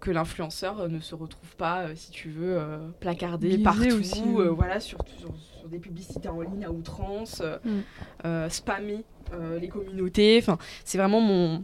que 0.00 0.10
l'influenceur 0.10 0.88
ne 0.88 1.00
se 1.00 1.14
retrouve 1.14 1.56
pas, 1.56 1.86
si 1.94 2.10
tu 2.10 2.28
veux, 2.28 2.60
placardé 3.00 3.58
partout, 3.58 3.94
aussi, 4.00 4.22
voilà, 4.54 4.78
sur, 4.80 4.98
sur, 5.18 5.32
des 5.68 5.78
publicités 5.78 6.28
en 6.28 6.40
ligne 6.40 6.64
à 6.64 6.70
outrance, 6.70 7.42
mm. 7.64 8.48
spammer 8.48 9.04
les 9.60 9.68
communautés. 9.68 10.38
Enfin, 10.40 10.56
c'est 10.84 10.98
vraiment 10.98 11.20
mon 11.20 11.62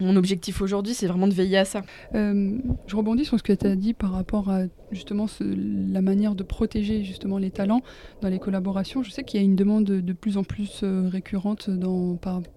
mon 0.00 0.16
objectif 0.16 0.62
aujourd'hui, 0.62 0.94
c'est 0.94 1.06
vraiment 1.06 1.28
de 1.28 1.34
veiller 1.34 1.58
à 1.58 1.64
ça. 1.64 1.82
Euh, 2.14 2.58
je 2.86 2.96
rebondis 2.96 3.24
sur 3.24 3.38
ce 3.38 3.42
que 3.42 3.52
tu 3.52 3.66
as 3.66 3.76
dit 3.76 3.94
par 3.94 4.12
rapport 4.12 4.50
à 4.50 4.62
justement 4.90 5.26
la 5.40 6.00
manière 6.00 6.34
de 6.34 6.42
protéger 6.42 7.04
justement 7.04 7.38
les 7.38 7.50
talents 7.50 7.82
dans 8.22 8.28
les 8.28 8.38
collaborations. 8.38 9.02
Je 9.02 9.10
sais 9.10 9.22
qu'il 9.22 9.40
y 9.40 9.42
a 9.42 9.44
une 9.44 9.56
demande 9.56 9.84
de, 9.84 10.12
plus 10.12 10.36
en 10.36 10.44
plus 10.44 10.80
euh, 10.82 11.08
récurrente 11.08 11.70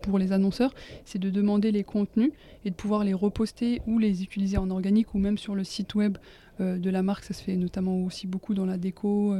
pour 0.01 0.17
les 0.17 0.32
annonceurs, 0.32 0.73
c'est 1.06 1.19
de 1.19 1.29
demander 1.29 1.71
les 1.71 1.84
contenus 1.84 2.32
et 2.65 2.69
de 2.69 2.75
pouvoir 2.75 3.03
les 3.03 3.13
reposter 3.13 3.82
ou 3.88 3.99
les 3.99 4.23
utiliser 4.23 4.58
en 4.58 4.69
organique 4.69 5.13
ou 5.13 5.19
même 5.19 5.38
sur 5.38 5.56
le 5.56 5.63
site 5.63 5.95
web 5.95 6.17
euh, 6.60 6.77
de 6.77 6.89
la 6.89 7.03
marque. 7.03 7.23
Ça 7.23 7.34
se 7.34 7.43
fait 7.43 7.56
notamment 7.56 8.03
aussi 8.03 8.27
beaucoup 8.27 8.53
dans 8.53 8.65
la 8.65 8.77
déco 8.77 9.36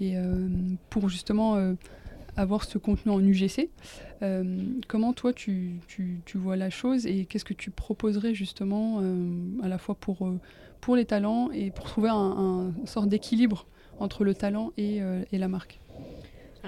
et 0.00 0.14
pour 0.90 1.08
justement 1.08 1.56
avoir 2.36 2.64
ce 2.64 2.78
contenu 2.78 3.12
en 3.12 3.20
UGC. 3.20 3.70
Euh, 4.22 4.62
comment 4.88 5.12
toi 5.12 5.32
tu, 5.32 5.80
tu, 5.86 6.38
vois 6.38 6.56
la 6.56 6.70
chose 6.70 7.06
et 7.06 7.24
qu'est-ce 7.24 7.44
que 7.44 7.54
tu 7.54 7.70
proposerais 7.70 8.34
justement 8.34 9.00
euh, 9.00 9.62
à 9.62 9.68
la 9.68 9.78
fois 9.78 9.94
pour, 9.94 10.26
euh, 10.26 10.38
pour 10.80 10.96
les 10.96 11.04
talents 11.04 11.50
et 11.50 11.70
pour 11.70 11.84
trouver 11.84 12.08
un, 12.10 12.72
sorte 12.84 13.08
d'équilibre 13.08 13.66
entre 13.98 14.24
le 14.24 14.34
talent 14.34 14.72
et, 14.76 15.00
et 15.32 15.38
la 15.38 15.48
marque? 15.48 15.80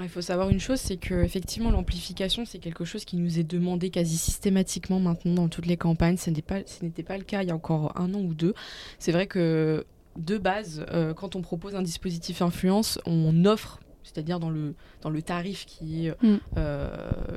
Il 0.03 0.09
faut 0.09 0.21
savoir 0.21 0.51
une 0.51 0.59
chose, 0.59 0.81
c'est 0.81 0.97
que 0.97 1.23
effectivement 1.23 1.71
l'amplification, 1.71 2.45
c'est 2.45 2.59
quelque 2.59 2.85
chose 2.85 3.05
qui 3.05 3.17
nous 3.17 3.39
est 3.39 3.45
demandé 3.45 3.91
quasi 3.91 4.17
systématiquement 4.17 4.99
maintenant 4.99 5.35
dans 5.35 5.49
toutes 5.49 5.67
les 5.67 5.77
campagnes. 5.77 6.17
Ce 6.17 6.31
n'était 6.31 6.43
pas, 6.43 6.63
pas, 7.07 7.17
le 7.17 7.23
cas 7.23 7.43
il 7.43 7.49
y 7.49 7.53
a 7.53 7.55
encore 7.55 7.97
un 7.97 8.13
an 8.13 8.19
ou 8.19 8.35
deux. 8.35 8.55
C'est 8.99 9.13
vrai 9.13 9.29
que 9.29 9.87
de 10.17 10.37
base, 10.37 10.85
quand 11.17 11.37
on 11.37 11.43
propose 11.43 11.77
un 11.77 11.83
dispositif 11.83 12.43
influence, 12.43 12.99
on 13.07 13.45
offre 13.45 13.81
c'est-à-dire 14.05 14.39
dans 14.39 14.51
le, 14.51 14.75
dans 15.03 15.11
le 15.11 15.23
tarif 15.23 15.65
qui 15.67 16.07
est, 16.07 16.11
mm. 16.23 16.37
euh, 16.59 16.89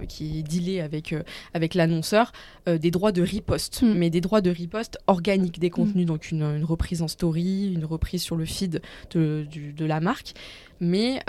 qui 0.08 0.40
est 0.40 0.44
dealé 0.44 0.82
avec, 0.82 1.14
euh, 1.14 1.24
avec 1.54 1.74
l'annonceur, 1.74 2.32
euh, 2.68 2.78
des 2.78 2.92
droits 2.92 3.12
de 3.12 3.22
riposte, 3.22 3.82
mm. 3.82 3.94
mais 3.94 4.10
des 4.10 4.22
droits 4.22 4.42
de 4.42 4.50
riposte 4.50 5.00
organiques 5.08 5.60
des 5.60 5.70
contenus, 5.70 6.04
mm. 6.04 6.08
donc 6.08 6.32
une, 6.32 6.44
une, 6.44 6.66
reprise 6.66 7.02
en 7.02 7.08
story, 7.08 7.74
une 7.74 7.86
reprise 7.86 8.22
sur 8.22 8.36
le 8.36 8.46
feed 8.46 8.82
de, 9.12 9.48
de 9.76 9.86
la 9.86 10.00
marque. 10.00 10.34
Mais 10.80 11.22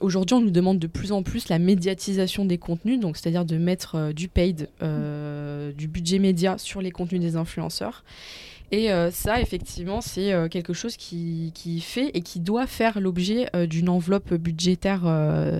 aujourd'hui, 0.00 0.34
on 0.34 0.40
nous 0.40 0.50
demande 0.50 0.78
de 0.78 0.86
plus 0.86 1.12
en 1.12 1.22
plus 1.22 1.50
la 1.50 1.58
médiatisation 1.58 2.46
des 2.46 2.56
contenus, 2.56 2.98
donc 3.00 3.18
c'est-à-dire 3.18 3.44
de 3.44 3.58
mettre 3.58 4.12
du 4.12 4.28
paid, 4.28 4.70
du 4.80 5.88
budget 5.88 6.18
média 6.18 6.56
sur 6.56 6.80
les 6.80 6.90
contenus 6.90 7.20
des 7.20 7.36
influenceurs. 7.36 8.02
Et 8.72 8.90
euh, 8.90 9.10
ça, 9.10 9.38
effectivement, 9.38 10.00
c'est 10.00 10.32
euh, 10.32 10.48
quelque 10.48 10.72
chose 10.72 10.96
qui, 10.96 11.52
qui, 11.54 11.80
fait 11.80 12.10
et 12.14 12.22
qui 12.22 12.40
doit 12.40 12.66
faire 12.66 13.00
l'objet 13.00 13.48
euh, 13.54 13.66
d'une 13.66 13.90
enveloppe 13.90 14.32
budgétaire 14.32 15.02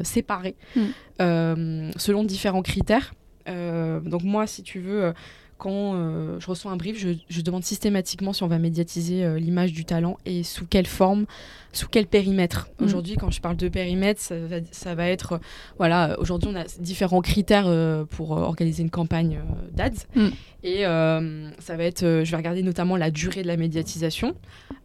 séparée, 0.02 0.56
mm. 0.74 1.90
selon 1.96 2.24
différents 2.24 2.62
critères. 2.62 3.14
donc 3.46 4.22
moi, 4.22 4.46
si 4.46 4.62
tu 4.62 4.80
veux, 4.80 5.12
quand 5.58 6.38
je 6.40 6.46
reçois 6.46 6.72
un 6.72 6.76
brief, 6.76 6.98
je, 6.98 7.10
je, 7.28 7.40
demande 7.42 7.64
systématiquement 7.64 8.32
si 8.32 8.42
on 8.42 8.48
va 8.48 8.58
médiatiser 8.58 9.38
l'image 9.38 9.72
du 9.72 9.84
talent 9.84 10.16
et 10.24 10.42
sous 10.42 10.66
quelle 10.66 10.86
forme, 10.86 11.26
sous 11.72 11.88
quel 11.88 12.06
périmètre. 12.06 12.68
Mm. 12.78 12.84
Aujourd'hui, 12.84 13.16
quand 13.16 13.30
je 13.30 13.40
parle 13.40 13.56
de 13.56 13.68
périmètre, 13.68 14.20
ça 14.20 14.94
va, 14.94 15.08
être, 15.08 15.40
voilà, 15.78 16.16
aujourd'hui 16.18 16.50
on 16.52 16.56
a 16.56 16.64
différents 16.78 17.20
critères 17.20 17.68
pour 18.10 18.32
organiser 18.32 18.82
une 18.82 18.90
campagne 18.90 19.40
d'ads. 19.72 20.06
Mm. 20.14 20.30
Et 20.64 20.86
euh, 20.86 21.50
ça 21.58 21.76
va 21.76 21.84
être, 21.84 22.04
euh, 22.04 22.24
je 22.24 22.30
vais 22.30 22.36
regarder 22.36 22.62
notamment 22.62 22.96
la 22.96 23.10
durée 23.10 23.42
de 23.42 23.48
la 23.48 23.56
médiatisation, 23.56 24.36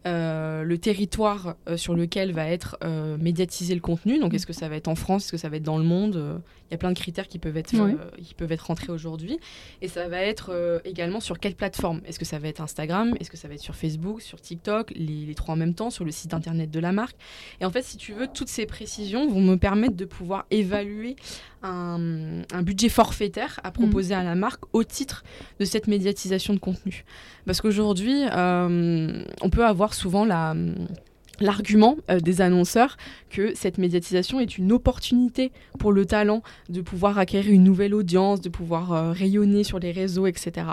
euh, 0.08 0.64
le 0.64 0.78
territoire 0.78 1.56
sur 1.76 1.94
lequel 1.94 2.32
va 2.32 2.48
être 2.48 2.78
médiatisé 3.20 3.76
le 3.76 3.82
contenu. 3.82 4.20
Donc, 4.20 4.34
est-ce 4.34 4.46
que 4.48 4.54
ça 4.54 4.70
va 4.70 4.76
être 4.76 4.88
en 4.88 4.96
France, 4.96 5.26
est-ce 5.26 5.32
que 5.32 5.38
ça 5.38 5.50
va 5.50 5.58
être 5.58 5.64
dans 5.64 5.78
le 5.78 5.84
monde? 5.84 6.42
Il 6.70 6.74
y 6.74 6.76
a 6.76 6.78
plein 6.78 6.92
de 6.92 6.98
critères 6.98 7.28
qui 7.28 7.40
peuvent 7.40 7.58
être, 7.58 7.76
qui 8.22 8.34
peuvent 8.34 8.52
être 8.52 8.68
rentrés 8.68 8.92
aujourd'hui. 8.92 9.40
Et 9.82 9.88
ça 9.88 10.08
va 10.08 10.22
être 10.22 10.82
également 10.86 11.20
sur 11.20 11.40
quelle 11.40 11.56
plateforme? 11.56 12.02
Est-ce 12.06 12.20
que 12.20 12.26
ça 12.26 12.40
va 12.40 12.48
être 12.48 12.62
Instagram? 12.62 13.16
Est-ce 13.20 13.30
que 13.30 13.38
ça 13.38 13.48
va 13.48 13.56
être 13.56 13.62
sur 13.62 13.76
Facebook, 13.76 14.22
sur 14.22 14.40
TikTok, 14.40 14.92
les, 14.96 15.26
les, 15.26 15.36
trois 15.36 15.56
en 15.56 15.58
même 15.58 15.74
temps, 15.74 15.90
sur 15.90 16.06
le 16.06 16.12
site 16.12 16.34
internet 16.34 16.72
de 16.72 16.77
la 16.80 16.92
marque 16.92 17.16
Et 17.62 17.66
en 17.66 17.72
fait, 17.72 17.84
si 17.84 17.98
tu 17.98 18.14
veux, 18.14 18.28
toutes 18.28 18.50
ces 18.50 18.66
précisions 18.66 19.28
vont 19.28 19.42
me 19.42 19.56
permettre 19.56 19.96
de 19.96 20.06
pouvoir 20.06 20.46
évaluer 20.52 21.16
un, 21.64 22.44
budget 22.62 22.90
forfaitaire 22.90 23.60
à 23.64 23.72
proposer 23.72 24.16
mm. 24.16 24.20
à 24.20 24.24
la 24.24 24.36
marque 24.36 24.64
au 24.74 24.84
titre 24.84 25.24
de 25.60 25.66
cette 25.66 25.88
médiatisation 25.88 26.54
de 26.54 26.60
contenu. 26.60 27.06
Parce 27.46 27.62
qu'aujourd'hui, 27.62 28.24
euh, 28.32 29.24
on 29.42 29.50
peut 29.50 29.66
avoir 29.66 29.94
souvent 29.94 30.26
la 30.26 30.56
l'argument 31.40 31.98
euh, 32.10 32.20
des 32.20 32.42
annonceurs 32.42 32.98
que 33.30 33.54
cette 33.56 33.78
médiatisation 33.78 34.40
est 34.40 34.58
une 34.58 34.72
opportunité 34.72 35.52
pour 35.80 35.92
le 35.92 36.06
talent 36.06 36.42
de 36.70 36.82
pouvoir 36.82 37.18
acquérir 37.18 37.52
une 37.52 37.64
nouvelle 37.64 37.94
audience, 37.94 38.42
de 38.42 38.50
pouvoir 38.50 38.94
euh, 38.94 39.12
rayonner 39.12 39.64
sur 39.64 39.80
les 39.80 39.92
réseaux, 39.92 40.28
etc. 40.28 40.68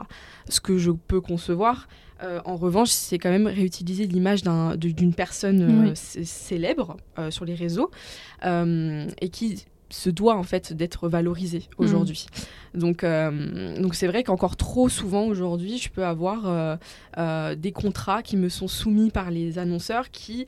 Ce 0.49 0.61
que 0.61 0.79
je 0.79 0.90
peux 0.90 1.21
concevoir. 1.21 1.88
En 2.22 2.57
revanche, 2.57 2.90
c'est 2.90 3.18
quand 3.18 3.31
même 3.31 3.46
réutiliser 3.46 4.07
l'image 4.07 4.42
d'une 4.77 5.14
personne 5.14 5.94
célèbre 5.94 6.96
sur 7.31 7.44
les 7.44 7.55
réseaux 7.55 7.90
et 8.42 9.29
qui 9.31 9.64
se 9.94 10.11
doit 10.11 10.37
en 10.37 10.42
fait 10.42 10.72
d'être 10.72 11.09
valorisé 11.09 11.59
mm. 11.59 11.85
aujourd'hui. 11.85 12.27
Donc 12.74 13.05
euh, 13.05 13.81
donc 13.81 13.94
c'est 13.94 14.07
vrai 14.07 14.24
qu'encore 14.24 14.57
trop 14.57 14.88
souvent 14.88 15.24
aujourd'hui, 15.24 15.79
je 15.79 15.90
peux 15.90 16.05
avoir 16.05 16.46
euh, 16.46 16.77
euh, 17.18 17.55
des 17.55 17.72
contrats 17.72 18.22
qui 18.22 18.37
me 18.37 18.48
sont 18.48 18.68
soumis 18.68 19.11
par 19.11 19.31
les 19.31 19.59
annonceurs 19.59 20.11
qui 20.11 20.46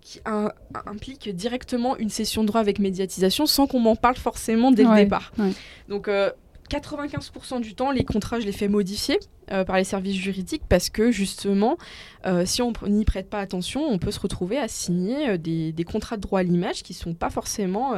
qui 0.00 0.20
impliquent 0.86 1.28
directement 1.34 1.98
une 1.98 2.08
session 2.08 2.42
de 2.42 2.46
droit 2.46 2.60
avec 2.60 2.78
médiatisation 2.78 3.44
sans 3.44 3.66
qu'on 3.66 3.80
m'en 3.80 3.96
parle 3.96 4.16
forcément 4.16 4.70
dès 4.70 4.84
le 4.84 4.94
départ. 4.94 5.32
Donc 5.88 6.08
95% 6.70 7.60
du 7.60 7.74
temps, 7.74 7.90
les 7.90 8.04
contrats, 8.04 8.40
je 8.40 8.46
les 8.46 8.52
fais 8.52 8.68
modifier 8.68 9.18
euh, 9.50 9.64
par 9.64 9.76
les 9.76 9.84
services 9.84 10.16
juridiques 10.16 10.62
parce 10.68 10.88
que 10.88 11.10
justement, 11.10 11.76
euh, 12.26 12.46
si 12.46 12.62
on 12.62 12.72
n'y 12.86 13.04
prête 13.04 13.28
pas 13.28 13.40
attention, 13.40 13.84
on 13.84 13.98
peut 13.98 14.12
se 14.12 14.20
retrouver 14.20 14.56
à 14.58 14.68
signer 14.68 15.30
euh, 15.30 15.36
des, 15.36 15.84
contrats 15.84 16.16
de 16.16 16.22
droit 16.22 16.40
à 16.40 16.42
l'image 16.42 16.82
qui 16.82 16.92
ne 16.92 16.98
sont 16.98 17.14
pas 17.14 17.30
forcément 17.30 17.94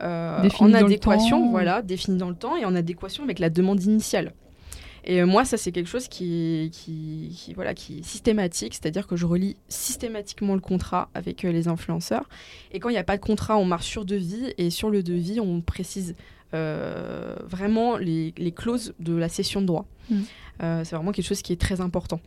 en 0.00 0.74
adéquation, 0.74 1.50
voilà, 1.50 1.82
définis 1.82 2.18
dans 2.18 2.28
le 2.28 2.34
temps 2.34 2.56
et 2.56 2.64
en 2.64 2.74
adéquation 2.74 3.22
avec 3.22 3.38
la 3.38 3.50
demande 3.50 3.82
initiale. 3.82 4.32
Et 5.04 5.24
moi, 5.24 5.44
ça, 5.44 5.56
c'est 5.56 5.72
quelque 5.72 5.88
chose 5.88 6.08
qui, 6.08 6.70
qui, 6.72 7.54
voilà, 7.54 7.72
qui 7.72 8.00
est 8.00 8.02
systématique, 8.02 8.74
c'est-à-dire 8.74 9.06
que 9.06 9.16
je 9.16 9.24
relis 9.24 9.56
systématiquement 9.68 10.54
le 10.54 10.60
contrat 10.60 11.08
avec 11.14 11.42
les 11.44 11.68
influenceurs. 11.68 12.28
Et 12.72 12.80
quand 12.80 12.90
il 12.90 12.92
n'y 12.92 12.98
a 12.98 13.04
pas 13.04 13.16
de 13.16 13.22
contrat, 13.22 13.56
on 13.56 13.64
marche 13.64 13.86
sur 13.86 14.04
devis, 14.04 14.52
et 14.58 14.68
sur 14.68 14.90
le 14.90 15.02
devis, 15.02 15.40
on 15.40 15.62
précise 15.62 16.14
vraiment 16.52 17.96
les, 17.96 18.32
clauses 18.54 18.94
de 18.98 19.14
la 19.14 19.28
cession 19.28 19.60
de 19.60 19.66
droit. 19.66 19.86
Mm. 20.10 20.16
Euh, 20.62 20.84
c'est 20.84 20.96
vraiment 20.96 21.12
quelque 21.12 21.26
chose 21.26 21.42
qui 21.42 21.52
est 21.52 21.60
très 21.60 21.80
important. 21.80 22.20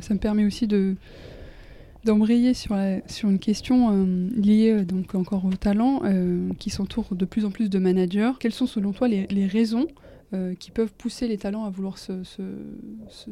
Ça 0.00 0.14
me 0.14 0.18
permet 0.18 0.44
aussi 0.44 0.66
de 0.66 0.96
d'embrayer 2.04 2.54
sur, 2.54 2.74
sur 3.08 3.28
une 3.28 3.38
question 3.38 3.90
euh, 3.92 4.30
liée 4.34 4.86
donc 4.86 5.14
encore 5.14 5.44
au 5.44 5.52
talent 5.52 6.00
qui 6.58 6.70
s'entoure 6.70 7.14
de 7.14 7.24
plus 7.26 7.44
en 7.44 7.50
plus 7.50 7.68
de 7.68 7.78
managers. 7.78 8.32
Quelles 8.40 8.54
sont 8.54 8.66
selon 8.66 8.92
toi 8.92 9.06
les, 9.08 9.46
raisons 9.46 9.86
qui 10.58 10.70
peuvent 10.70 10.92
pousser 10.92 11.28
les 11.28 11.36
talents 11.36 11.64
à 11.64 11.70
vouloir 11.70 11.98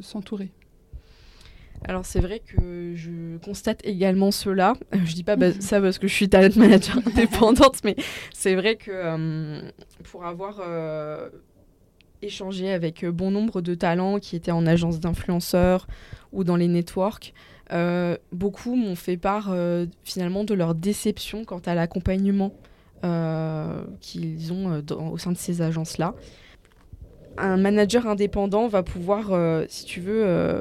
s'entourer? 0.01 0.51
Alors 1.85 2.05
c'est 2.05 2.21
vrai 2.21 2.41
que 2.41 2.95
je 2.95 3.39
constate 3.39 3.81
également 3.85 4.31
cela. 4.31 4.75
Je 4.93 5.15
dis 5.15 5.25
pas 5.25 5.37
ça 5.61 5.81
parce 5.81 5.99
que 5.99 6.09
je 6.09 6.15
suis 6.15 6.29
talent 6.29 6.55
manager 6.57 6.99
indépendante, 7.07 7.81
mais 7.85 7.97
c'est 8.33 8.55
vrai 8.55 8.77
que 8.77 8.91
euh, 8.91 9.61
pour 10.05 10.25
avoir 10.25 10.61
euh, 10.61 11.29
échangé 12.23 12.73
avec 12.73 13.05
bon 13.07 13.31
nombre 13.31 13.61
de 13.61 13.75
talents 13.75 14.19
qui 14.19 14.37
étaient 14.37 14.51
en 14.51 14.67
agence 14.67 15.01
d'influenceurs 15.01 15.87
ou 16.33 16.45
dans 16.45 16.57
les 16.57 16.69
networks, 16.69 17.33
euh, 17.73 18.17
beaucoup 18.33 18.75
m'ont 18.75 18.97
fait 18.97 19.17
part 19.17 19.55
finalement 20.05 20.45
de 20.45 20.55
leur 20.55 20.75
déception 20.75 21.45
quant 21.45 21.63
à 21.65 21.75
l'accompagnement 21.75 22.53
qu'ils 24.01 24.53
ont 24.53 24.83
au 24.91 25.19
sein 25.19 25.33
de 25.33 25.37
ces 25.37 25.63
agences-là. 25.63 26.15
Un 27.37 27.57
manager 27.57 28.09
indépendant 28.09 28.67
va 28.67 28.83
pouvoir, 28.83 29.31
si 29.69 29.85
tu 29.85 30.01
veux, 30.01 30.61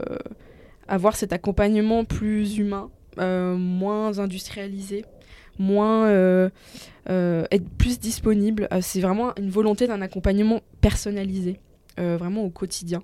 avoir 0.88 1.16
cet 1.16 1.34
accompagnement 1.34 2.06
plus 2.06 2.58
humain, 2.58 2.90
euh, 3.20 3.56
moins 3.56 4.20
industrialisé, 4.20 5.06
moins 5.60 6.08
euh, 6.08 6.50
euh, 7.10 7.46
être 7.52 7.68
plus 7.78 8.00
disponible. 8.00 8.68
c'est 8.82 9.02
vraiment 9.02 9.34
une 9.38 9.50
volonté 9.50 9.88
d'un 9.88 10.02
accompagnement 10.02 10.62
personnalisé, 10.82 11.60
vraiment 11.98 12.44
au 12.44 12.50
quotidien. 12.50 13.02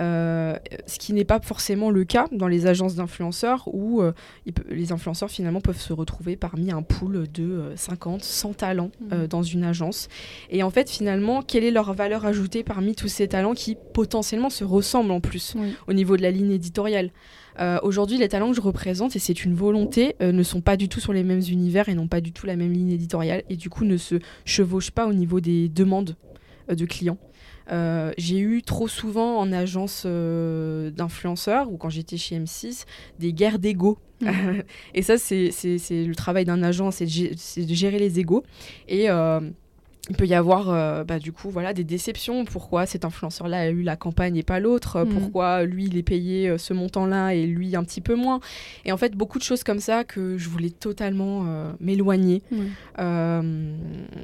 Euh, 0.00 0.56
ce 0.86 0.98
qui 0.98 1.12
n'est 1.12 1.24
pas 1.26 1.38
forcément 1.40 1.90
le 1.90 2.04
cas 2.04 2.26
dans 2.32 2.48
les 2.48 2.66
agences 2.66 2.94
d'influenceurs 2.94 3.68
où 3.74 4.00
euh, 4.00 4.12
les 4.70 4.90
influenceurs 4.90 5.30
finalement 5.30 5.60
peuvent 5.60 5.78
se 5.80 5.92
retrouver 5.92 6.34
parmi 6.36 6.70
un 6.72 6.80
pool 6.82 7.26
de 7.30 7.42
euh, 7.42 7.76
50, 7.76 8.22
100 8.24 8.54
talents 8.54 8.90
euh, 9.12 9.22
Mhm. 9.22 9.26
dans 9.28 9.42
une 9.42 9.64
agence. 9.64 10.08
Et 10.50 10.62
en 10.62 10.70
fait, 10.70 10.88
finalement, 10.88 11.42
quelle 11.42 11.64
est 11.64 11.70
leur 11.70 11.92
valeur 11.92 12.24
ajoutée 12.24 12.62
parmi 12.62 12.94
tous 12.94 13.08
ces 13.08 13.28
talents 13.28 13.52
qui 13.54 13.76
potentiellement 13.92 14.48
se 14.50 14.64
ressemblent 14.64 15.10
en 15.10 15.20
plus 15.20 15.54
Oui. 15.58 15.74
au 15.88 15.92
niveau 15.92 16.16
de 16.16 16.22
la 16.22 16.30
ligne 16.30 16.52
éditoriale? 16.52 17.10
Euh, 17.60 17.78
Aujourd'hui, 17.82 18.16
les 18.16 18.28
talents 18.30 18.48
que 18.48 18.56
je 18.56 18.62
représente, 18.62 19.14
et 19.14 19.18
c'est 19.18 19.44
une 19.44 19.52
volonté, 19.54 20.16
euh, 20.22 20.32
ne 20.32 20.42
sont 20.42 20.62
pas 20.62 20.78
du 20.78 20.88
tout 20.88 21.00
sur 21.00 21.12
les 21.12 21.22
mêmes 21.22 21.42
univers 21.50 21.90
et 21.90 21.94
n'ont 21.94 22.08
pas 22.08 22.22
du 22.22 22.32
tout 22.32 22.46
la 22.46 22.56
même 22.56 22.72
ligne 22.72 22.92
éditoriale 22.92 23.42
et 23.50 23.56
du 23.56 23.68
coup 23.68 23.84
ne 23.84 23.98
se 23.98 24.14
chevauchent 24.46 24.90
pas 24.90 25.06
au 25.06 25.12
niveau 25.12 25.40
des 25.40 25.68
demandes 25.68 26.16
euh, 26.70 26.74
de 26.74 26.86
clients. 26.86 27.18
Euh, 27.70 28.12
j'ai 28.18 28.38
eu 28.38 28.62
trop 28.62 28.88
souvent 28.88 29.38
en 29.38 29.52
agence 29.52 30.02
euh, 30.06 30.90
d'influenceurs 30.90 31.70
ou 31.70 31.76
quand 31.76 31.90
j'étais 31.90 32.16
chez 32.16 32.36
M6 32.38 32.84
des 33.18 33.32
guerres 33.32 33.58
d'ego. 33.58 33.98
Mhm. 34.20 34.62
et 34.94 35.02
ça, 35.02 35.18
c'est 35.18 35.50
le 35.90 36.14
travail 36.14 36.44
d'un 36.44 36.62
agent, 36.62 36.90
c'est 36.90 37.04
de, 37.06 37.10
gé- 37.10 37.34
c'est 37.36 37.64
de 37.64 37.74
gérer 37.74 37.98
les 37.98 38.18
égos. 38.18 38.42
Et 38.88 39.10
euh, 39.10 39.40
il 40.10 40.16
peut 40.16 40.26
y 40.26 40.34
avoir 40.34 40.68
euh, 40.70 41.04
bah, 41.04 41.20
du 41.20 41.30
coup 41.30 41.48
voilà, 41.48 41.72
des 41.72 41.84
déceptions. 41.84 42.44
Pourquoi 42.44 42.86
cet 42.86 43.04
influenceur-là 43.04 43.58
a 43.60 43.68
eu 43.70 43.82
la 43.82 43.94
campagne 43.96 44.36
et 44.36 44.42
pas 44.42 44.58
l'autre? 44.58 45.04
Mhm. 45.04 45.08
Pourquoi 45.14 45.62
lui, 45.64 45.84
il 45.84 45.96
est 45.96 46.02
payé 46.02 46.48
euh, 46.48 46.58
ce 46.58 46.72
montant-là 46.74 47.34
et 47.34 47.46
lui 47.46 47.76
un 47.76 47.84
petit 47.84 48.00
peu 48.00 48.16
moins? 48.16 48.40
Et 48.84 48.90
en 48.90 48.96
fait, 48.96 49.14
beaucoup 49.14 49.38
de 49.38 49.44
choses 49.44 49.62
comme 49.62 49.78
ça 49.78 50.02
que 50.02 50.36
je 50.38 50.48
voulais 50.48 50.70
totalement 50.70 51.44
euh, 51.46 51.70
m'éloigner. 51.78 52.42
Euh, 52.98 53.76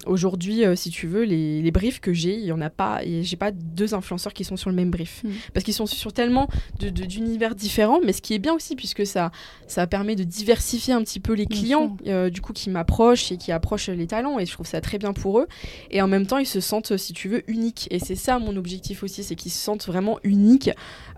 Aujourd'hui, 0.06 0.62
si 0.74 0.90
tu 0.90 1.06
veux, 1.06 1.22
les, 1.24 1.62
les 1.62 1.70
briefs 1.70 2.00
que 2.00 2.12
j'ai, 2.12 2.34
il 2.34 2.44
y 2.44 2.52
en 2.52 2.60
a 2.60 2.70
pas. 2.70 3.00
et 3.04 3.22
J'ai 3.22 3.36
pas 3.36 3.50
deux 3.50 3.94
influenceurs 3.94 4.32
qui 4.32 4.44
sont 4.44 4.56
sur 4.56 4.70
le 4.70 4.76
même 4.76 4.90
brief 4.90 5.22
Mm. 5.24 5.28
parce 5.54 5.64
qu'ils 5.64 5.74
sont 5.74 5.86
sur 5.86 6.12
tellement 6.12 6.48
de- 6.80 6.90
de- 6.90 7.04
d'univers 7.04 7.54
différents. 7.54 8.00
Mais 8.04 8.12
ce 8.12 8.20
qui 8.22 8.34
est 8.34 8.38
bien 8.38 8.52
aussi, 8.54 8.76
puisque 8.76 9.06
ça, 9.06 9.30
ça 9.66 9.86
permet 9.86 10.16
de 10.16 10.24
diversifier 10.24 10.92
un 10.94 11.02
petit 11.02 11.20
peu 11.20 11.32
les 11.34 11.46
clients, 11.46 11.96
du 12.32 12.40
coup, 12.40 12.52
qui 12.52 12.68
m'approchent 12.70 13.32
et 13.32 13.36
qui 13.36 13.52
approchent 13.52 13.88
les 13.88 14.06
talents. 14.06 14.38
Et 14.38 14.46
je 14.46 14.52
trouve 14.52 14.66
ça 14.66 14.80
très 14.80 14.98
bien 14.98 15.12
pour 15.12 15.38
eux. 15.40 15.46
Et 15.90 16.02
en 16.02 16.08
même 16.08 16.26
temps, 16.26 16.38
ils 16.38 16.46
se 16.46 16.60
sentent, 16.60 16.96
si 16.96 17.12
tu 17.12 17.28
veux, 17.28 17.42
uniques. 17.50 17.88
Et 17.90 17.98
c'est 17.98 18.14
ça 18.14 18.38
mon 18.38 18.56
objectif 18.56 19.02
aussi, 19.02 19.22
c'est 19.22 19.34
qu'ils 19.34 19.52
se 19.52 19.58
sentent 19.58 19.86
vraiment 19.86 20.18
uniques, 20.22 20.70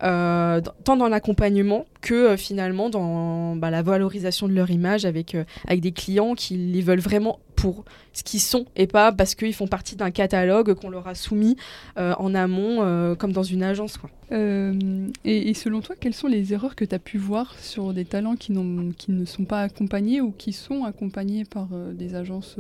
euh, 0.03 0.61
tant 0.85 0.97
dans 0.97 1.09
l'accompagnement 1.09 1.87
que 2.01 2.15
euh, 2.15 2.37
finalement 2.37 2.89
dans 2.89 3.57
bah, 3.57 3.71
la 3.71 3.83
valorisation 3.83 4.49
de 4.49 4.55
leur 4.55 4.71
image 4.71 5.05
avec, 5.05 5.35
euh, 5.35 5.45
avec 5.67 5.81
des 5.81 5.93
clients 5.93 6.35
qui 6.35 6.57
les 6.57 6.81
veulent 6.81 7.01
vraiment 7.01 7.41
pour 7.57 7.85
ce 8.15 8.23
qu'ils 8.23 8.41
sont 8.41 8.65
et 8.75 8.87
pas 8.87 9.13
parce 9.13 9.35
qu'ils 9.35 9.53
font 9.53 9.67
partie 9.67 9.95
d'un 9.95 10.11
catalogue 10.11 10.73
qu'on 10.75 10.89
leur 10.89 11.07
a 11.07 11.15
soumis 11.15 11.57
en 11.97 12.35
amont 12.35 13.15
comme 13.17 13.33
dans 13.33 13.43
une 13.43 13.63
agence. 13.63 13.99
Et, 14.31 15.53
selon 15.53 15.83
toi, 15.83 15.95
quelles 16.01 16.15
sont 16.15 16.27
les 16.27 16.55
erreurs 16.55 16.75
que 16.75 16.87
tu 16.87 16.95
as 16.95 16.99
pu 16.99 17.19
voir 17.19 17.59
sur 17.59 17.93
des 17.93 18.07
talents 18.07 18.35
qui, 18.35 18.53
ne 18.53 19.25
sont 19.27 19.45
pas 19.45 19.61
accompagnés 19.61 20.23
ou 20.23 20.33
qui 20.33 20.55
sont 20.55 20.85
accompagnés 20.85 21.45
par 21.45 21.69
des 21.93 22.15
agences 22.15 22.57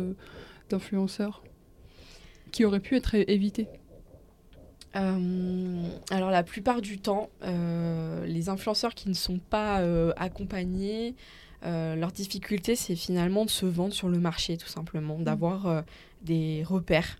d'influenceurs? 0.68 1.42
Qui 2.50 2.64
auraient 2.64 2.80
pu 2.80 2.96
être 2.96 3.14
évitées 3.14 3.68
Euh, 4.96 5.88
alors 6.10 6.30
la 6.30 6.42
plupart 6.42 6.80
du 6.82 6.98
temps, 6.98 7.30
euh, 7.44 8.26
les 8.26 8.48
influenceurs 8.48 8.94
qui 8.94 9.08
ne 9.08 9.14
sont 9.14 9.38
pas 9.38 9.80
euh, 9.80 10.12
accompagnés, 10.16 11.14
euh, 11.64 11.94
leur 11.94 12.10
difficulté 12.10 12.74
c'est 12.74 12.96
finalement 12.96 13.44
de 13.44 13.50
se 13.50 13.66
vendre 13.66 13.94
sur 13.94 14.08
le 14.08 14.18
marché 14.18 14.56
tout 14.56 14.66
simplement, 14.68 15.18
d'avoir 15.20 15.66
euh, 15.66 15.82
des 16.22 16.64
repères. 16.66 17.18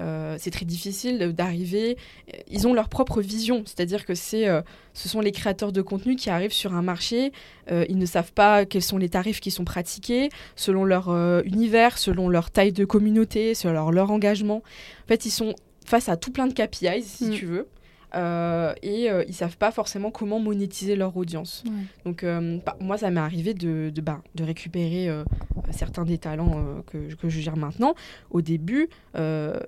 Euh, 0.00 0.36
c'est 0.40 0.50
très 0.50 0.64
difficile 0.64 1.32
d'arriver. 1.32 1.96
euh, 2.32 2.38
Ils 2.50 2.66
ont 2.66 2.74
leur 2.74 2.88
propre 2.88 3.20
vision, 3.20 3.62
c'est-à-dire 3.64 4.04
que 4.04 4.14
c'est, 4.14 4.48
euh, 4.48 4.60
ce 4.92 5.08
sont 5.08 5.20
les 5.20 5.30
créateurs 5.32 5.70
de 5.72 5.82
contenu 5.82 6.16
qui 6.16 6.30
arrivent 6.30 6.52
sur 6.52 6.74
un 6.74 6.82
marché. 6.82 7.32
euh, 7.70 7.84
ils 7.88 7.96
ne 7.98 8.06
savent 8.06 8.32
pas 8.32 8.64
quels 8.66 8.82
sont 8.82 8.98
les 8.98 9.08
tarifs 9.08 9.40
qui 9.40 9.50
sont 9.50 9.64
pratiqués 9.64 10.28
selon 10.56 10.84
leur 10.84 11.08
univers, 11.44 11.96
selon 11.98 12.28
leur 12.28 12.50
taille 12.50 12.72
de 12.72 12.84
communauté, 12.84 13.54
selon 13.54 13.72
leur, 13.74 13.92
leur 13.92 14.10
engagement. 14.10 14.62
En 15.04 15.08
fait, 15.08 15.24
ils 15.26 15.30
sont 15.30 15.54
face 15.86 16.08
à 16.08 16.16
tout 16.16 16.30
plein 16.32 16.46
de 16.46 16.52
KPIs, 16.54 17.02
si 17.04 17.24
Mm. 17.26 17.30
tu 17.30 17.46
veux. 17.46 17.66
Euh, 18.14 18.72
et 18.82 19.10
euh, 19.10 19.24
ils 19.28 19.34
savent 19.34 19.56
pas 19.56 19.70
forcément 19.70 20.10
comment 20.10 20.38
monétiser 20.38 20.96
leur 20.96 21.16
audience. 21.16 21.64
Donc 22.04 22.22
euh, 22.24 22.58
bah, 22.64 22.76
moi, 22.80 22.98
ça 22.98 23.10
m'est 23.10 23.20
arrivé 23.20 23.54
de, 23.54 23.90
de, 23.94 24.00
bah, 24.00 24.22
de 24.34 24.44
récupérer 24.44 25.08
euh, 25.08 25.24
certains 25.70 26.04
des 26.04 26.18
talents 26.18 26.82
que, 26.86 27.14
que 27.14 27.28
je 27.28 27.40
gère 27.40 27.56
maintenant. 27.56 27.94
Au 28.30 28.40
début, 28.42 28.88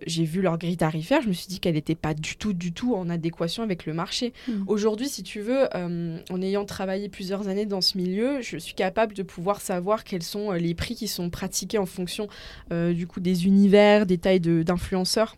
j'ai 0.06 0.24
vu 0.24 0.42
leur 0.42 0.58
grille 0.58 0.76
tarifaire, 0.76 1.22
je 1.22 1.28
me 1.28 1.32
suis 1.32 1.46
dit 1.48 1.60
qu'elle 1.60 1.74
n'était 1.74 1.94
pas 1.94 2.14
du 2.14 2.36
tout, 2.36 2.52
du 2.52 2.72
tout 2.72 2.94
en 2.94 3.08
adéquation 3.10 3.62
avec 3.62 3.86
le 3.86 3.94
marché. 3.94 4.32
Mm. 4.48 4.52
Aujourd'hui, 4.66 5.08
si 5.08 5.22
tu 5.22 5.40
veux, 5.40 5.64
en 5.74 6.42
ayant 6.42 6.64
travaillé 6.64 7.08
plusieurs 7.08 7.48
années 7.48 7.66
dans 7.66 7.80
ce 7.80 7.96
milieu, 7.98 8.40
je 8.42 8.56
suis 8.58 8.74
capable 8.74 9.14
de 9.14 9.22
pouvoir 9.22 9.60
savoir 9.60 10.04
quels 10.04 10.22
sont 10.22 10.52
les 10.52 10.74
prix 10.74 10.94
qui 10.94 11.08
sont 11.08 11.30
pratiqués 11.30 11.78
en 11.78 11.86
fonction 11.86 12.28
du 12.70 13.06
coup 13.06 13.20
des 13.20 13.46
univers, 13.46 14.06
des 14.06 14.18
tailles 14.18 14.40
de- 14.40 14.62
d'influenceurs. 14.62 15.36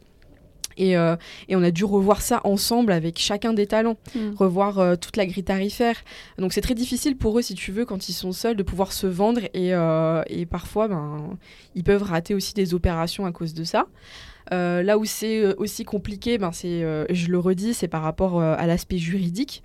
Et, 0.79 0.97
euh, 0.97 1.17
et 1.49 1.57
on 1.57 1.63
a 1.63 1.71
dû 1.71 1.85
revoir 1.85 2.23
ça 2.23 2.41
ensemble 2.45 2.93
avec 2.93 3.19
chacun 3.19 3.53
des 3.53 3.67
talents 3.67 3.97
Mm. 4.15 4.35
revoir 4.37 4.79
euh, 4.79 4.97
toute 4.97 5.17
la 5.17 5.27
grille 5.27 5.45
tarifaire. 5.45 5.97
Donc 6.39 6.53
c'est 6.53 6.61
très 6.61 6.75
difficile 6.75 7.17
pour 7.17 7.39
eux, 7.39 7.43
si 7.43 7.55
tu 7.55 7.73
veux, 7.73 7.85
quand 7.85 8.09
ils 8.09 8.13
sont 8.15 8.33
seuls, 8.33 8.57
de 8.57 8.63
pouvoir 8.63 8.93
se 8.93 9.07
vendre 9.07 9.43
et, 9.55 9.75
euh, 9.75 10.23
et 10.29 10.47
parfois, 10.47 10.89
ben, 10.89 11.37
ils 11.75 11.85
peuvent 11.85 12.03
rater 12.03 12.35
aussi 12.35 12.55
des 12.55 12.75
opérations 12.75 13.27
à 13.27 13.33
cause 13.33 13.55
de 13.55 13.65
ça. 13.65 13.87
Euh, 14.53 14.83
là 14.83 14.97
où 14.99 15.05
c'est 15.05 15.41
euh, 15.45 15.55
aussi 15.59 15.85
compliqué, 15.85 16.39
ben 16.39 16.53
c'est, 16.53 16.83
euh, 16.83 17.05
je 17.11 17.29
le 17.29 17.39
redis, 17.39 17.75
c'est 17.75 17.89
par 17.89 18.03
rapport 18.03 18.41
à 18.43 18.67
l'aspect 18.67 18.99
juridique. 18.99 19.63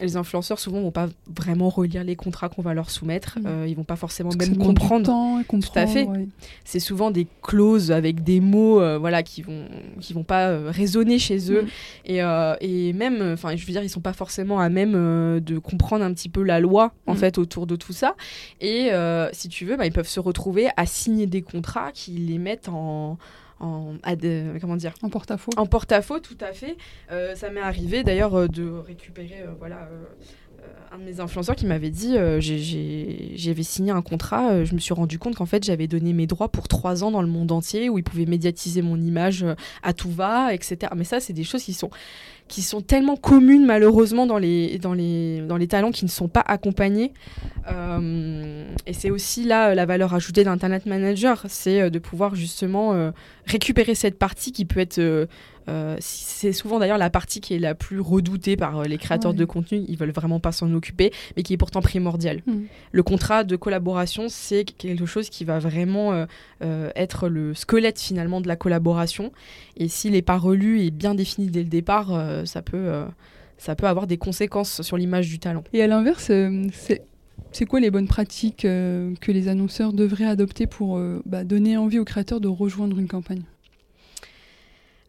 Les 0.00 0.16
influenceurs 0.16 0.58
souvent 0.58 0.80
vont 0.80 0.90
pas 0.90 1.08
vraiment 1.36 1.68
relire 1.68 2.04
les 2.04 2.16
contrats 2.16 2.48
qu'on 2.48 2.62
va 2.62 2.74
leur 2.74 2.90
soumettre. 2.90 3.38
Mm. 3.40 3.46
Euh, 3.46 3.66
ils 3.68 3.76
vont 3.76 3.84
pas 3.84 3.96
forcément 3.96 4.30
Parce 4.30 4.48
même 4.50 4.58
comprendre 4.58 5.06
temps 5.06 5.40
et 5.40 5.44
comprendre, 5.44 5.88
fait. 5.92 6.04
ouais. 6.04 6.26
c'est 6.64 6.80
souvent 6.80 7.10
des 7.10 7.26
clauses 7.42 7.90
avec 7.92 8.22
des 8.24 8.40
mots 8.40 8.80
voilà 8.98 9.22
qui 9.22 9.42
vont 9.42 9.66
qui 10.00 10.12
vont 10.12 10.24
pas 10.24 10.70
résonner 10.70 11.18
chez 11.18 11.52
eux 11.52 11.62
Mm. 11.62 11.66
et, 12.06 12.18
et 12.60 12.92
même 12.92 13.32
enfin 13.32 13.54
je 13.56 13.64
veux 13.66 13.72
dire 13.72 13.82
ils 13.82 13.88
sont 13.90 14.00
pas 14.00 14.12
forcément 14.12 14.60
à 14.60 14.68
même 14.68 14.92
de 15.40 15.58
comprendre 15.58 16.04
un 16.04 16.12
petit 16.12 16.28
peu 16.28 16.42
la 16.42 16.60
loi 16.60 16.92
en 17.06 17.14
Mm. 17.14 17.16
fait 17.16 17.38
autour 17.38 17.66
de 17.66 17.76
tout 17.76 17.92
ça 17.92 18.14
et 18.60 18.90
si 19.32 19.48
tu 19.48 19.64
veux 19.64 19.76
bah, 19.76 19.86
ils 19.86 19.92
peuvent 19.92 20.08
se 20.08 20.20
retrouver 20.20 20.68
à 20.76 20.86
signer 20.86 21.26
des 21.26 21.42
contrats 21.42 21.90
qui 21.92 22.12
les 22.12 22.38
mettent 22.38 22.68
en 22.68 22.87
en 23.60 23.96
comment 24.60 24.76
dire 24.76 24.94
En 25.02 25.10
porte-à-faux. 25.10 25.50
en 25.56 25.66
porte-à-faux, 25.66 26.20
tout 26.20 26.38
à 26.40 26.52
fait. 26.52 26.76
Euh, 27.10 27.34
ça 27.34 27.50
m'est 27.50 27.60
arrivé 27.60 28.04
d'ailleurs 28.04 28.34
euh, 28.34 28.48
de 28.48 28.68
récupérer 28.68 29.42
euh, 29.42 29.52
voilà, 29.58 29.88
euh, 29.90 30.04
un 30.92 30.98
de 30.98 31.04
mes 31.04 31.20
influenceurs 31.20 31.56
qui 31.56 31.66
m'avait 31.66 31.90
dit 31.90 32.16
j'avais 32.40 33.62
signé 33.62 33.90
un 33.90 34.02
contrat, 34.02 34.64
je 34.64 34.74
me 34.74 34.78
suis 34.78 34.94
rendu 34.94 35.18
compte 35.18 35.36
qu'en 35.36 35.46
fait 35.46 35.64
j'avais 35.64 35.86
donné 35.86 36.12
mes 36.12 36.26
droits 36.26 36.48
pour 36.48 36.66
trois 36.68 37.04
ans 37.04 37.10
dans 37.10 37.22
le 37.22 37.28
monde 37.28 37.52
entier 37.52 37.88
où 37.88 37.98
ils 37.98 38.04
pouvaient 38.04 38.26
médiatiser 38.26 38.82
mon 38.82 38.96
image 38.96 39.44
à 39.82 39.92
tout 39.92 40.10
va, 40.10 40.54
etc. 40.54 40.92
Mais 40.96 41.04
ça, 41.04 41.20
c'est 41.20 41.32
des 41.32 41.44
choses 41.44 41.62
qui 41.62 41.74
sont 41.74 41.90
qui 42.48 42.62
sont 42.62 42.80
tellement 42.80 43.16
communes 43.16 43.64
malheureusement 43.64 44.26
dans 44.26 44.38
les, 44.38 44.78
talents 45.68 45.90
qui 45.90 46.04
ne 46.04 46.10
sont 46.10 46.28
pas 46.28 46.42
accompagnés. 46.46 47.12
Euh, 47.70 48.64
et 48.86 48.92
c'est 48.92 49.10
aussi 49.10 49.44
là 49.44 49.70
euh, 49.70 49.74
la 49.74 49.84
valeur 49.84 50.14
ajoutée 50.14 50.42
d'un 50.42 50.56
talent 50.56 50.78
manager, 50.86 51.44
c'est 51.48 51.82
euh, 51.82 51.90
de 51.90 51.98
pouvoir 51.98 52.34
justement 52.34 53.12
récupérer 53.46 53.94
cette 53.94 54.18
partie 54.18 54.52
qui 54.52 54.64
peut 54.64 54.80
être... 54.80 55.28
euh, 55.68 55.96
c'est 56.00 56.52
souvent 56.52 56.78
d'ailleurs 56.78 56.98
la 56.98 57.10
partie 57.10 57.40
qui 57.40 57.54
est 57.54 57.58
la 57.58 57.74
plus 57.74 58.00
redoutée 58.00 58.56
par 58.56 58.78
euh, 58.78 58.84
les 58.84 58.98
créateurs 58.98 59.32
Ouais. 59.32 59.36
de 59.36 59.44
contenu, 59.44 59.84
ils 59.88 59.96
veulent 59.96 60.12
vraiment 60.12 60.40
pas 60.40 60.52
s'en 60.52 60.72
occuper, 60.72 61.12
mais 61.36 61.42
qui 61.42 61.52
est 61.52 61.56
pourtant 61.56 61.82
primordiale. 61.82 62.42
Mm. 62.46 62.62
Le 62.92 63.02
contrat 63.02 63.44
de 63.44 63.56
collaboration, 63.56 64.26
c'est 64.28 64.64
quelque 64.64 65.06
chose 65.06 65.28
qui 65.28 65.44
va 65.44 65.58
vraiment 65.58 66.12
euh, 66.12 66.26
euh, 66.62 66.90
être 66.96 67.28
le 67.28 67.54
squelette 67.54 68.00
finalement 68.00 68.40
de 68.40 68.48
la 68.48 68.56
collaboration. 68.56 69.32
Et 69.76 69.88
s'il 69.88 70.12
n'est 70.12 70.22
pas 70.22 70.38
relu 70.38 70.80
et 70.80 70.90
bien 70.90 71.14
défini 71.14 71.48
dès 71.48 71.62
le 71.62 71.68
départ, 71.68 72.08
ça, 72.46 72.62
peut, 72.62 73.04
ça 73.58 73.76
peut 73.76 73.86
avoir 73.86 74.06
des 74.06 74.16
conséquences 74.16 74.82
sur 74.82 74.96
l'image 74.96 75.28
du 75.28 75.38
talent. 75.38 75.62
Et 75.72 75.82
à 75.82 75.86
l'inverse, 75.86 76.30
c'est 76.72 77.02
c'est 77.52 77.64
quoi 77.64 77.80
les 77.80 77.90
bonnes 77.90 78.06
pratiques 78.06 78.64
euh, 78.64 79.14
que 79.20 79.32
les 79.32 79.48
annonceurs 79.48 79.92
devraient 79.92 80.26
adopter 80.26 80.66
pour 80.66 80.98
euh, 80.98 81.22
bah, 81.26 81.44
donner 81.44 81.76
envie 81.76 81.98
aux 81.98 82.04
créateurs 82.04 82.40
de 82.40 82.48
rejoindre 82.48 82.98
une 82.98 83.08
campagne? 83.08 83.42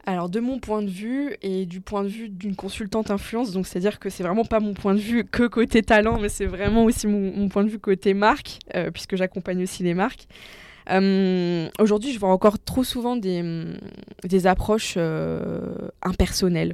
Alors 0.09 0.27
de 0.27 0.39
mon 0.39 0.57
point 0.57 0.81
de 0.81 0.89
vue 0.89 1.35
et 1.43 1.67
du 1.67 1.81
point 1.81 2.01
de 2.01 2.07
vue 2.07 2.29
d'une 2.29 2.55
consultante 2.55 3.11
influence, 3.11 3.51
donc 3.51 3.67
c'est-à-dire 3.67 3.99
que 3.99 4.09
c'est 4.09 4.23
vraiment 4.23 4.43
pas 4.43 4.59
mon 4.59 4.73
point 4.73 4.95
de 4.95 4.99
vue 4.99 5.23
que 5.23 5.45
côté 5.45 5.83
talent, 5.83 6.17
mais 6.19 6.29
c'est 6.29 6.47
vraiment 6.47 6.85
aussi 6.85 7.05
mon, 7.05 7.47
point 7.47 7.63
de 7.63 7.69
vue 7.69 7.77
côté 7.77 8.15
marque, 8.15 8.57
euh, 8.73 8.89
puisque 8.89 9.15
j'accompagne 9.15 9.61
aussi 9.61 9.83
les 9.83 9.93
marques. 9.93 10.25
Euh, 10.89 11.69
Aujourd'hui, 11.79 12.11
je 12.11 12.17
vois 12.17 12.29
encore 12.29 12.57
trop 12.57 12.83
souvent 12.83 13.17
des, 13.17 14.47
approches 14.47 14.95
euh, 14.97 15.59
impersonnelles. 16.01 16.73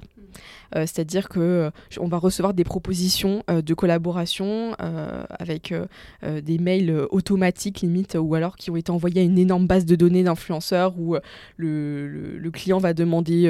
C'est-à-dire 0.74 1.30
que 1.30 1.72
on 1.99 2.07
va 2.07 2.18
recevoir 2.18 2.53
des 2.53 2.63
propositions 2.63 3.43
de 3.47 3.74
collaboration 3.74 4.76
avec 5.39 5.74
des 6.22 6.57
mails 6.57 7.05
automatiques 7.11 7.82
limite 7.82 8.18
ou 8.20 8.36
alors 8.36 8.55
qui 8.55 8.72
ont 8.72 8.76
été 8.76 8.91
envoyés 8.91 9.22
à 9.22 9.24
une 9.24 9.38
énorme 9.38 9.68
base 9.68 9.86
de 9.86 9.95
données 9.95 10.24
d'influenceurs 10.24 10.97
où 10.99 11.16
le, 11.57 12.49
client 12.53 12.78
va 12.78 12.93
demander, 12.93 13.43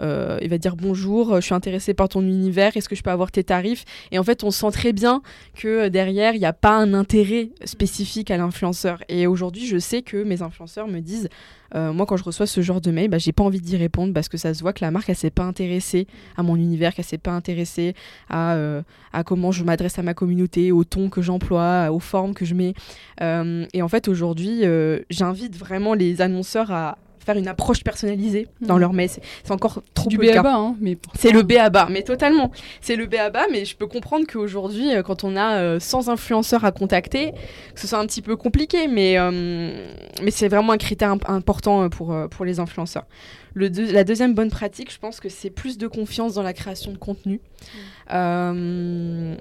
il 0.00 0.48
va 0.48 0.58
dire 0.58 0.76
bonjour, 0.76 1.36
je 1.36 1.40
suis 1.40 1.54
intéressé 1.54 1.94
par 1.94 2.08
ton 2.08 2.22
univers, 2.22 2.76
est-ce 2.76 2.88
que 2.88 2.96
je 2.96 3.02
peux 3.02 3.10
avoir 3.10 3.30
tes 3.30 3.44
tarifs? 3.44 3.84
Et 4.10 4.18
en 4.18 4.24
fait, 4.24 4.44
on 4.44 4.50
sent 4.50 4.70
très 4.72 4.92
bien 4.92 5.22
que 5.54 5.88
derrière, 5.88 6.34
il 6.34 6.40
n'y 6.40 6.46
a 6.46 6.52
pas 6.52 6.76
un 6.76 6.94
intérêt 6.94 7.50
spécifique 7.64 8.30
à 8.30 8.36
l'influenceur. 8.36 9.02
Et 9.08 9.26
aujourd'hui, 9.26 9.66
je 9.66 9.78
sais 9.78 10.02
que 10.02 10.22
mes 10.22 10.42
influenceurs 10.42 10.88
me 10.88 11.00
disent, 11.00 11.28
euh, 11.74 11.92
moi 11.92 12.06
quand 12.06 12.16
je 12.16 12.24
reçois 12.24 12.46
ce 12.46 12.60
genre 12.60 12.80
de 12.80 12.90
mail, 12.90 13.08
bah, 13.08 13.18
j'ai 13.18 13.32
pas 13.32 13.44
envie 13.44 13.60
d'y 13.60 13.76
répondre 13.76 14.12
parce 14.12 14.28
que 14.28 14.36
ça 14.36 14.54
se 14.54 14.62
voit 14.62 14.72
que 14.72 14.84
la 14.84 14.90
marque 14.90 15.08
elle 15.08 15.16
s'est 15.16 15.30
pas 15.30 15.44
intéressée 15.44 16.06
à 16.40 16.42
mon 16.42 16.56
univers, 16.56 16.94
qu'elle 16.94 17.04
s'est 17.04 17.18
pas 17.18 17.32
intéressée 17.32 17.94
à, 18.28 18.54
euh, 18.54 18.82
à 19.12 19.24
comment 19.24 19.52
je 19.52 19.64
m'adresse 19.64 19.98
à 19.98 20.02
ma 20.02 20.14
communauté, 20.14 20.72
au 20.72 20.84
ton 20.84 21.08
que 21.08 21.22
j'emploie, 21.22 21.90
aux 21.90 22.00
formes 22.00 22.34
que 22.34 22.44
je 22.44 22.54
mets. 22.54 22.74
Euh, 23.20 23.66
et 23.72 23.82
en 23.82 23.88
fait 23.88 24.08
aujourd'hui, 24.08 24.62
j'invite 25.10 25.56
vraiment 25.56 25.94
les 25.94 26.20
annonceurs 26.20 26.70
à, 26.70 26.98
faire 27.24 27.36
une 27.36 27.48
approche 27.48 27.84
personnalisée 27.84 28.48
dans 28.60 28.74
mhm. 28.74 28.80
leur 28.80 28.92
mail. 28.92 29.08
C'est 29.08 29.50
encore 29.50 29.82
trop 29.94 30.08
du 30.08 30.18
peu 30.18 30.24
le 30.24 30.38
Hein, 30.38 30.76
mais 30.80 30.96
c'est 31.14 31.30
le 31.30 31.42
B 31.42 31.52
à 31.52 31.70
bas, 31.70 31.86
mais 31.90 32.02
totalement. 32.02 32.50
C'est 32.80 32.96
le 32.96 33.06
B 33.06 33.14
à 33.14 33.30
bas, 33.30 33.44
mais 33.50 33.64
je 33.64 33.76
peux 33.76 33.86
comprendre 33.86 34.26
qu'aujourd'hui, 34.26 34.94
euh, 34.94 35.02
quand 35.02 35.24
on 35.24 35.36
a 35.36 35.78
100 35.78 36.08
euh, 36.08 36.12
influenceurs 36.12 36.64
à 36.64 36.72
contacter, 36.72 37.32
que 37.74 37.80
ce 37.80 37.86
soit 37.86 37.98
un 37.98 38.06
petit 38.06 38.22
peu 38.22 38.36
compliqué, 38.36 38.88
mais, 38.88 39.18
euh, 39.18 39.30
mais 40.22 40.30
c'est 40.30 40.48
vraiment 40.48 40.72
un 40.72 40.78
critère 40.78 41.14
important 41.28 41.88
pour, 41.88 42.14
pour 42.30 42.44
les 42.44 42.58
influenceurs. 42.58 43.04
Le 43.54 43.68
la 43.92 44.04
deuxième 44.04 44.34
bonne 44.34 44.50
pratique, 44.50 44.92
je 44.92 44.98
pense 44.98 45.20
que 45.20 45.28
c'est 45.28 45.50
plus 45.50 45.78
de 45.78 45.86
confiance 45.86 46.34
dans 46.34 46.42
la 46.42 46.52
création 46.52 46.92
de 46.92 46.98
contenu. 46.98 47.36
Mm. 47.36 47.78
Euh, 48.12 49.36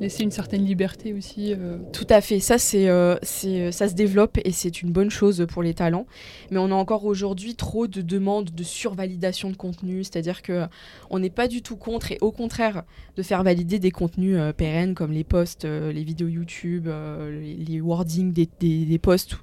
Laisser 0.00 0.22
une 0.22 0.30
certaine 0.30 0.64
liberté 0.64 1.12
aussi. 1.12 1.52
Euh. 1.52 1.78
Tout 1.92 2.06
à 2.08 2.20
fait. 2.20 2.38
Ça, 2.38 2.58
c'est, 2.58 2.88
euh, 2.88 3.16
ça 3.22 3.88
se 3.88 3.94
développe 3.94 4.38
et 4.44 4.52
c'est 4.52 4.82
une 4.82 4.92
bonne 4.92 5.10
chose 5.10 5.44
pour 5.48 5.62
les 5.62 5.74
talents. 5.74 6.06
Mais 6.50 6.58
on 6.58 6.70
a 6.70 6.74
encore 6.74 7.04
aujourd'hui 7.04 7.56
trop 7.56 7.88
de 7.88 8.00
demandes 8.00 8.50
de 8.54 8.62
survalidation 8.62 9.50
de 9.50 9.56
contenu. 9.56 10.04
C'est-à-dire 10.04 10.42
que 10.42 10.66
on 11.10 11.18
n'est 11.18 11.30
pas 11.30 11.48
du 11.48 11.62
tout 11.62 11.76
contre 11.76 12.12
et 12.12 12.18
au 12.20 12.30
contraire 12.30 12.84
de 13.16 13.22
faire 13.22 13.42
valider 13.42 13.78
des 13.78 13.90
contenus 13.90 14.38
pérennes 14.56 14.94
comme 14.94 15.12
les 15.12 15.24
posts, 15.24 15.64
les 15.64 16.04
vidéos 16.04 16.28
YouTube, 16.28 16.88
les, 16.88 17.80
wordings 17.80 18.32
des, 18.32 18.48
des, 18.60 18.98
posts, 18.98 19.36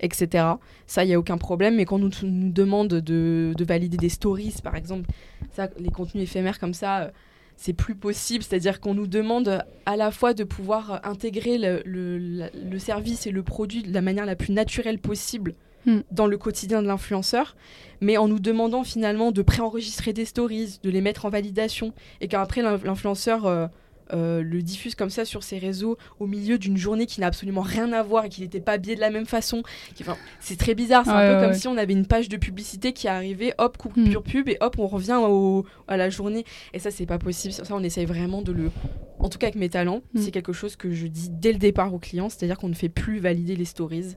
etc. 0.00 0.44
Ça, 0.86 1.04
il 1.04 1.08
n'y 1.08 1.14
a 1.14 1.18
aucun 1.18 1.38
problème. 1.38 1.76
Mais 1.76 1.84
quand 1.84 1.96
on 1.96 1.98
nous, 2.00 2.10
nous 2.22 2.52
demande 2.52 2.88
de 2.88 3.39
de, 3.54 3.64
valider 3.64 3.96
des 3.96 4.08
stories, 4.08 4.54
par 4.62 4.76
exemple. 4.76 5.08
Ça, 5.52 5.68
les 5.78 5.90
contenus 5.90 6.24
éphémères 6.24 6.58
comme 6.58 6.74
ça, 6.74 7.02
euh, 7.02 7.10
c'est 7.56 7.72
plus 7.72 7.94
possible. 7.94 8.44
C'est-à-dire 8.44 8.80
qu'on 8.80 8.94
nous 8.94 9.06
demande 9.06 9.64
à 9.86 9.96
la 9.96 10.10
fois 10.10 10.34
de 10.34 10.44
pouvoir 10.44 11.00
intégrer 11.04 11.58
le, 11.58 12.78
service 12.78 13.26
et 13.26 13.30
le 13.30 13.42
produit 13.42 13.82
de 13.82 13.92
la 13.92 14.00
manière 14.00 14.26
la 14.26 14.36
plus 14.36 14.52
naturelle 14.52 14.98
possible 14.98 15.54
hmm. 15.86 16.00
dans 16.10 16.26
le 16.26 16.38
quotidien 16.38 16.82
de 16.82 16.86
l'influenceur, 16.86 17.56
mais 18.00 18.16
en 18.16 18.28
nous 18.28 18.40
demandant 18.40 18.84
finalement 18.84 19.32
de 19.32 19.42
préenregistrer 19.42 20.12
des 20.12 20.24
stories, 20.24 20.78
de 20.82 20.90
les 20.90 21.00
mettre 21.00 21.26
en 21.26 21.30
validation, 21.30 21.92
et 22.20 22.28
qu'après 22.28 22.62
l'influenceur... 22.62 23.46
Euh, 23.46 23.66
euh, 24.12 24.42
le 24.42 24.62
diffuse 24.62 24.94
comme 24.94 25.10
ça 25.10 25.24
sur 25.24 25.42
ses 25.42 25.58
réseaux 25.58 25.96
au 26.18 26.26
milieu 26.26 26.58
d'une 26.58 26.76
journée 26.76 27.06
qui 27.06 27.20
n'a 27.20 27.26
absolument 27.26 27.60
rien 27.60 27.92
à 27.92 28.02
voir 28.02 28.24
et 28.24 28.28
qui 28.28 28.42
n'était 28.42 28.60
pas 28.60 28.72
habillé 28.72 28.94
de 28.94 29.00
la 29.00 29.10
même 29.10 29.26
façon. 29.26 29.62
Enfin, 30.00 30.16
c'est 30.40 30.58
très 30.58 30.74
bizarre. 30.74 31.04
C'est 31.04 31.10
un 31.10 31.34
peu 31.34 31.46
comme 31.46 31.54
si 31.54 31.68
on 31.68 31.76
avait 31.76 31.92
une 31.92 32.06
page 32.06 32.28
de 32.28 32.36
publicité 32.36 32.92
qui 32.92 33.08
arrivait, 33.08 33.54
hop, 33.58 33.76
coupure 33.76 34.20
mm. 34.20 34.24
pub 34.24 34.48
et 34.48 34.56
hop, 34.60 34.76
on 34.78 34.86
revient 34.86 35.18
au, 35.22 35.64
à 35.88 35.96
la 35.96 36.10
journée. 36.10 36.44
Et 36.72 36.78
ça, 36.78 36.90
c'est 36.90 37.06
pas 37.06 37.18
possible. 37.18 37.52
Ça, 37.52 37.64
on 37.70 37.82
essaye 37.82 38.06
vraiment 38.06 38.42
de 38.42 38.52
le. 38.52 38.70
En 39.18 39.28
tout 39.28 39.38
cas, 39.38 39.48
avec 39.48 39.56
mes 39.56 39.68
talents, 39.68 40.02
mm. 40.14 40.20
c'est 40.20 40.30
quelque 40.30 40.52
chose 40.52 40.76
que 40.76 40.92
je 40.92 41.06
dis 41.06 41.28
dès 41.30 41.52
le 41.52 41.58
départ 41.58 41.92
aux 41.92 41.98
clients, 41.98 42.28
c'est-à-dire 42.28 42.58
qu'on 42.58 42.68
ne 42.68 42.74
fait 42.74 42.88
plus 42.88 43.18
valider 43.18 43.56
les 43.56 43.64
stories 43.64 44.16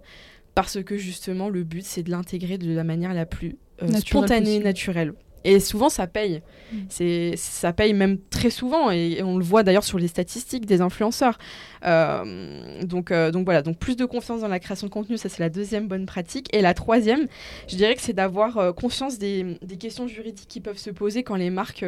parce 0.55 0.83
que 0.83 0.97
justement, 0.97 1.49
le 1.49 1.63
but, 1.63 1.83
c'est 1.83 2.03
de 2.03 2.11
l'intégrer 2.11 2.57
de 2.57 2.71
la 2.71 2.83
manière 2.83 3.13
la 3.13 3.25
plus 3.25 3.57
euh, 3.81 3.87
spontanée, 3.99 4.59
naturelle. 4.59 5.13
Et 5.43 5.59
souvent, 5.59 5.89
ça 5.89 6.07
paye. 6.07 6.41
Mm. 6.71 6.77
C'est, 6.89 7.33
ça 7.35 7.73
paye 7.73 7.93
même 7.93 8.17
très 8.29 8.49
souvent, 8.49 8.91
et, 8.91 9.21
on 9.23 9.37
le 9.37 9.43
voit 9.43 9.63
d'ailleurs 9.63 9.83
sur 9.83 9.99
les 9.99 10.07
statistiques 10.07 10.65
des 10.65 10.81
influenceurs. 10.81 11.37
Euh, 11.85 12.83
donc, 12.83 13.11
euh, 13.11 13.31
donc 13.31 13.45
voilà, 13.45 13.61
donc 13.61 13.77
plus 13.77 13.95
de 13.95 14.05
confiance 14.05 14.41
dans 14.41 14.47
la 14.47 14.59
création 14.59 14.87
de 14.87 14.91
contenu, 14.91 15.17
ça 15.17 15.29
c'est 15.29 15.41
la 15.41 15.49
deuxième 15.49 15.87
bonne 15.87 16.05
pratique. 16.05 16.47
Et 16.55 16.61
la 16.61 16.73
troisième, 16.73 17.27
je 17.67 17.75
dirais 17.75 17.95
que 17.95 18.01
c'est 18.01 18.13
d'avoir 18.13 18.57
euh, 18.57 18.71
conscience 18.71 19.17
des, 19.17 19.57
des, 19.61 19.77
questions 19.77 20.07
juridiques 20.07 20.47
qui 20.47 20.61
peuvent 20.61 20.77
se 20.77 20.89
poser 20.89 21.23
quand 21.23 21.35
les 21.35 21.49
marques, 21.49 21.85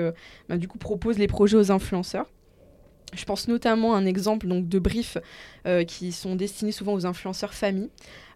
bah, 0.50 0.58
du 0.58 0.68
coup, 0.68 0.78
proposent 0.78 1.18
les 1.18 1.28
projets 1.28 1.58
aux 1.58 1.72
influenceurs. 1.72 2.26
Je 3.16 3.26
pense 3.26 3.48
notamment 3.48 3.96
à 3.96 3.98
un 3.98 4.06
exemple 4.06 4.48
donc, 4.48 4.68
de 4.68 4.80
briefs 4.80 5.18
qui 5.88 6.12
sont 6.12 6.36
destinés 6.36 6.72
souvent 6.72 6.94
aux 6.94 7.06
influenceurs 7.06 7.54
famille. 7.54 7.90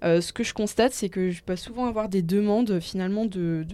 Euh, 0.03 0.21
ce 0.21 0.31
que 0.31 0.43
je 0.43 0.53
constate, 0.53 0.93
c'est 0.93 1.09
que 1.09 1.29
je 1.29 1.41
peux 1.43 1.55
souvent 1.55 1.85
avoir 1.87 2.07
des 2.07 2.21
demandes 2.21 2.79
finalement 2.79 3.25
de, 3.25 3.65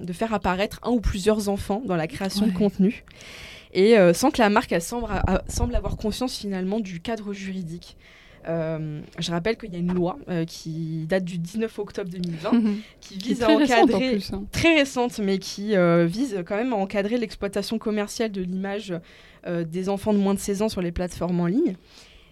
de, 0.00 0.12
faire 0.12 0.34
apparaître 0.34 0.80
un 0.82 0.90
ou 0.90 1.00
plusieurs 1.00 1.48
enfants 1.48 1.82
dans 1.84 1.96
la 1.96 2.06
création 2.06 2.46
de 2.46 2.52
contenu. 2.52 3.04
Et 3.72 3.96
euh, 3.96 4.12
sans 4.12 4.30
que 4.30 4.38
la 4.40 4.50
marque 4.50 4.74
semble, 4.80 5.06
semble, 5.46 5.74
avoir 5.76 5.96
conscience 5.96 6.36
finalement 6.36 6.80
du 6.80 7.00
cadre 7.00 7.32
juridique. 7.32 7.96
Euh, 8.48 9.02
je 9.18 9.30
rappelle 9.30 9.58
qu'il 9.58 9.72
y 9.72 9.76
a 9.76 9.78
une 9.78 9.92
loi 9.92 10.18
qui 10.46 11.04
date 11.06 11.24
du 11.24 11.38
19 11.38 11.78
octobre 11.78 12.08
2020 12.10 12.50
qui 13.00 13.18
vise 13.18 13.42
à 13.42 13.50
encadrer, 13.50 14.18
hein. 14.32 14.44
très 14.50 14.76
récente, 14.78 15.18
mais 15.18 15.38
qui 15.38 15.74
vise 16.06 16.42
quand 16.46 16.56
même 16.56 16.72
à 16.72 16.76
encadrer 16.76 17.18
l'exploitation 17.18 17.78
commerciale 17.78 18.32
de 18.32 18.40
l'image 18.40 18.94
des 19.46 19.88
enfants 19.88 20.12
de 20.12 20.18
moins 20.18 20.34
de 20.34 20.38
16 20.38 20.62
ans 20.62 20.68
sur 20.68 20.82
les 20.82 20.92
plateformes 20.92 21.40
en 21.40 21.46
ligne. 21.46 21.76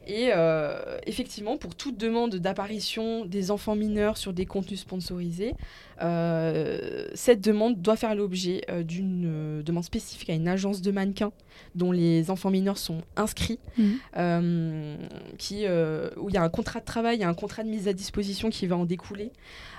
Et 0.06 0.30
euh, 0.32 0.98
effectivement, 1.04 1.56
pour 1.56 1.74
toute 1.74 1.98
demande 1.98 2.36
d'apparition 2.36 3.24
des 3.24 3.50
enfants 3.50 3.74
mineurs 3.74 4.16
sur 4.16 4.32
des 4.32 4.46
contenus 4.46 4.80
sponsorisés, 4.80 5.54
euh, 6.00 7.08
cette 7.14 7.40
demande 7.40 7.82
doit 7.82 7.96
faire 7.96 8.14
l'objet 8.14 8.62
euh, 8.70 8.84
d'une 8.84 9.62
demande 9.62 9.82
spécifique 9.82 10.30
à 10.30 10.34
une 10.34 10.46
agence 10.46 10.80
de 10.80 10.92
mannequins 10.92 11.32
dont 11.74 11.90
les 11.90 12.30
enfants 12.30 12.50
mineurs 12.50 12.78
sont 12.78 13.02
inscrits, 13.16 13.58
mhm. 13.78 14.98
qui, 15.38 15.66
où 16.16 16.28
il 16.28 16.34
y 16.34 16.38
a 16.38 16.42
un 16.42 16.48
contrat 16.48 16.80
de 16.80 16.84
travail, 16.84 17.16
il 17.16 17.20
y 17.20 17.24
a 17.24 17.28
un 17.28 17.34
contrat 17.34 17.64
de 17.64 17.68
mise 17.68 17.88
à 17.88 17.92
disposition 17.92 18.48
qui 18.48 18.66
va 18.66 18.76
en 18.76 18.84
découler. 18.84 19.32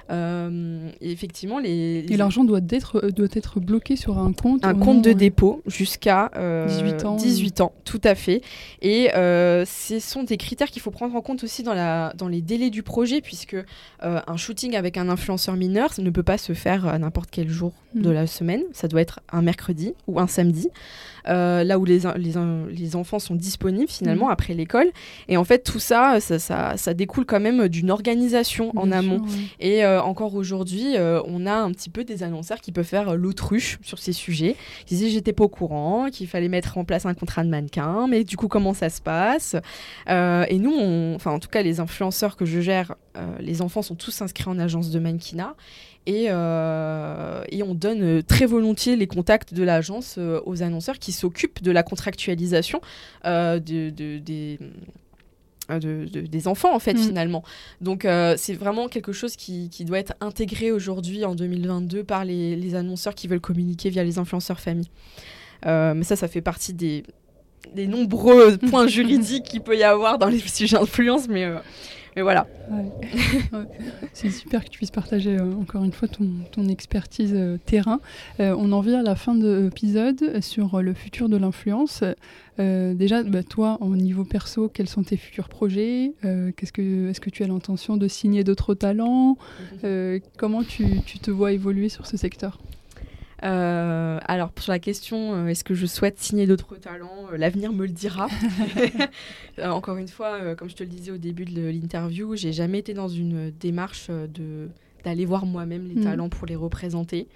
Euh, 0.10 0.90
et 1.02 1.12
effectivement, 1.12 1.60
les, 1.60 2.06
Et 2.10 2.18
l'argent 2.18 2.44
doit 2.44 2.62
être, 2.70 3.06
euh, 3.06 3.12
doit 3.12 3.28
être 3.34 3.60
bloqué 3.60 3.96
sur 3.96 4.18
un 4.18 4.32
compte 4.32 4.66
Un 4.66 4.76
compte 4.76 5.02
de 5.02 5.14
dépôt 5.14 5.62
jusqu'à 5.66 6.32
18 6.68 7.06
ans. 7.06 7.16
18 7.16 7.62
ans, 7.62 7.74
tout 7.84 8.02
à 8.04 8.16
fait. 8.16 8.42
Et 8.82 9.10
ce 9.14 10.00
sont 10.00 10.24
des 10.24 10.38
critères 10.38 10.70
qu'il 10.70 10.82
faut 10.82 10.92
prendre 10.92 11.16
en 11.16 11.22
compte 11.22 11.44
aussi 11.44 11.64
dans, 11.64 11.74
la, 11.74 12.14
dans 12.18 12.28
les 12.28 12.42
délais 12.42 12.70
du 12.70 12.84
projet, 12.84 13.22
puisque 13.22 13.58
un 14.02 14.38
shooting 14.38 14.76
avec 14.76 14.98
un 14.98 15.10
influenceur 15.10 15.56
mineur 15.56 15.94
ça 15.94 16.02
ne 16.02 16.10
peut 16.10 16.24
pas 16.24 16.38
se 16.38 16.54
faire 16.54 16.88
à 16.88 16.98
n'importe 17.00 17.30
quel 17.32 17.50
jour 17.50 17.74
de 17.94 18.10
mm. 18.10 18.14
la 18.14 18.28
semaine. 18.28 18.64
Ça 18.74 18.88
doit 18.88 19.02
être 19.02 19.20
un 19.32 19.42
mercredi 19.42 19.94
ou 20.08 20.20
un 20.20 20.28
samedi. 20.28 20.70
Euh, 21.28 21.64
là 21.64 21.78
où 21.78 21.84
les, 21.84 22.00
les, 22.16 22.34
les, 22.70 22.96
enfants 22.96 23.20
sont 23.20 23.36
disponibles 23.36 23.90
finalement 23.90 24.28
mm. 24.28 24.32
après 24.32 24.54
l'école. 24.54 24.88
Et 25.28 25.38
en 25.38 25.44
fait, 25.44 25.60
tout 25.60 25.80
ça, 25.80 26.20
ça, 26.20 26.78
ça, 26.78 26.94
découle 26.94 27.26
quand 27.26 27.40
même 27.40 27.68
d'une 27.68 27.92
organisation 27.92 28.72
en 28.78 28.92
amont. 28.92 29.22
Et 29.60 29.84
euh, 29.98 30.02
encore 30.02 30.36
aujourd'hui, 30.36 30.96
euh, 30.96 31.22
on 31.26 31.46
a 31.46 31.54
un 31.54 31.72
petit 31.72 31.90
peu 31.90 32.04
des 32.04 32.24
annonceurs 32.24 32.62
qui 32.62 32.72
peuvent 32.72 32.86
faire 32.86 33.16
l'autruche 33.16 33.80
sur 33.82 34.00
ces 34.00 34.14
sujets. 34.14 34.56
Ils 34.84 34.98
disaient 34.98 35.10
j'étais 35.10 35.34
pas 35.34 35.44
au 35.44 35.50
courant, 35.50 36.10
qu'il 36.12 36.28
fallait 36.28 36.50
mettre 36.50 36.78
en 36.78 36.86
place 36.86 37.06
un 37.06 37.14
contrat 37.14 37.44
de 37.44 37.50
mannequin, 37.50 38.08
mais 38.08 38.24
du 38.24 38.38
coup 38.38 38.48
comment 38.48 38.74
ça 38.74 38.90
se 38.90 39.02
passe? 39.02 39.56
Et 40.08 40.60
nous, 40.60 41.14
enfin 41.16 41.32
en 41.32 41.40
tout 41.40 41.50
cas 41.50 41.62
les 41.62 41.80
influenceurs 41.80 42.36
que 42.36 42.46
je 42.46 42.62
gère, 42.62 42.96
les 43.40 43.62
enfants 43.62 43.82
sont 43.82 43.96
tous 43.96 44.22
inscrits 44.22 44.50
en 44.50 44.60
agence 44.60 44.92
de 44.92 45.00
mannequinat. 45.00 45.56
Euh, 46.08 47.44
et, 47.50 47.64
on 47.64 47.74
donne 47.74 48.04
euh, 48.04 48.22
très 48.22 48.46
volontiers 48.46 48.96
les 48.96 49.08
contacts 49.08 49.54
de 49.54 49.64
l'agence 49.64 50.16
euh, 50.18 50.40
aux 50.46 50.64
annonceurs 50.64 51.00
qui 51.00 51.12
s'occupent 51.12 51.62
de 51.62 51.72
la 51.72 51.84
contractualisation 51.84 52.82
de, 53.26 53.90
des, 53.90 54.60
des 55.70 56.48
enfants 56.48 56.74
en 56.74 56.80
fait 56.80 56.94
mm. 56.94 56.98
finalement. 56.98 57.44
Donc 57.82 58.08
c'est 58.38 58.54
vraiment 58.54 58.88
quelque 58.88 59.12
chose 59.12 59.36
qui, 59.36 59.70
doit 59.86 60.00
être 60.00 60.14
intégré 60.22 60.72
aujourd'hui 60.72 61.26
en 61.26 61.36
2022 61.36 62.04
par 62.04 62.26
les, 62.26 62.56
les, 62.56 62.76
annonceurs 62.76 63.16
qui 63.16 63.28
veulent 63.28 63.42
communiquer 63.42 63.90
via 63.90 64.04
les 64.04 64.18
influenceurs 64.18 64.60
famille. 64.60 64.90
mais 65.66 66.04
ça, 66.04 66.16
ça 66.16 66.28
fait 66.28 66.42
partie 66.42 66.74
des, 66.74 67.04
des 67.76 67.88
nombreux 67.88 68.58
points 68.70 68.88
juridiques 68.88 69.46
qu'il 69.46 69.62
peut 69.62 69.78
y 69.78 69.84
avoir 69.84 70.18
dans 70.18 70.28
les 70.28 70.40
sujets 70.48 70.78
d'influence, 70.78 71.28
mais 71.28 71.46
mais 72.18 72.24
voilà. 72.24 72.48
C'est 74.14 74.32
super 74.32 74.66
que 74.66 74.70
tu 74.70 74.80
puisses 74.80 74.92
partager 74.92 75.38
euh, 75.38 75.54
encore 75.54 75.84
une 75.84 75.92
fois 75.92 76.08
ton, 76.08 76.68
expertise 76.68 77.34
euh, 77.36 77.58
terrain. 77.64 78.00
Euh, 78.40 78.56
on 78.58 78.72
en 78.72 78.82
vient 78.82 79.02
à 79.02 79.04
la 79.04 79.16
fin 79.16 79.36
de 79.36 79.66
l'épisode 79.66 80.42
sur 80.42 80.82
le 80.82 80.96
futur 80.96 81.30
de 81.30 81.38
l'influence. 81.38 82.04
déjà, 82.58 83.22
bah, 83.22 83.44
toi, 83.44 83.78
au 83.82 83.96
niveau 83.96 84.24
perso, 84.24 84.68
quels 84.68 84.90
sont 84.90 85.04
tes 85.04 85.16
futurs 85.16 85.48
projets? 85.48 86.14
Est-ce 86.24 86.72
que, 86.72 87.30
tu 87.30 87.44
as 87.44 87.48
l'intention 87.48 87.98
de 87.98 88.08
signer 88.08 88.44
d'autres 88.44 88.74
talents? 88.74 89.38
Comment 90.40 90.64
tu, 90.64 91.02
te 91.22 91.30
vois 91.30 91.52
évoluer 91.52 91.90
sur 91.90 92.08
ce 92.08 92.18
secteur? 92.18 92.58
Euh, 93.44 94.20
alors, 94.26 94.52
sur 94.60 94.72
la 94.72 94.80
question, 94.80 95.34
euh, 95.36 95.48
est-ce 95.48 95.64
que 95.64 95.74
je 95.76 95.86
souhaite 95.86 96.20
signer 96.20 96.48
d'autres 96.48 96.76
talents 96.78 97.28
euh, 97.32 97.38
L'avenir 97.38 97.72
me 97.72 97.86
le 97.86 97.92
dira. 97.92 98.28
Encore 99.64 99.98
une 99.98 100.08
fois, 100.08 100.56
comme 100.56 100.70
je 100.70 100.76
te 100.76 100.84
le 100.84 100.90
disais 100.90 101.12
au 101.12 101.18
début 101.18 101.46
de 101.46 101.70
l'interview, 101.70 102.36
j'ai 102.36 102.54
jamais 102.54 102.80
été 102.80 102.94
dans 102.94 103.08
une 103.08 103.52
démarche 103.52 104.10
de 104.10 104.70
d'aller 105.04 105.26
voir 105.26 105.46
moi-même 105.46 105.88
les 105.88 105.96
Mhm. 105.96 106.04
talents 106.04 106.30
pour 106.30 106.48
les 106.48 106.56
représenter. 106.56 107.28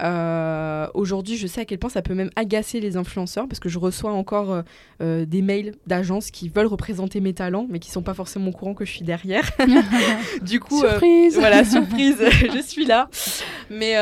Euh, 0.00 0.86
Aujourd'hui, 0.94 1.36
je 1.36 1.46
sais 1.46 1.60
à 1.60 1.64
quel 1.64 1.78
point 1.78 1.90
ça 1.90 2.02
peut 2.02 2.14
même 2.14 2.30
agacer 2.36 2.80
les 2.80 2.96
influenceurs 2.96 3.46
parce 3.48 3.60
que 3.60 3.68
je 3.68 3.78
reçois 3.78 4.12
encore 4.12 4.52
euh, 4.52 4.62
euh, 5.02 5.24
des 5.26 5.42
mails 5.42 5.74
d'agences 5.86 6.30
qui 6.30 6.48
veulent 6.48 6.66
représenter 6.66 7.20
mes 7.20 7.34
talents 7.34 7.66
mais 7.68 7.78
qui 7.78 7.90
sont 7.90 8.02
pas 8.02 8.14
forcément 8.14 8.48
au 8.48 8.52
courant 8.52 8.74
que 8.74 8.84
je 8.84 8.92
suis 8.92 9.04
derrière. 9.04 9.50
du 10.42 10.60
coup, 10.60 10.82
euh, 10.82 10.90
Surprise 10.90 11.38
voilà, 11.38 11.64
surprise, 11.64 12.16
je 12.54 12.62
suis 12.62 12.84
là. 12.84 13.08
Mais 13.70 13.94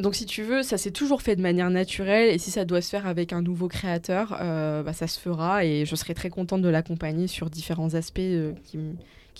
donc, 0.00 0.14
si 0.14 0.26
tu 0.26 0.42
veux, 0.42 0.62
ça 0.62 0.78
s'est 0.78 0.90
toujours 0.90 1.22
fait 1.22 1.36
de 1.36 1.42
manière 1.42 1.70
naturelle. 1.70 2.30
Et 2.30 2.38
si 2.38 2.50
ça 2.50 2.64
doit 2.64 2.80
se 2.80 2.90
faire 2.90 3.06
avec 3.06 3.32
un 3.32 3.42
nouveau 3.42 3.68
créateur, 3.68 4.30
bah, 4.38 4.92
ça 4.92 5.06
se 5.06 5.18
fera. 5.18 5.64
Et 5.64 5.84
je 5.84 5.96
serai 5.96 6.14
très 6.14 6.30
contente 6.30 6.62
de 6.62 6.68
l'accompagner 6.68 7.26
sur 7.26 7.50
différents 7.50 7.94
aspects 7.94 8.20
qui, 8.64 8.78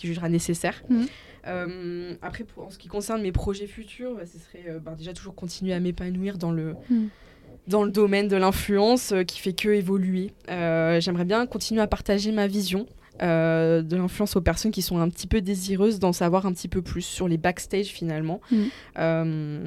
jugera 0.03 0.29
nécessaire. 0.29 0.83
Mhm. 0.89 1.07
Euh, 1.47 2.15
après, 2.23 2.45
pour, 2.45 2.65
en 2.67 2.71
ce 2.71 2.79
qui 2.79 2.89
concerne 2.89 3.23
mes 3.23 3.33
projets 3.33 3.67
futurs, 3.67 4.15
bah, 4.15 4.23
ce 4.27 4.39
serait 4.39 4.71
euh, 4.71 4.79
bah, 4.79 4.95
déjà 4.97 5.13
toujours 5.13 5.35
continuer 5.35 5.73
à 5.73 5.81
m'épanouir 5.81 6.39
dans 6.39 6.53
le. 6.53 6.75
Mhm. 6.91 7.09
dans 7.67 7.85
le 7.85 7.91
domaine 7.91 8.29
de 8.29 8.37
l'influence 8.37 9.13
euh, 9.13 9.23
qui 9.23 9.39
fait 9.41 9.53
que 9.53 9.69
évoluer. 9.69 10.33
J'aimerais 10.49 11.25
bien 11.25 11.47
continuer 11.47 11.81
à 11.81 11.87
partager 11.87 12.33
ma 12.33 12.47
vision 12.47 12.87
euh, 13.23 13.83
de 13.83 13.97
l'influence 13.97 14.35
aux 14.37 14.41
personnes 14.41 14.71
qui 14.71 14.81
sont 14.81 14.99
un 14.99 15.11
petit 15.11 15.27
peu 15.27 15.43
désireuses 15.43 15.99
d'en 15.99 16.13
savoir 16.13 16.47
un 16.47 16.55
petit 16.55 16.69
peu 16.69 16.81
plus 16.81 17.03
sur 17.03 17.29
les 17.29 17.37
backstage 17.37 17.89
finalement. 17.89 18.41
Euh, 18.99 19.61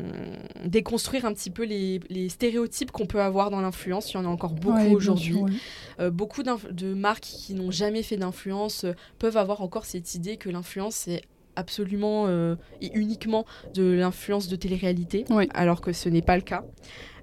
déconstruire 0.65 1.25
un 1.25 1.33
petit 1.33 1.51
peu 1.51 1.63
les, 1.63 1.99
les 2.09 2.29
stéréotypes 2.29 2.91
qu'on 2.91 3.05
peut 3.05 3.21
avoir 3.21 3.51
dans 3.51 3.61
l'influence. 3.61 4.11
Il 4.11 4.15
y 4.15 4.17
en 4.17 4.25
a 4.25 4.29
encore 4.29 4.53
beaucoup 4.53 4.77
Ouais, 4.77 4.95
aujourd'hui. 4.95 5.35
ouais. 5.35 5.51
Euh, 5.99 6.09
beaucoup 6.09 6.41
de 6.41 6.93
marques 6.93 7.21
qui 7.23 7.53
n'ont 7.53 7.69
jamais 7.71 8.01
fait 8.01 8.17
d'influence 8.17 8.85
peuvent 9.19 9.37
avoir 9.37 9.61
encore 9.61 9.85
cette 9.85 10.15
idée 10.15 10.37
que 10.37 10.49
l'influence 10.49 10.95
c'est 10.95 11.21
absolument 11.55 12.25
euh, 12.27 12.55
et 12.81 12.91
uniquement 12.93 13.45
de 13.73 13.83
l'influence 13.91 14.47
de 14.47 14.55
télé-réalité, 14.55 15.25
alors 15.53 15.81
que 15.81 15.93
ce 15.93 16.09
n'est 16.09 16.21
pas 16.21 16.35
le 16.35 16.41
cas. 16.43 16.63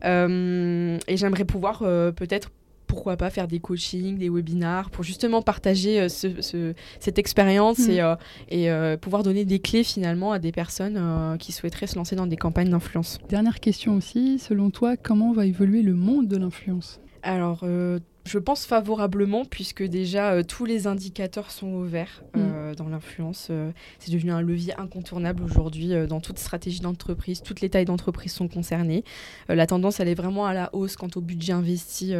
Euh, 0.05 0.99
et 1.09 1.17
j'aimerais 1.17 1.45
pouvoir 1.45 1.83
euh, 1.83 2.13
peut-être 2.13 2.51
pourquoi 2.87 3.17
pas 3.17 3.31
faire 3.31 3.47
des 3.47 3.61
coachings, 3.61 4.19
des 4.19 4.29
webinars 4.29 4.91
pour 4.91 5.05
justement 5.05 5.43
partager 5.43 6.09
ce- 6.09 6.41
ce- 6.43 6.75
cette 6.99 7.21
expérience 7.21 7.79
Mm. 7.87 7.91
et, 7.91 8.15
et 8.49 8.71
euh, 8.71 8.97
pouvoir 8.97 9.23
donner 9.23 9.45
des 9.45 9.61
clés 9.61 9.85
finalement 9.85 10.33
à 10.33 10.41
des 10.41 10.51
personnes 10.51 11.37
qui 11.39 11.53
souhaiteraient 11.53 11.87
se 11.87 11.95
lancer 11.95 12.17
dans 12.17 12.27
des 12.27 12.37
campagnes 12.37 12.71
d'influence. 12.71 13.19
Dernière 13.29 13.61
question 13.61 13.95
aussi, 13.95 14.41
selon 14.41 14.71
toi, 14.71 14.97
comment 14.97 15.33
va 15.33 15.47
évoluer 15.47 15.83
le 15.83 15.95
monde 15.95 16.27
de 16.27 16.37
l'influence? 16.37 16.99
Alors, 17.23 17.61
euh, 17.63 18.01
je 18.25 18.39
pense 18.39 18.67
favorablement, 18.67 19.45
puisque 19.45 19.83
déjà 19.83 20.33
euh, 20.33 20.43
tous 20.43 20.65
les 20.65 20.87
indicateurs 20.87 21.51
sont 21.51 21.69
au 21.69 21.85
vert 21.85 22.23
euh, 22.37 22.75
dans 22.75 22.89
l'influence. 22.89 23.49
Euh, 23.51 23.71
c'est 23.99 24.13
devenu 24.13 24.31
un 24.31 24.43
levier 24.43 24.79
incontournable 24.79 25.43
aujourd'hui 25.43 25.93
dans 26.07 26.21
toute 26.21 26.39
stratégie 26.39 26.81
d'entreprise. 26.81 27.43
Toutes 27.43 27.61
les 27.61 27.71
tailles 27.71 27.87
d'entreprise 27.87 28.33
sont 28.33 28.49
concernées. 28.49 29.05
La 29.49 29.67
tendance, 29.67 30.01
elle 30.01 30.09
est 30.09 30.15
vraiment 30.15 30.47
à 30.47 30.55
la 30.55 30.71
hausse 30.75 30.97
quant 30.97 31.09
au 31.17 31.21
budget 31.21 31.53
investi 31.53 32.15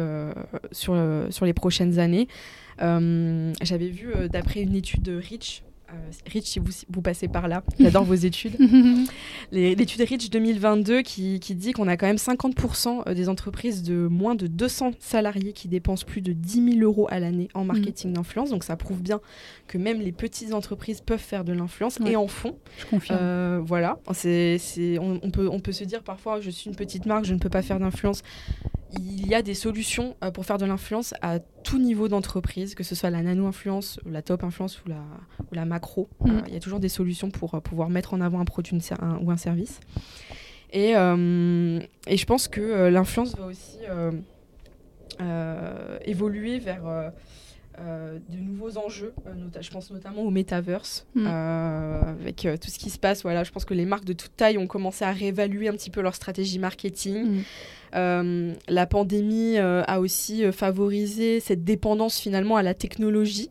sur, 0.71 0.95
sur 1.29 1.45
les 1.45 1.53
prochaines 1.53 1.99
années. 1.99 2.27
J'avais 2.79 3.89
vu, 3.89 4.13
d'après 4.29 4.61
une 4.61 4.75
étude 4.75 5.03
de 5.03 5.15
Rich, 5.15 5.63
Rich, 6.31 6.45
si 6.45 6.59
vous, 6.59 6.71
vous 6.89 7.01
passez 7.01 7.27
par 7.27 7.47
là, 7.47 7.63
j'adore 7.79 8.03
vos 8.03 8.13
études. 8.13 8.57
L'étude 9.51 10.01
Rich 10.01 10.29
2022 10.29 11.01
qui, 11.01 11.39
qui 11.39 11.55
dit 11.55 11.71
qu'on 11.73 11.87
a 11.87 11.97
quand 11.97 12.07
même 12.07 12.15
50% 12.17 13.13
des 13.13 13.29
entreprises 13.29 13.83
de 13.83 14.07
moins 14.07 14.35
de 14.35 14.47
200 14.47 14.91
salariés 14.99 15.53
qui 15.53 15.67
dépensent 15.67 16.05
plus 16.05 16.21
de 16.21 16.33
10 16.33 16.73
000 16.75 16.85
euros 16.85 17.07
à 17.09 17.19
l'année 17.19 17.49
en 17.53 17.65
marketing 17.65 18.13
d'influence. 18.13 18.49
Donc 18.49 18.63
ça 18.63 18.75
prouve 18.75 19.01
bien 19.01 19.19
que 19.67 19.77
même 19.77 19.99
les 20.01 20.11
petites 20.11 20.53
entreprises 20.53 21.01
peuvent 21.01 21.19
faire 21.19 21.43
de 21.43 21.53
l'influence 21.53 21.99
Ouais. 21.99 22.11
et 22.11 22.15
en 22.15 22.27
font. 22.27 22.57
Je 22.79 22.85
confirme. 22.85 23.19
Euh, 23.21 23.61
voilà, 23.63 23.99
c'est- 24.13 24.59
on, 24.99 25.19
on 25.23 25.31
peut, 25.31 25.49
on 25.51 25.59
peut 25.59 25.71
se 25.71 25.83
dire 25.83 26.03
parfois 26.03 26.39
je 26.41 26.49
suis 26.49 26.69
une 26.69 26.75
petite 26.75 27.05
marque, 27.05 27.25
je 27.25 27.33
ne 27.33 27.39
peux 27.39 27.49
pas 27.49 27.61
faire 27.61 27.79
d'influence. 27.79 28.21
Il 28.93 29.27
y 29.27 29.35
a 29.35 29.41
des 29.41 29.53
solutions 29.53 30.15
euh, 30.23 30.31
pour 30.31 30.45
faire 30.45 30.57
de 30.57 30.65
l'influence 30.65 31.13
à 31.21 31.39
tout 31.39 31.79
niveau 31.79 32.07
d'entreprise, 32.09 32.75
que 32.75 32.83
ce 32.83 32.95
soit 32.95 33.09
la 33.09 33.21
nano-influence, 33.21 33.99
la 34.05 34.21
top-influence 34.21 34.83
ou 34.85 34.89
la, 34.89 35.03
ou 35.51 35.55
la 35.55 35.65
macro. 35.65 36.09
Mm. 36.19 36.29
Euh, 36.29 36.41
il 36.47 36.53
y 36.53 36.57
a 36.57 36.59
toujours 36.59 36.79
des 36.81 36.89
solutions 36.89 37.29
pour 37.31 37.55
euh, 37.55 37.59
pouvoir 37.61 37.89
mettre 37.89 38.13
en 38.13 38.21
avant 38.21 38.39
un 38.39 38.45
produit 38.45 38.73
une 38.73 38.81
ser- 38.81 38.95
un- 39.01 39.17
ou 39.21 39.31
un 39.31 39.37
service. 39.37 39.79
Et, 40.73 40.95
euh, 40.95 41.79
et 42.07 42.17
je 42.17 42.25
pense 42.25 42.47
que 42.47 42.87
l'influence 42.89 43.35
va 43.35 43.45
aussi 43.45 43.77
évoluer 46.05 46.59
vers 46.59 47.11
euh, 47.79 48.19
de 48.29 48.37
nouveaux 48.37 48.77
enjeux. 48.77 49.13
euh, 49.27 49.61
je 49.61 49.69
pense 49.69 49.91
notamment 49.91 50.21
au 50.23 50.29
metaverse, 50.29 51.05
Mm. 51.15 51.25
euh, 51.27 52.01
avec 52.01 52.47
tout 52.59 52.69
ce 52.69 52.77
qui 52.79 52.89
se 52.89 52.99
passe. 52.99 53.23
Voilà, 53.23 53.43
je 53.43 53.51
pense 53.51 53.65
que 53.65 53.73
les 53.73 53.85
marques 53.85 54.05
de 54.05 54.13
toute 54.13 54.35
taille 54.35 54.57
ont 54.57 54.67
commencé 54.67 55.05
à 55.05 55.11
réévaluer 55.11 55.67
un 55.69 55.73
petit 55.73 55.89
peu 55.89 56.01
leur 56.01 56.15
stratégie 56.15 56.59
marketing. 56.59 57.23
Mm. 57.25 57.41
Euh, 57.95 58.53
la 58.67 58.85
pandémie 58.85 59.57
a 59.57 59.99
aussi 59.99 60.49
favorisé 60.51 61.39
cette 61.39 61.63
dépendance 61.63 62.19
finalement 62.19 62.55
à 62.57 62.63
la 62.63 62.73
technologie. 62.73 63.49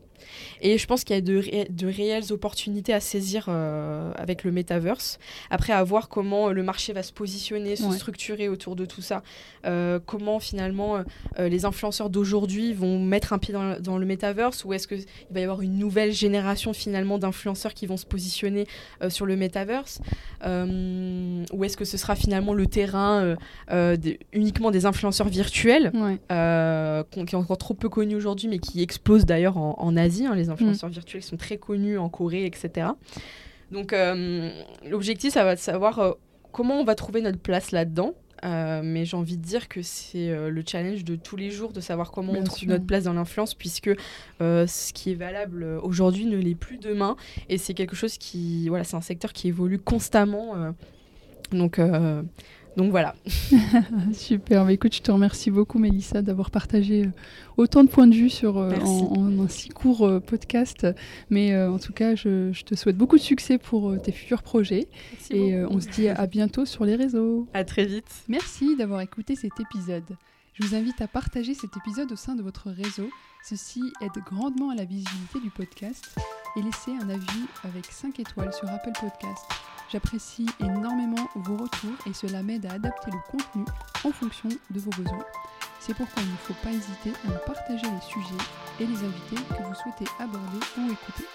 Et 0.61 0.77
je 0.77 0.85
pense 0.87 1.03
qu'il 1.03 1.15
y 1.15 1.19
a 1.19 1.21
de, 1.21 1.37
ré- 1.37 1.67
de 1.69 1.87
réelles 1.87 2.31
opportunités 2.31 2.93
à 2.93 2.99
saisir 2.99 3.45
euh, 3.47 4.11
avec 4.15 4.43
le 4.43 4.51
metaverse. 4.51 5.17
Après, 5.49 5.73
à 5.73 5.83
voir 5.83 6.07
comment 6.07 6.49
euh, 6.49 6.51
le 6.53 6.63
marché 6.63 6.93
va 6.93 7.03
se 7.03 7.11
positionner, 7.11 7.75
se 7.75 7.83
Ouais. 7.83 7.95
structurer 7.97 8.47
autour 8.47 8.75
de 8.75 8.85
tout 8.85 9.01
ça. 9.01 9.23
Euh, 9.65 9.99
comment 10.05 10.39
finalement 10.39 10.97
euh, 11.39 11.49
les 11.49 11.65
influenceurs 11.65 12.09
d'aujourd'hui 12.09 12.73
vont 12.73 12.99
mettre 12.99 13.33
un 13.33 13.39
pied 13.39 13.53
dans, 13.53 13.63
le- 13.71 13.79
dans 13.79 13.97
le 13.97 14.05
metaverse 14.05 14.63
ou 14.65 14.73
est-ce 14.73 14.87
qu'il 14.87 15.03
va 15.31 15.39
y 15.39 15.43
avoir 15.43 15.61
une 15.61 15.77
nouvelle 15.77 16.11
génération 16.11 16.73
finalement 16.73 17.17
d'influenceurs 17.17 17.73
qui 17.73 17.87
vont 17.87 17.97
se 17.97 18.05
positionner 18.05 18.67
sur 19.09 19.25
le 19.25 19.35
metaverse? 19.35 19.99
Ou 20.43 21.63
est-ce 21.63 21.77
que 21.77 21.85
ce 21.85 21.97
sera 21.97 22.15
finalement 22.15 22.53
le 22.53 22.67
terrain 22.67 23.35
uniquement 24.33 24.71
des 24.71 24.85
influenceurs 24.85 25.27
virtuels 25.27 25.91
Ouais. 25.93 26.17
qui 27.11 27.19
est 27.19 27.35
encore 27.35 27.57
trop 27.57 27.73
peu 27.73 27.89
connu 27.89 28.15
aujourd'hui, 28.15 28.47
mais 28.47 28.59
qui 28.59 28.81
explose 28.81 29.25
d'ailleurs 29.25 29.57
en, 29.57 29.75
en 29.79 29.97
Asie. 29.97 30.25
hein, 30.25 30.35
les 30.35 30.49
influenceurs 30.51 30.89
Mm. 30.89 30.93
virtuels 30.93 31.23
sont 31.23 31.37
très 31.37 31.57
connus 31.57 31.97
en 31.97 32.09
Corée, 32.09 32.45
etc. 32.45 32.87
Donc 33.71 33.93
euh, 33.93 34.51
l'objectif, 34.89 35.33
ça 35.33 35.43
va 35.43 35.53
être 35.53 35.59
de 35.59 35.63
savoir 35.63 35.99
euh, 35.99 36.11
comment 36.51 36.79
on 36.79 36.83
va 36.83 36.95
trouver 36.95 37.21
notre 37.21 37.39
place 37.39 37.71
là-dedans. 37.71 38.13
Euh, 38.43 38.81
mais 38.83 39.05
j'ai 39.05 39.15
envie 39.15 39.37
de 39.37 39.43
dire 39.43 39.67
que 39.69 39.83
c'est 39.83 40.29
euh, 40.29 40.49
le 40.49 40.63
challenge 40.65 41.03
de 41.03 41.15
tous 41.15 41.35
les 41.35 41.51
jours 41.51 41.73
de 41.73 41.79
savoir 41.79 42.09
comment 42.11 42.33
Bien 42.33 42.41
on 42.41 42.45
trouve 42.45 42.57
sûr. 42.57 42.67
notre 42.69 42.87
place 42.87 43.03
dans 43.03 43.13
l'influence, 43.13 43.53
puisque 43.53 43.91
euh, 44.41 44.65
ce 44.65 44.91
qui 44.93 45.11
est 45.11 45.15
valable 45.15 45.63
aujourd'hui 45.83 46.25
ne 46.25 46.37
l'est 46.37 46.55
plus 46.55 46.79
demain. 46.79 47.17
Et 47.49 47.59
c'est 47.59 47.75
quelque 47.75 47.95
chose 47.95 48.17
qui, 48.17 48.67
voilà, 48.67 48.83
c'est 48.83 48.95
un 48.95 49.01
secteur 49.01 49.31
qui 49.31 49.47
évolue 49.49 49.77
constamment. 49.77 50.55
donc, 51.51 51.79
donc 52.77 52.91
voilà. 52.91 53.15
Super. 54.13 54.65
Bah, 54.65 54.71
écoute, 54.71 54.95
je 54.95 55.01
te 55.01 55.11
remercie 55.11 55.51
beaucoup, 55.51 55.79
Mélissa, 55.79 56.21
d'avoir 56.21 56.51
partagé 56.51 57.05
euh, 57.05 57.09
autant 57.57 57.83
de 57.83 57.89
points 57.89 58.07
de 58.07 58.15
vue 58.15 58.29
sur, 58.29 58.57
euh, 58.57 58.69
Merci. 58.69 58.85
en, 58.91 59.13
en 59.17 59.39
un 59.43 59.47
si 59.47 59.69
court 59.69 60.05
euh, 60.07 60.19
podcast. 60.19 60.87
Mais 61.29 61.53
euh, 61.53 61.71
en 61.71 61.79
tout 61.79 61.93
cas, 61.93 62.15
je, 62.15 62.51
je 62.53 62.63
te 62.63 62.75
souhaite 62.75 62.97
beaucoup 62.97 63.17
de 63.17 63.21
succès 63.21 63.57
pour 63.57 63.99
tes 64.01 64.11
futurs 64.11 64.43
projets. 64.43 64.87
Et 65.29 65.53
euh, 65.55 65.67
on 65.69 65.79
se 65.79 65.87
dit 65.89 66.07
à 66.07 66.25
bientôt 66.27 66.65
sur 66.65 66.85
les 66.85 66.95
réseaux. 66.95 67.47
à 67.53 67.63
très 67.63 67.85
vite. 67.85 68.09
Merci 68.27 68.75
d'avoir 68.75 69.01
écouté 69.01 69.35
cet 69.35 69.59
épisode. 69.59 70.03
Je 70.53 70.65
vous 70.67 70.75
invite 70.75 71.01
à 71.01 71.07
partager 71.07 71.53
cet 71.53 71.75
épisode 71.77 72.11
au 72.11 72.15
sein 72.17 72.35
de 72.35 72.41
votre 72.41 72.69
réseau. 72.69 73.09
Ceci 73.43 73.81
aide 74.01 74.23
grandement 74.23 74.69
à 74.69 74.75
la 74.75 74.85
visibilité 74.85 75.39
du 75.39 75.49
podcast 75.49 76.15
et 76.55 76.61
laissez 76.61 76.91
un 76.91 77.09
avis 77.09 77.45
avec 77.63 77.85
5 77.85 78.19
étoiles 78.19 78.53
sur 78.53 78.69
Apple 78.69 78.91
Podcast. 78.99 79.45
J'apprécie 79.91 80.47
énormément 80.59 81.27
vos 81.35 81.57
retours 81.57 81.97
et 82.05 82.13
cela 82.13 82.43
m'aide 82.43 82.65
à 82.67 82.73
adapter 82.73 83.09
le 83.11 83.31
contenu 83.31 83.65
en 84.05 84.11
fonction 84.11 84.49
de 84.69 84.79
vos 84.79 84.91
besoins. 84.91 85.25
C'est 85.79 85.95
pourquoi 85.95 86.21
il 86.21 86.31
ne 86.31 86.37
faut 86.37 86.53
pas 86.63 86.69
hésiter 86.69 87.13
à 87.25 87.29
me 87.29 87.45
partager 87.45 87.87
les 87.87 88.01
sujets 88.01 88.43
et 88.79 88.85
les 88.85 89.03
invités 89.03 89.43
que 89.49 89.63
vous 89.63 89.75
souhaitez 89.75 90.05
aborder 90.19 90.59
ou 90.77 90.91
écouter. 90.91 91.25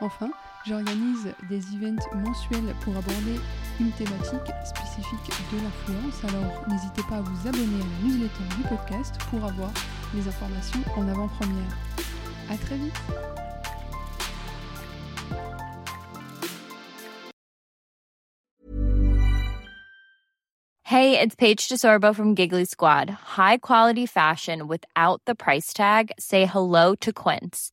Enfin, 0.00 0.30
j'organise 0.66 1.28
des 1.48 1.60
events 1.74 2.04
mensuels 2.14 2.74
pour 2.82 2.96
aborder 2.96 3.38
une 3.80 3.90
thématique 3.92 4.52
spécifique 4.64 5.30
de 5.52 5.58
l'influence, 5.58 6.24
alors 6.24 6.68
n'hésitez 6.68 7.02
pas 7.08 7.16
à 7.16 7.20
vous 7.20 7.48
abonner 7.48 7.80
à 7.80 7.84
la 7.84 8.08
newsletter 8.08 8.56
du 8.56 8.62
podcast 8.68 9.14
pour 9.30 9.44
avoir 9.44 9.70
les 10.14 10.26
informations 10.26 10.80
en 10.96 11.08
avant-première. 11.08 11.76
À 12.50 12.56
très 12.56 12.76
vite 12.76 12.94
Hey, 20.86 21.18
it's 21.18 21.34
Paige 21.34 21.68
DeSorbo 21.68 22.14
from 22.14 22.36
Giggly 22.36 22.66
Squad. 22.66 23.10
High 23.10 23.56
quality 23.56 24.06
fashion 24.06 24.68
without 24.68 25.20
the 25.26 25.34
price 25.34 25.72
tag. 25.72 26.12
Say 26.20 26.46
hello 26.46 26.94
to 27.00 27.12
Quince. 27.12 27.72